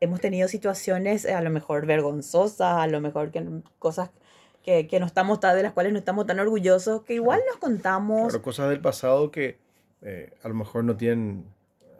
Hemos 0.00 0.20
tenido 0.20 0.48
situaciones 0.48 1.26
a 1.26 1.40
lo 1.42 1.50
mejor 1.50 1.86
vergonzosas, 1.86 2.78
a 2.78 2.86
lo 2.86 3.00
mejor 3.00 3.30
que 3.30 3.46
cosas 3.78 4.10
que, 4.62 4.88
que 4.88 4.98
no 4.98 5.06
estamos 5.06 5.40
de 5.40 5.62
las 5.62 5.72
cuales 5.72 5.92
no 5.92 5.98
estamos 5.98 6.26
tan 6.26 6.40
orgullosos, 6.40 7.02
que 7.02 7.14
igual 7.14 7.40
nos 7.46 7.58
contamos. 7.58 8.28
Claro, 8.28 8.42
cosas 8.42 8.70
del 8.70 8.80
pasado 8.80 9.30
que 9.30 9.58
eh, 10.04 10.32
a 10.42 10.48
lo 10.48 10.54
mejor 10.54 10.84
no 10.84 10.96
tienen, 10.96 11.44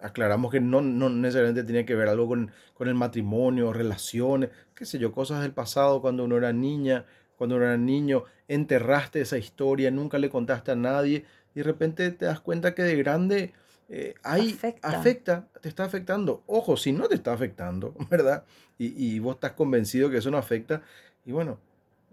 aclaramos 0.03 0.53
que 0.53 0.61
no, 0.61 0.83
no 0.83 1.09
necesariamente 1.09 1.65
tiene 1.65 1.85
que 1.85 1.95
ver 1.95 2.09
algo 2.09 2.29
con, 2.29 2.53
con, 2.75 2.87
el 2.87 2.95
matrimonio, 2.95 3.73
relaciones, 3.73 4.51
qué 4.75 4.85
sé 4.85 4.99
yo, 4.99 5.11
cosas 5.11 5.43
del 5.43 5.53
pasado 5.53 6.01
cuando 6.03 6.25
uno 6.25 6.37
era 6.37 6.53
niña, 6.53 7.07
cuando 7.37 7.57
eras 7.57 7.79
niño, 7.79 8.25
enterraste 8.47 9.21
esa 9.21 9.39
historia, 9.39 9.91
nunca 9.91 10.19
le 10.19 10.29
contaste 10.29 10.73
a 10.73 10.77
nadie 10.77 11.25
y 11.55 11.59
de 11.61 11.63
repente 11.63 12.11
te 12.11 12.27
das 12.27 12.41
cuenta 12.41 12.75
que 12.75 12.83
de 12.83 12.97
grande 12.97 13.53
eh, 13.89 14.15
afecta. 14.23 15.47
te 15.61 15.69
está 15.69 15.85
afectando. 15.85 16.43
Ojo, 16.47 16.77
si 16.77 16.93
no 16.93 17.09
te 17.09 17.15
está 17.15 17.33
afectando, 17.33 17.95
¿verdad? 18.11 18.45
Y, 18.79 19.19
vos 19.19 19.37
estás 19.37 19.53
convencido 19.53 20.11
que 20.11 20.19
eso 20.19 20.31
no 20.31 20.37
afecta, 20.37 20.83
y 21.25 21.33
bueno, 21.33 21.59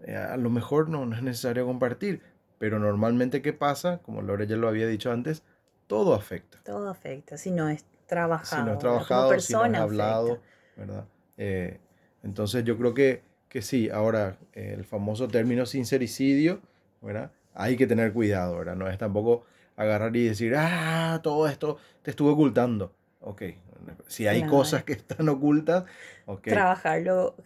eh, 0.04 0.16
a 0.16 0.36
lo 0.36 0.48
mejor 0.48 0.88
no, 0.88 1.04
no 1.06 1.16
es 1.16 1.22
necesario 1.22 1.66
compartir, 1.66 2.22
pero 2.58 2.78
normalmente 2.78 3.42
¿qué 3.42 3.52
pasa? 3.52 3.98
Como 3.98 4.22
Lore 4.22 4.46
ya 4.46 4.56
lo 4.56 4.68
había 4.68 4.86
dicho 4.86 5.10
antes, 5.10 5.42
todo 5.92 6.14
afecta. 6.14 6.58
Todo 6.64 6.88
afecta, 6.88 7.36
si 7.36 7.50
no 7.50 7.68
es 7.68 7.84
trabajado. 8.06 8.62
Si 8.62 8.66
no 8.66 8.72
es 8.72 8.78
trabajado, 8.78 9.38
si 9.38 9.52
no 9.52 9.66
es 9.66 9.74
hablado, 9.74 10.40
¿verdad? 10.74 11.04
Eh, 11.36 11.80
entonces 12.22 12.64
yo 12.64 12.78
creo 12.78 12.94
que, 12.94 13.22
que 13.50 13.60
sí, 13.60 13.90
ahora 13.90 14.38
el 14.54 14.84
famoso 14.84 15.28
término 15.28 15.66
sincericidio, 15.66 16.62
¿verdad? 17.02 17.30
Hay 17.52 17.76
que 17.76 17.86
tener 17.86 18.14
cuidado, 18.14 18.56
¿verdad? 18.56 18.74
No 18.74 18.88
es 18.88 18.96
tampoco 18.96 19.44
agarrar 19.76 20.16
y 20.16 20.28
decir, 20.28 20.54
ah, 20.56 21.20
todo 21.22 21.46
esto 21.46 21.76
te 22.00 22.10
estuve 22.10 22.30
ocultando. 22.30 22.94
Ok, 23.20 23.42
si 24.06 24.26
hay 24.26 24.46
cosas 24.46 24.84
que 24.84 24.94
están 24.94 25.28
ocultas, 25.28 25.84
ok. 26.24 26.44
Trabajarlo, 26.44 27.36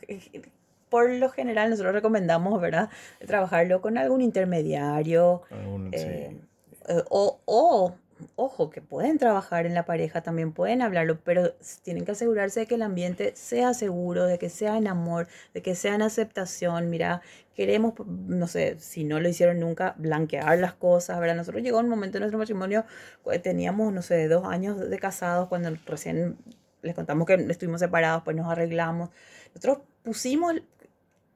por 0.88 1.10
lo 1.10 1.30
general 1.30 1.70
nosotros 1.70 1.94
recomendamos, 1.94 2.60
¿verdad? 2.60 2.90
Trabajarlo 3.26 3.80
con 3.80 3.98
algún 3.98 4.20
intermediario. 4.20 5.42
Eh, 5.90 6.40
eh, 6.88 7.02
o, 7.10 7.40
o 7.44 7.96
ojo, 8.34 8.70
que 8.70 8.80
pueden 8.80 9.18
trabajar 9.18 9.66
en 9.66 9.74
la 9.74 9.84
pareja, 9.84 10.22
también 10.22 10.52
pueden 10.52 10.82
hablarlo, 10.82 11.18
pero 11.22 11.54
tienen 11.82 12.04
que 12.04 12.12
asegurarse 12.12 12.60
de 12.60 12.66
que 12.66 12.76
el 12.76 12.82
ambiente 12.82 13.34
sea 13.36 13.74
seguro, 13.74 14.26
de 14.26 14.38
que 14.38 14.48
sea 14.48 14.76
en 14.76 14.88
amor, 14.88 15.28
de 15.54 15.62
que 15.62 15.74
sea 15.74 15.94
en 15.94 16.02
aceptación. 16.02 16.90
Mira, 16.90 17.22
queremos, 17.54 17.94
no 18.06 18.46
sé, 18.46 18.76
si 18.78 19.04
no 19.04 19.20
lo 19.20 19.28
hicieron 19.28 19.60
nunca, 19.60 19.94
blanquear 19.98 20.58
las 20.58 20.74
cosas, 20.74 21.18
¿verdad? 21.20 21.36
Nosotros 21.36 21.62
llegó 21.62 21.78
un 21.78 21.88
momento 21.88 22.18
en 22.18 22.22
nuestro 22.22 22.38
matrimonio, 22.38 22.84
pues, 23.22 23.42
teníamos, 23.42 23.92
no 23.92 24.02
sé, 24.02 24.28
dos 24.28 24.44
años 24.46 24.78
de 24.90 24.98
casados, 24.98 25.48
cuando 25.48 25.70
recién 25.86 26.36
les 26.82 26.94
contamos 26.94 27.26
que 27.26 27.34
estuvimos 27.34 27.80
separados, 27.80 28.22
pues 28.24 28.36
nos 28.36 28.50
arreglamos. 28.50 29.10
Nosotros 29.54 29.78
pusimos 30.02 30.54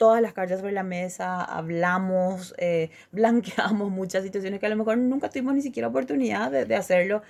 todas 0.01 0.22
las 0.22 0.32
cartas 0.32 0.61
sobre 0.61 0.72
la 0.72 0.82
mesa, 0.82 1.44
hablamos, 1.44 2.55
eh, 2.57 2.88
blanqueamos 3.12 3.90
muchas 3.90 4.24
situaciones 4.24 4.59
que 4.59 4.64
a 4.64 4.70
lo 4.70 4.76
mejor 4.76 4.96
nunca 4.96 5.28
tuvimos 5.28 5.55
ni 5.55 5.61
siquiera 5.61 5.88
oportunidad 5.88 6.51
de, 6.51 6.74
hacerlo 6.74 7.20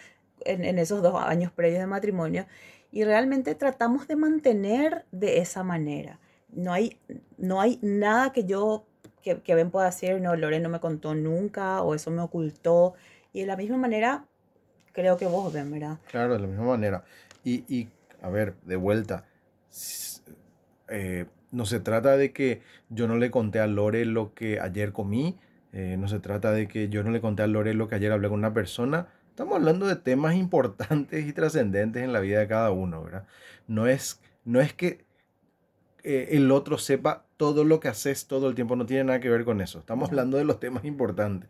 en, 0.45 0.65
en, 0.65 0.79
esos 0.79 1.03
dos 1.03 1.21
años 1.21 1.51
previos 1.51 1.81
de 1.81 1.89
matrimonio. 1.89 2.47
Y 2.93 3.03
realmente 3.03 3.57
tratamos 3.57 4.07
de 4.07 4.15
mantener 4.15 5.05
de 5.11 5.39
esa 5.39 5.65
manera. 5.65 6.21
No 6.53 6.73
hay, 6.73 6.97
no 7.39 7.61
hay 7.61 7.81
nada 7.83 8.31
que 8.31 8.45
yo, 8.45 8.87
que, 9.21 9.41
que 9.41 9.57
Ben 9.57 9.73
pueda 9.73 9.87
decir, 9.87 10.21
no, 10.21 10.37
Lore 10.37 10.61
no 10.61 10.69
me 10.69 10.79
contó 10.79 11.17
nunca 11.17 11.83
o 11.83 11.97
eso 11.97 12.13
me 12.13 12.23
ocultó. 12.23 12.95
Y 13.33 13.41
de 13.41 13.47
la 13.47 13.57
misma 13.57 13.79
manera, 13.79 14.27
creo 14.93 15.17
que 15.17 15.27
vos, 15.27 15.53
Ben, 15.53 15.73
¿verdad? 15.73 15.99
Claro, 16.07 16.35
de 16.35 16.39
la 16.39 16.47
misma 16.47 16.67
manera. 16.67 17.03
Y, 17.43 17.65
y 17.67 17.89
a 18.23 18.29
ver, 18.29 18.55
de 18.63 18.77
vuelta. 18.77 19.25
Eh, 20.89 21.27
no 21.53 21.67
se 21.67 21.81
trata 21.81 22.17
de 22.17 22.33
que 22.33 22.63
yo 22.89 23.09
no 23.09 23.17
le 23.17 23.31
conté 23.31 23.61
a 23.61 23.67
Lore 23.67 24.05
lo 24.05 24.35
que 24.35 24.61
ayer 24.61 24.93
comí, 24.93 25.37
eh, 25.73 25.97
no 25.99 26.09
se 26.09 26.19
trata 26.19 26.53
de 26.53 26.69
que 26.69 26.89
yo 26.89 27.03
no 27.03 27.11
le 27.11 27.21
conté 27.21 27.43
a 27.43 27.47
Lore 27.47 27.75
lo 27.75 27.89
que 27.89 27.95
ayer 27.95 28.13
hablé 28.13 28.29
con 28.29 28.39
una 28.39 28.53
persona. 28.53 29.09
Estamos 29.29 29.57
hablando 29.57 29.87
de 29.87 29.97
temas 29.97 30.35
importantes 30.37 31.27
y 31.27 31.33
trascendentes 31.33 32.03
en 32.03 32.13
la 32.13 32.21
vida 32.21 32.41
de 32.41 32.49
cada 32.49 32.71
uno, 32.71 33.03
¿verdad? 33.03 33.27
No 33.67 33.87
es, 33.87 34.21
no 34.45 34.61
es 34.61 34.73
que 34.73 35.05
eh, 36.03 36.29
el 36.33 36.51
otro 36.51 36.79
sepa 36.79 37.25
todo 37.37 37.65
lo 37.65 37.81
que 37.81 37.89
haces 37.89 38.27
todo 38.27 38.49
el 38.49 38.55
tiempo, 38.55 38.77
no 38.77 38.87
tiene 38.87 39.05
nada 39.05 39.21
que 39.21 39.31
ver 39.31 39.45
con 39.45 39.61
eso. 39.61 39.79
Estamos 39.79 40.11
hablando 40.11 40.37
de 40.37 40.45
los 40.45 40.61
temas 40.61 40.85
importantes. 40.85 41.49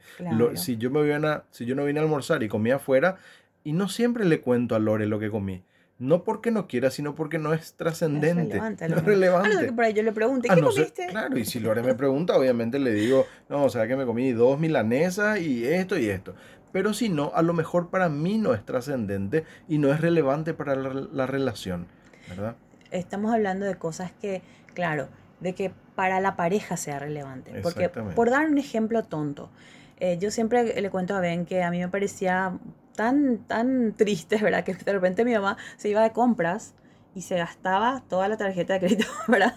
si, 0.55 0.76
yo 0.76 0.90
me 0.90 1.12
a, 1.14 1.44
si 1.51 1.66
yo 1.66 1.74
no 1.74 1.84
vine 1.84 2.01
a 2.01 2.03
almorzar 2.03 2.42
y 2.42 2.48
comí 2.48 2.70
afuera, 2.70 3.16
y 3.64 3.72
no 3.72 3.88
siempre 3.88 4.24
le 4.24 4.40
cuento 4.40 4.74
a 4.74 4.78
Lore 4.78 5.07
lo 5.07 5.18
que 5.18 5.30
comí, 5.30 5.62
no 6.01 6.24
porque 6.24 6.51
no 6.51 6.66
quiera, 6.66 6.90
sino 6.90 7.14
porque 7.14 7.38
no 7.38 7.53
es 7.53 7.74
trascendente. 7.74 8.59
No 8.59 8.96
es 8.96 9.05
relevante. 9.05 9.55
Ah, 9.55 9.62
no, 9.66 9.76
por 9.76 9.84
ahí 9.84 9.92
yo 9.92 10.03
le 10.03 10.12
pregunté, 10.12 10.48
¿qué 10.48 10.61
comiste? 10.61 11.07
claro, 11.09 11.38
y 11.38 11.44
si 11.44 11.61
Lore 11.61 11.82
me 11.82 11.94
pregunta, 11.94 12.36
obviamente 12.36 12.78
le 12.78 12.92
digo, 12.92 13.26
no, 13.51 13.64
o 13.64 13.68
sea 13.70 13.86
que 13.86 13.94
me 13.96 14.07
comí 14.07 14.32
dos 14.32 14.59
milanesas 14.59 15.38
y 15.40 15.66
esto 15.66 15.98
y 15.98 16.09
esto. 16.09 16.34
Pero 16.72 16.94
si 16.94 17.11
no, 17.11 17.32
a 17.34 17.42
lo 17.42 17.53
mejor 17.53 17.90
para 17.90 18.09
mí 18.09 18.38
no 18.38 18.55
es 18.55 18.64
trascendente 18.64 19.44
y 19.68 19.76
no 19.76 19.92
es 19.92 20.01
relevante 20.01 20.55
para 20.55 20.74
la, 20.74 21.26
relación, 21.26 21.86
¿verdad? 22.30 22.57
Estamos 22.90 23.34
hablando 23.34 23.66
de 23.66 23.74
cosas 23.74 24.11
que, 24.22 24.40
claro, 24.72 25.09
de 25.40 25.55
que 25.55 25.70
para 25.94 26.20
la 26.20 26.34
pareja 26.34 26.78
sea 26.78 26.98
relevante. 26.98 27.61
Porque, 27.62 27.90
por 27.90 28.30
dar 28.30 28.48
un 28.48 28.57
ejemplo 28.57 29.03
tonto, 29.03 29.51
eh, 29.98 30.16
yo 30.18 30.30
siempre 30.30 30.80
le 30.80 30.90
cuento 30.90 31.14
a 31.14 31.20
Ben 31.20 31.44
que 31.44 31.62
a 31.62 31.70
mí 31.70 31.78
me 31.78 31.88
parecía 31.88 32.59
tan, 32.95 33.38
tan 33.47 33.95
tristes, 33.97 34.43
¿verdad? 34.43 34.64
Que 34.64 34.74
de 34.74 34.93
repente 34.93 35.24
mi 35.24 35.34
mamá 35.34 35.57
se 35.76 35.88
iba 35.88 36.03
de 36.03 36.12
compras 36.12 36.74
y 37.14 37.22
se 37.22 37.36
gastaba 37.36 38.03
toda 38.09 38.28
la 38.28 38.36
tarjeta 38.36 38.74
de 38.74 38.80
crédito, 38.80 39.07
¿verdad? 39.28 39.57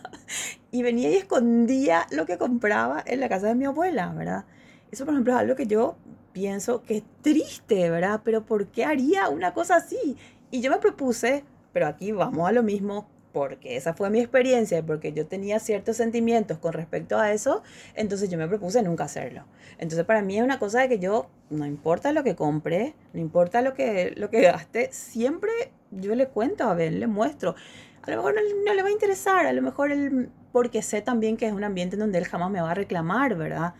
Y 0.72 0.84
venía 0.84 1.10
y 1.10 1.16
escondía 1.16 2.08
lo 2.12 2.26
que 2.26 2.38
compraba 2.38 3.04
en 3.06 3.20
la 3.20 3.30
casa 3.30 3.48
de 3.48 3.56
mi 3.56 3.66
abuela, 3.66 4.12
¿verdad? 4.14 4.46
Eso, 4.92 5.06
por 5.06 5.14
ejemplo, 5.14 5.34
es 5.34 5.40
algo 5.40 5.56
que 5.56 5.68
yo 5.68 5.96
pienso 6.34 6.84
que 6.84 6.98
es 6.98 7.04
triste, 7.22 7.90
¿verdad? 7.90 8.22
Pero 8.24 8.46
¿por 8.46 8.68
qué 8.68 8.86
haría 8.86 9.30
una 9.30 9.54
cosa 9.54 9.78
así? 9.78 10.18
Y 10.52 10.62
yo 10.62 10.72
me 10.72 10.78
propuse, 10.78 11.44
pero 11.72 11.88
aquí 11.88 12.12
vamos 12.12 12.48
a 12.48 12.52
lo 12.52 12.64
mismo, 12.64 13.08
porque 13.34 13.76
esa 13.76 13.94
fue 13.94 14.10
mi 14.12 14.20
experiencia, 14.20 14.86
porque 14.86 15.12
yo 15.12 15.26
tenía 15.26 15.60
ciertos 15.60 15.98
sentimientos 15.98 16.60
con 16.60 16.72
respecto 16.72 17.18
a 17.18 17.34
eso, 17.34 17.64
entonces 17.96 18.30
yo 18.30 18.38
me 18.38 18.48
propuse 18.48 18.82
nunca 18.84 19.06
hacerlo. 19.06 19.44
Entonces 19.80 20.06
para 20.06 20.22
mí 20.22 20.38
es 20.38 20.44
una 20.44 20.60
cosa 20.60 20.82
de 20.82 20.90
que 20.90 21.00
yo, 21.00 21.30
no 21.50 21.66
importa 21.66 22.14
lo 22.14 22.24
que 22.24 22.36
compre, 22.36 22.94
no 23.12 23.20
importa 23.20 23.62
lo 23.62 23.74
que, 23.74 24.14
lo 24.16 24.30
que 24.30 24.42
gaste, 24.42 24.90
siempre 24.92 25.52
yo 25.92 26.16
le 26.16 26.28
cuento 26.28 26.66
a 26.66 26.76
Ben, 26.76 27.00
le 27.00 27.08
muestro. 27.08 27.56
A 28.04 28.12
lo 28.12 28.18
mejor 28.18 28.36
no, 28.66 28.74
le 28.74 28.84
va 28.84 28.90
a 28.90 28.92
interesar, 28.92 29.46
a 29.46 29.54
lo 29.54 29.62
mejor 29.62 29.92
él, 29.92 30.30
porque 30.52 30.82
sé 30.82 31.02
también 31.02 31.36
que 31.36 31.48
es 31.48 31.54
un 31.54 31.64
ambiente 31.64 31.96
en 31.96 32.02
donde 32.02 32.20
él 32.20 32.26
jamás 32.26 32.52
me 32.52 32.62
va 32.62 32.72
a 32.72 32.76
reclamar, 32.76 33.36
¿verdad? 33.36 33.74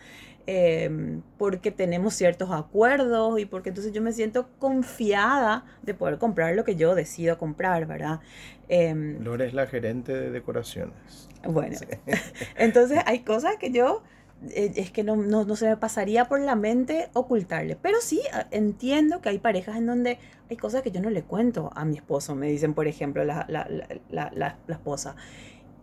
Em, 0.46 1.22
porque 1.38 1.72
tenemos 1.72 2.16
ciertos 2.16 2.52
acuerdos 2.52 3.40
y 3.40 3.46
porque 3.46 3.70
entonces 3.70 3.94
yo 3.94 4.02
me 4.02 4.12
siento 4.12 4.50
confiada 4.60 5.64
de 5.84 5.94
poder 5.94 6.18
comprar 6.18 6.54
lo 6.54 6.66
que 6.66 6.76
yo 6.76 6.96
decido 6.96 7.38
comprar, 7.38 7.86
¿verdad? 7.86 8.20
Eh, 8.68 8.94
Lore 9.22 9.48
es 9.48 9.54
la 9.54 9.68
gerente 9.68 10.12
de 10.12 10.32
decoraciones. 10.32 11.30
Bueno, 11.48 11.78
entonces 12.58 13.00
hay 13.06 13.20
cosas 13.20 13.56
que 13.56 13.72
yo 13.72 14.04
eh, 14.50 14.74
es 14.76 14.92
que 14.92 15.06
no, 15.06 15.16
no, 15.16 15.56
se 15.56 15.70
me 15.70 15.78
pasaría 15.78 16.26
por 16.26 16.42
la 16.42 16.56
mente 16.56 17.10
ocultarle. 17.14 17.78
Pero 17.82 18.02
sí 18.02 18.22
entiendo 18.52 19.22
que 19.22 19.30
hay 19.30 19.40
parejas 19.40 19.78
en 19.78 19.86
donde 19.86 20.20
hay 20.50 20.58
cosas 20.58 20.82
que 20.82 20.92
yo 20.92 21.00
no 21.00 21.10
le 21.10 21.24
cuento 21.24 21.72
a 21.74 21.86
mi 21.86 21.96
esposo, 21.96 22.36
me 22.36 22.48
dicen, 22.48 22.74
por 22.74 22.88
ejemplo, 22.88 23.24
la, 23.24 23.46
la, 23.48 23.66
la, 24.10 24.32
la 24.34 24.74
esposa. 24.74 25.16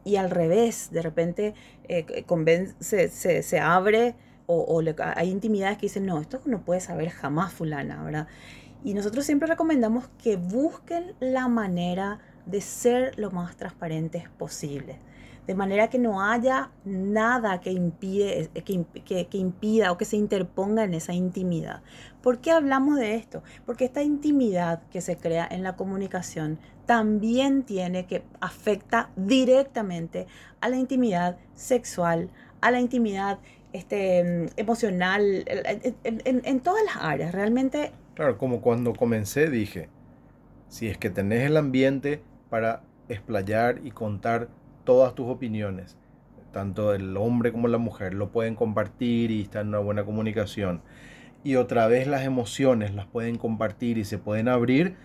Y 0.04 0.16
al 0.16 0.30
revés, 0.30 0.90
de 0.92 1.00
repente 1.00 1.54
eh, 1.88 2.24
se, 2.80 3.08
se, 3.08 3.42
se 3.42 3.58
abre 3.58 4.14
o, 4.50 4.82
hay 5.14 5.30
intimidades 5.30 5.78
que 5.78 5.86
dicen, 5.86 6.06
no, 6.06 6.20
esto 6.20 6.40
no 6.46 6.62
puede 6.62 6.80
saber 6.80 7.10
jamás 7.10 7.52
fulana, 7.52 8.02
¿verdad? 8.02 8.26
Y 8.82 8.94
nosotros 8.94 9.24
siempre 9.24 9.48
recomendamos 9.48 10.08
que 10.22 10.36
busquen 10.36 11.14
la 11.20 11.48
manera 11.48 12.18
de 12.46 12.60
ser 12.60 13.18
lo 13.18 13.30
más 13.30 13.56
transparentes 13.56 14.28
posible. 14.30 14.98
De 15.46 15.54
manera 15.54 15.88
que 15.88 15.98
no 15.98 16.22
haya 16.22 16.70
nada 16.84 17.60
que, 17.60 17.72
impide, 17.72 18.48
que, 18.64 18.84
que, 19.04 19.26
que, 19.26 19.38
impida 19.38 19.90
o 19.90 19.98
que 19.98 20.04
se 20.04 20.16
interponga 20.16 20.84
en 20.84 20.94
esa 20.94 21.12
intimidad. 21.12 21.82
¿Por 22.22 22.38
qué 22.38 22.52
hablamos 22.52 22.96
de 22.96 23.16
esto? 23.16 23.42
Porque 23.66 23.84
esta 23.84 24.02
intimidad 24.02 24.82
que 24.90 25.00
se 25.00 25.16
crea 25.16 25.46
en 25.50 25.62
la 25.62 25.76
comunicación 25.76 26.58
también 26.86 27.64
tiene 27.64 28.06
que 28.06 28.24
afecta 28.40 29.10
directamente 29.16 30.26
a 30.60 30.68
la 30.68 30.76
intimidad 30.76 31.36
sexual, 31.54 32.30
a 32.60 32.70
la 32.70 32.80
intimidad 32.80 33.38
este, 33.72 34.46
emocional, 34.56 35.44
en, 36.04 36.60
todas 36.60 36.84
las 36.84 36.96
áreas, 36.96 37.32
realmente. 37.32 37.92
Claro, 38.14 38.38
como 38.38 38.60
cuando 38.60 38.94
comencé 38.94 39.48
dije, 39.48 39.88
si 40.68 40.88
es 40.88 40.98
que 40.98 41.10
tenés 41.10 41.42
el 41.44 41.56
ambiente 41.56 42.22
para 42.48 42.82
explayar 43.08 43.80
y 43.84 43.90
contar 43.90 44.48
todas 44.84 45.14
tus 45.14 45.28
opiniones, 45.28 45.96
tanto 46.52 46.94
el 46.94 47.16
hombre 47.16 47.52
como 47.52 47.68
la 47.68 47.78
mujer 47.78 48.14
lo 48.14 48.30
pueden 48.30 48.54
compartir 48.54 49.30
y 49.30 49.42
está 49.42 49.60
en 49.60 49.68
una 49.68 49.78
buena 49.78 50.04
comunicación, 50.04 50.82
y 51.42 51.56
otra 51.56 51.86
vez 51.86 52.06
las 52.06 52.24
emociones 52.24 52.94
las 52.94 53.06
pueden 53.06 53.38
compartir 53.38 53.98
y 53.98 54.04
se 54.04 54.18
pueden 54.18 54.48
abrir, 54.48 54.96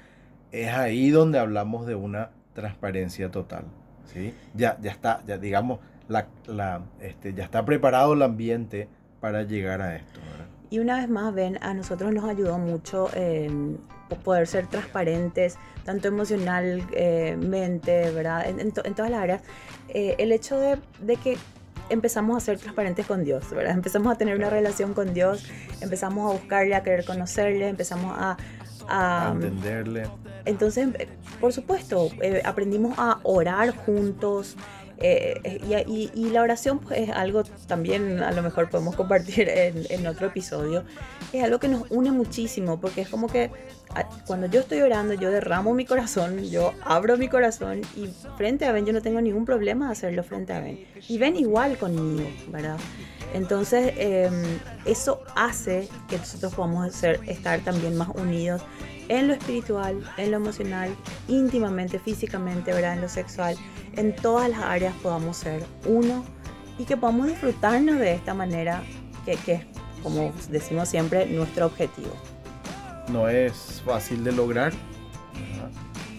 es 0.52 0.74
ahí 0.74 1.10
donde 1.10 1.40
hablamos 1.40 1.86
de 1.86 1.96
una 1.96 2.32
transparencia 2.54 3.32
total. 3.32 3.66
¿sí? 4.06 4.34
Ya, 4.54 4.78
ya 4.82 4.92
está, 4.92 5.22
ya 5.26 5.38
digamos, 5.38 5.80
la, 6.08 6.28
la, 6.48 6.82
este, 7.02 7.34
ya 7.34 7.44
está 7.44 7.66
preparado 7.66 8.14
el 8.14 8.22
ambiente 8.22 8.88
para 9.20 9.44
llegar 9.44 9.82
a 9.82 9.96
esto. 9.96 10.20
Y 10.70 10.80
una 10.80 10.98
vez 10.98 11.10
más, 11.10 11.34
ven, 11.34 11.58
a 11.62 11.74
nosotros 11.74 12.14
nos 12.14 12.26
ayudó 12.26 12.58
mucho 12.58 13.10
eh, 13.14 13.50
poder 14.24 14.48
ser 14.48 14.68
transparentes, 14.68 15.58
tanto 15.84 16.08
emocionalmente, 16.08 18.12
¿verdad? 18.12 18.48
En, 18.48 18.60
en, 18.60 18.72
todas 18.72 19.12
las 19.12 19.22
áreas. 19.22 19.42
Eh, 19.90 20.16
el 20.18 20.32
hecho 20.32 20.60
de, 20.60 20.78
de, 21.02 21.18
que 21.18 21.38
empezamos 21.90 22.38
a 22.38 22.40
ser 22.40 22.60
transparentes 22.60 23.06
con 23.06 23.24
Dios, 23.24 23.50
¿verdad? 23.52 23.74
Empezamos 23.74 24.14
a 24.14 24.18
tener 24.18 24.36
una 24.36 24.50
relación 24.50 24.94
con 24.94 25.14
Dios, 25.14 25.46
empezamos 25.82 26.30
a 26.30 26.34
buscarle, 26.34 26.76
a 26.76 26.84
querer 26.84 27.06
conocerle, 27.06 27.70
empezamos 27.70 28.16
a... 28.18 28.38
A, 28.88 29.32
entenderle. 29.34 30.04
Entonces, 30.46 30.90
eh, 31.00 31.08
por 31.40 31.54
supuesto, 31.54 32.10
eh, 32.22 32.42
aprendimos 32.46 32.98
a 32.98 33.20
orar 33.24 33.76
juntos, 33.76 34.56
eh, 34.98 35.40
eh, 35.44 36.10
y, 36.14 36.30
la 36.30 36.42
oración 36.42 36.80
pues, 36.80 37.00
es 37.00 37.10
algo 37.10 37.44
también 37.68 38.22
a 38.22 38.32
lo 38.32 38.42
mejor 38.42 38.70
podemos 38.70 38.96
compartir 39.02 39.50
en, 39.50 40.08
otro 40.08 40.28
episodio. 40.28 40.84
Es 41.34 41.44
algo 41.44 41.60
que 41.60 41.68
nos 41.68 41.84
une 41.90 42.12
muchísimo 42.12 42.80
porque 42.80 43.02
es 43.02 43.10
como 43.10 43.28
que 43.28 43.52
cuando 44.26 44.48
yo 44.48 44.62
estoy 44.62 44.82
orando 44.82 45.14
yo 45.14 45.32
derramo 45.32 45.74
mi 45.74 45.86
corazón, 45.86 46.44
yo 46.44 46.74
abro 46.84 47.18
mi 47.18 47.30
corazón 47.30 47.82
y 47.96 48.08
frente 48.38 48.66
a 48.66 48.72
Ben 48.72 48.86
yo 48.86 48.94
no 48.94 49.02
tengo 49.02 49.22
ningún 49.22 49.46
problema 49.46 49.88
de 49.88 49.92
hacerlo 49.94 50.24
frente 50.24 50.54
a 50.54 50.60
Ben. 50.60 50.86
Y 51.08 51.18
Ben 51.18 51.36
igual 51.36 51.78
conmigo, 51.78 52.30
¿verdad? 52.50 52.78
Entonces 53.34 53.94
em, 53.98 54.60
eso 54.86 55.22
hace 55.36 55.88
que 56.08 56.18
nosotros 56.18 56.54
podamos 56.54 56.94
ser, 56.94 57.20
estar 57.28 57.60
también 57.62 57.96
más 57.98 58.10
unidos 58.16 58.62
en 59.08 59.28
lo 59.28 59.34
espiritual, 59.34 60.04
en 60.18 60.32
lo 60.32 60.38
emocional, 60.38 60.96
íntimamente, 61.28 62.00
físicamente, 62.00 62.74
¿verdad? 62.74 62.94
En 62.94 63.02
lo 63.02 63.10
sexual, 63.10 63.56
en 63.96 64.16
todas 64.16 64.50
las 64.50 64.62
áreas 64.62 64.96
podamos 65.02 65.38
ser 65.38 65.64
uno 65.86 66.26
y 66.78 66.86
que 66.86 66.98
podamos 66.98 67.28
disfrutarnos 67.28 68.00
de 68.00 68.14
esta 68.14 68.34
manera 68.34 68.84
que, 69.26 69.36
que 69.38 69.66
como 70.06 70.32
decimos 70.50 70.88
siempre, 70.88 71.26
nuestro 71.26 71.66
objetivo. 71.66 72.12
No 73.10 73.30
es 73.30 73.82
fácil 73.86 74.24
de 74.24 74.32
lograr 74.32 74.74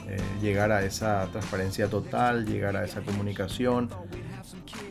eh, 0.08 0.18
llegar 0.40 0.70
a 0.72 0.84
esa 0.84 1.26
transparencia 1.32 1.88
total, 1.88 2.46
llegar 2.46 2.76
a 2.76 2.84
esa 2.84 3.00
comunicación, 3.00 3.90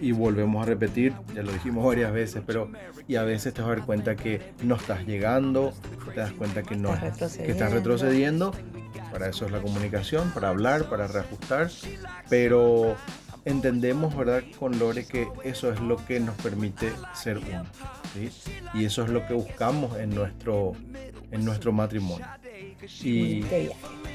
y 0.01 0.11
volvemos 0.11 0.61
a 0.63 0.65
repetir, 0.65 1.13
ya 1.33 1.43
lo 1.43 1.51
dijimos 1.51 1.85
varias 1.85 2.11
veces, 2.11 2.43
pero 2.45 2.69
y 3.07 3.15
a 3.15 3.23
veces 3.23 3.53
te 3.53 3.61
vas 3.61 3.71
a 3.71 3.75
dar 3.75 3.85
cuenta 3.85 4.15
que 4.15 4.53
no 4.63 4.75
estás 4.75 5.05
llegando, 5.05 5.73
te 6.13 6.19
das 6.19 6.31
cuenta 6.33 6.63
que 6.63 6.75
no 6.75 6.91
que 6.99 7.51
estás 7.51 7.71
retrocediendo. 7.71 8.53
Para 9.11 9.29
eso 9.29 9.45
es 9.45 9.51
la 9.51 9.61
comunicación, 9.61 10.31
para 10.31 10.49
hablar, 10.49 10.89
para 10.89 11.07
reajustar, 11.07 11.69
pero 12.29 12.97
entendemos, 13.45 14.15
¿verdad, 14.15 14.43
con 14.59 14.77
Lore 14.77 15.05
que 15.05 15.27
eso 15.43 15.71
es 15.71 15.79
lo 15.79 16.03
que 16.05 16.19
nos 16.19 16.35
permite 16.35 16.91
ser 17.13 17.37
uno, 17.37 17.65
Y 18.73 18.85
eso 18.85 19.03
es 19.03 19.09
lo 19.09 19.25
que 19.25 19.33
buscamos 19.33 19.97
en 19.97 20.13
nuestro 20.13 20.73
en 21.35 21.45
nuestro 21.45 21.71
matrimonio. 21.71 22.25
Y, 23.01 23.43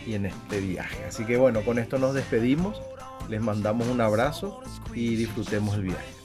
y 0.06 0.14
en 0.14 0.26
este 0.26 0.60
viaje. 0.60 1.04
Así 1.04 1.24
que 1.24 1.36
bueno, 1.36 1.62
con 1.62 1.78
esto 1.78 1.98
nos 1.98 2.14
despedimos. 2.14 2.80
Les 3.28 3.40
mandamos 3.40 3.86
un 3.88 4.00
abrazo 4.00 4.60
y 4.94 5.14
disfrutemos 5.16 5.76
el 5.76 5.82
viaje. 5.82 6.19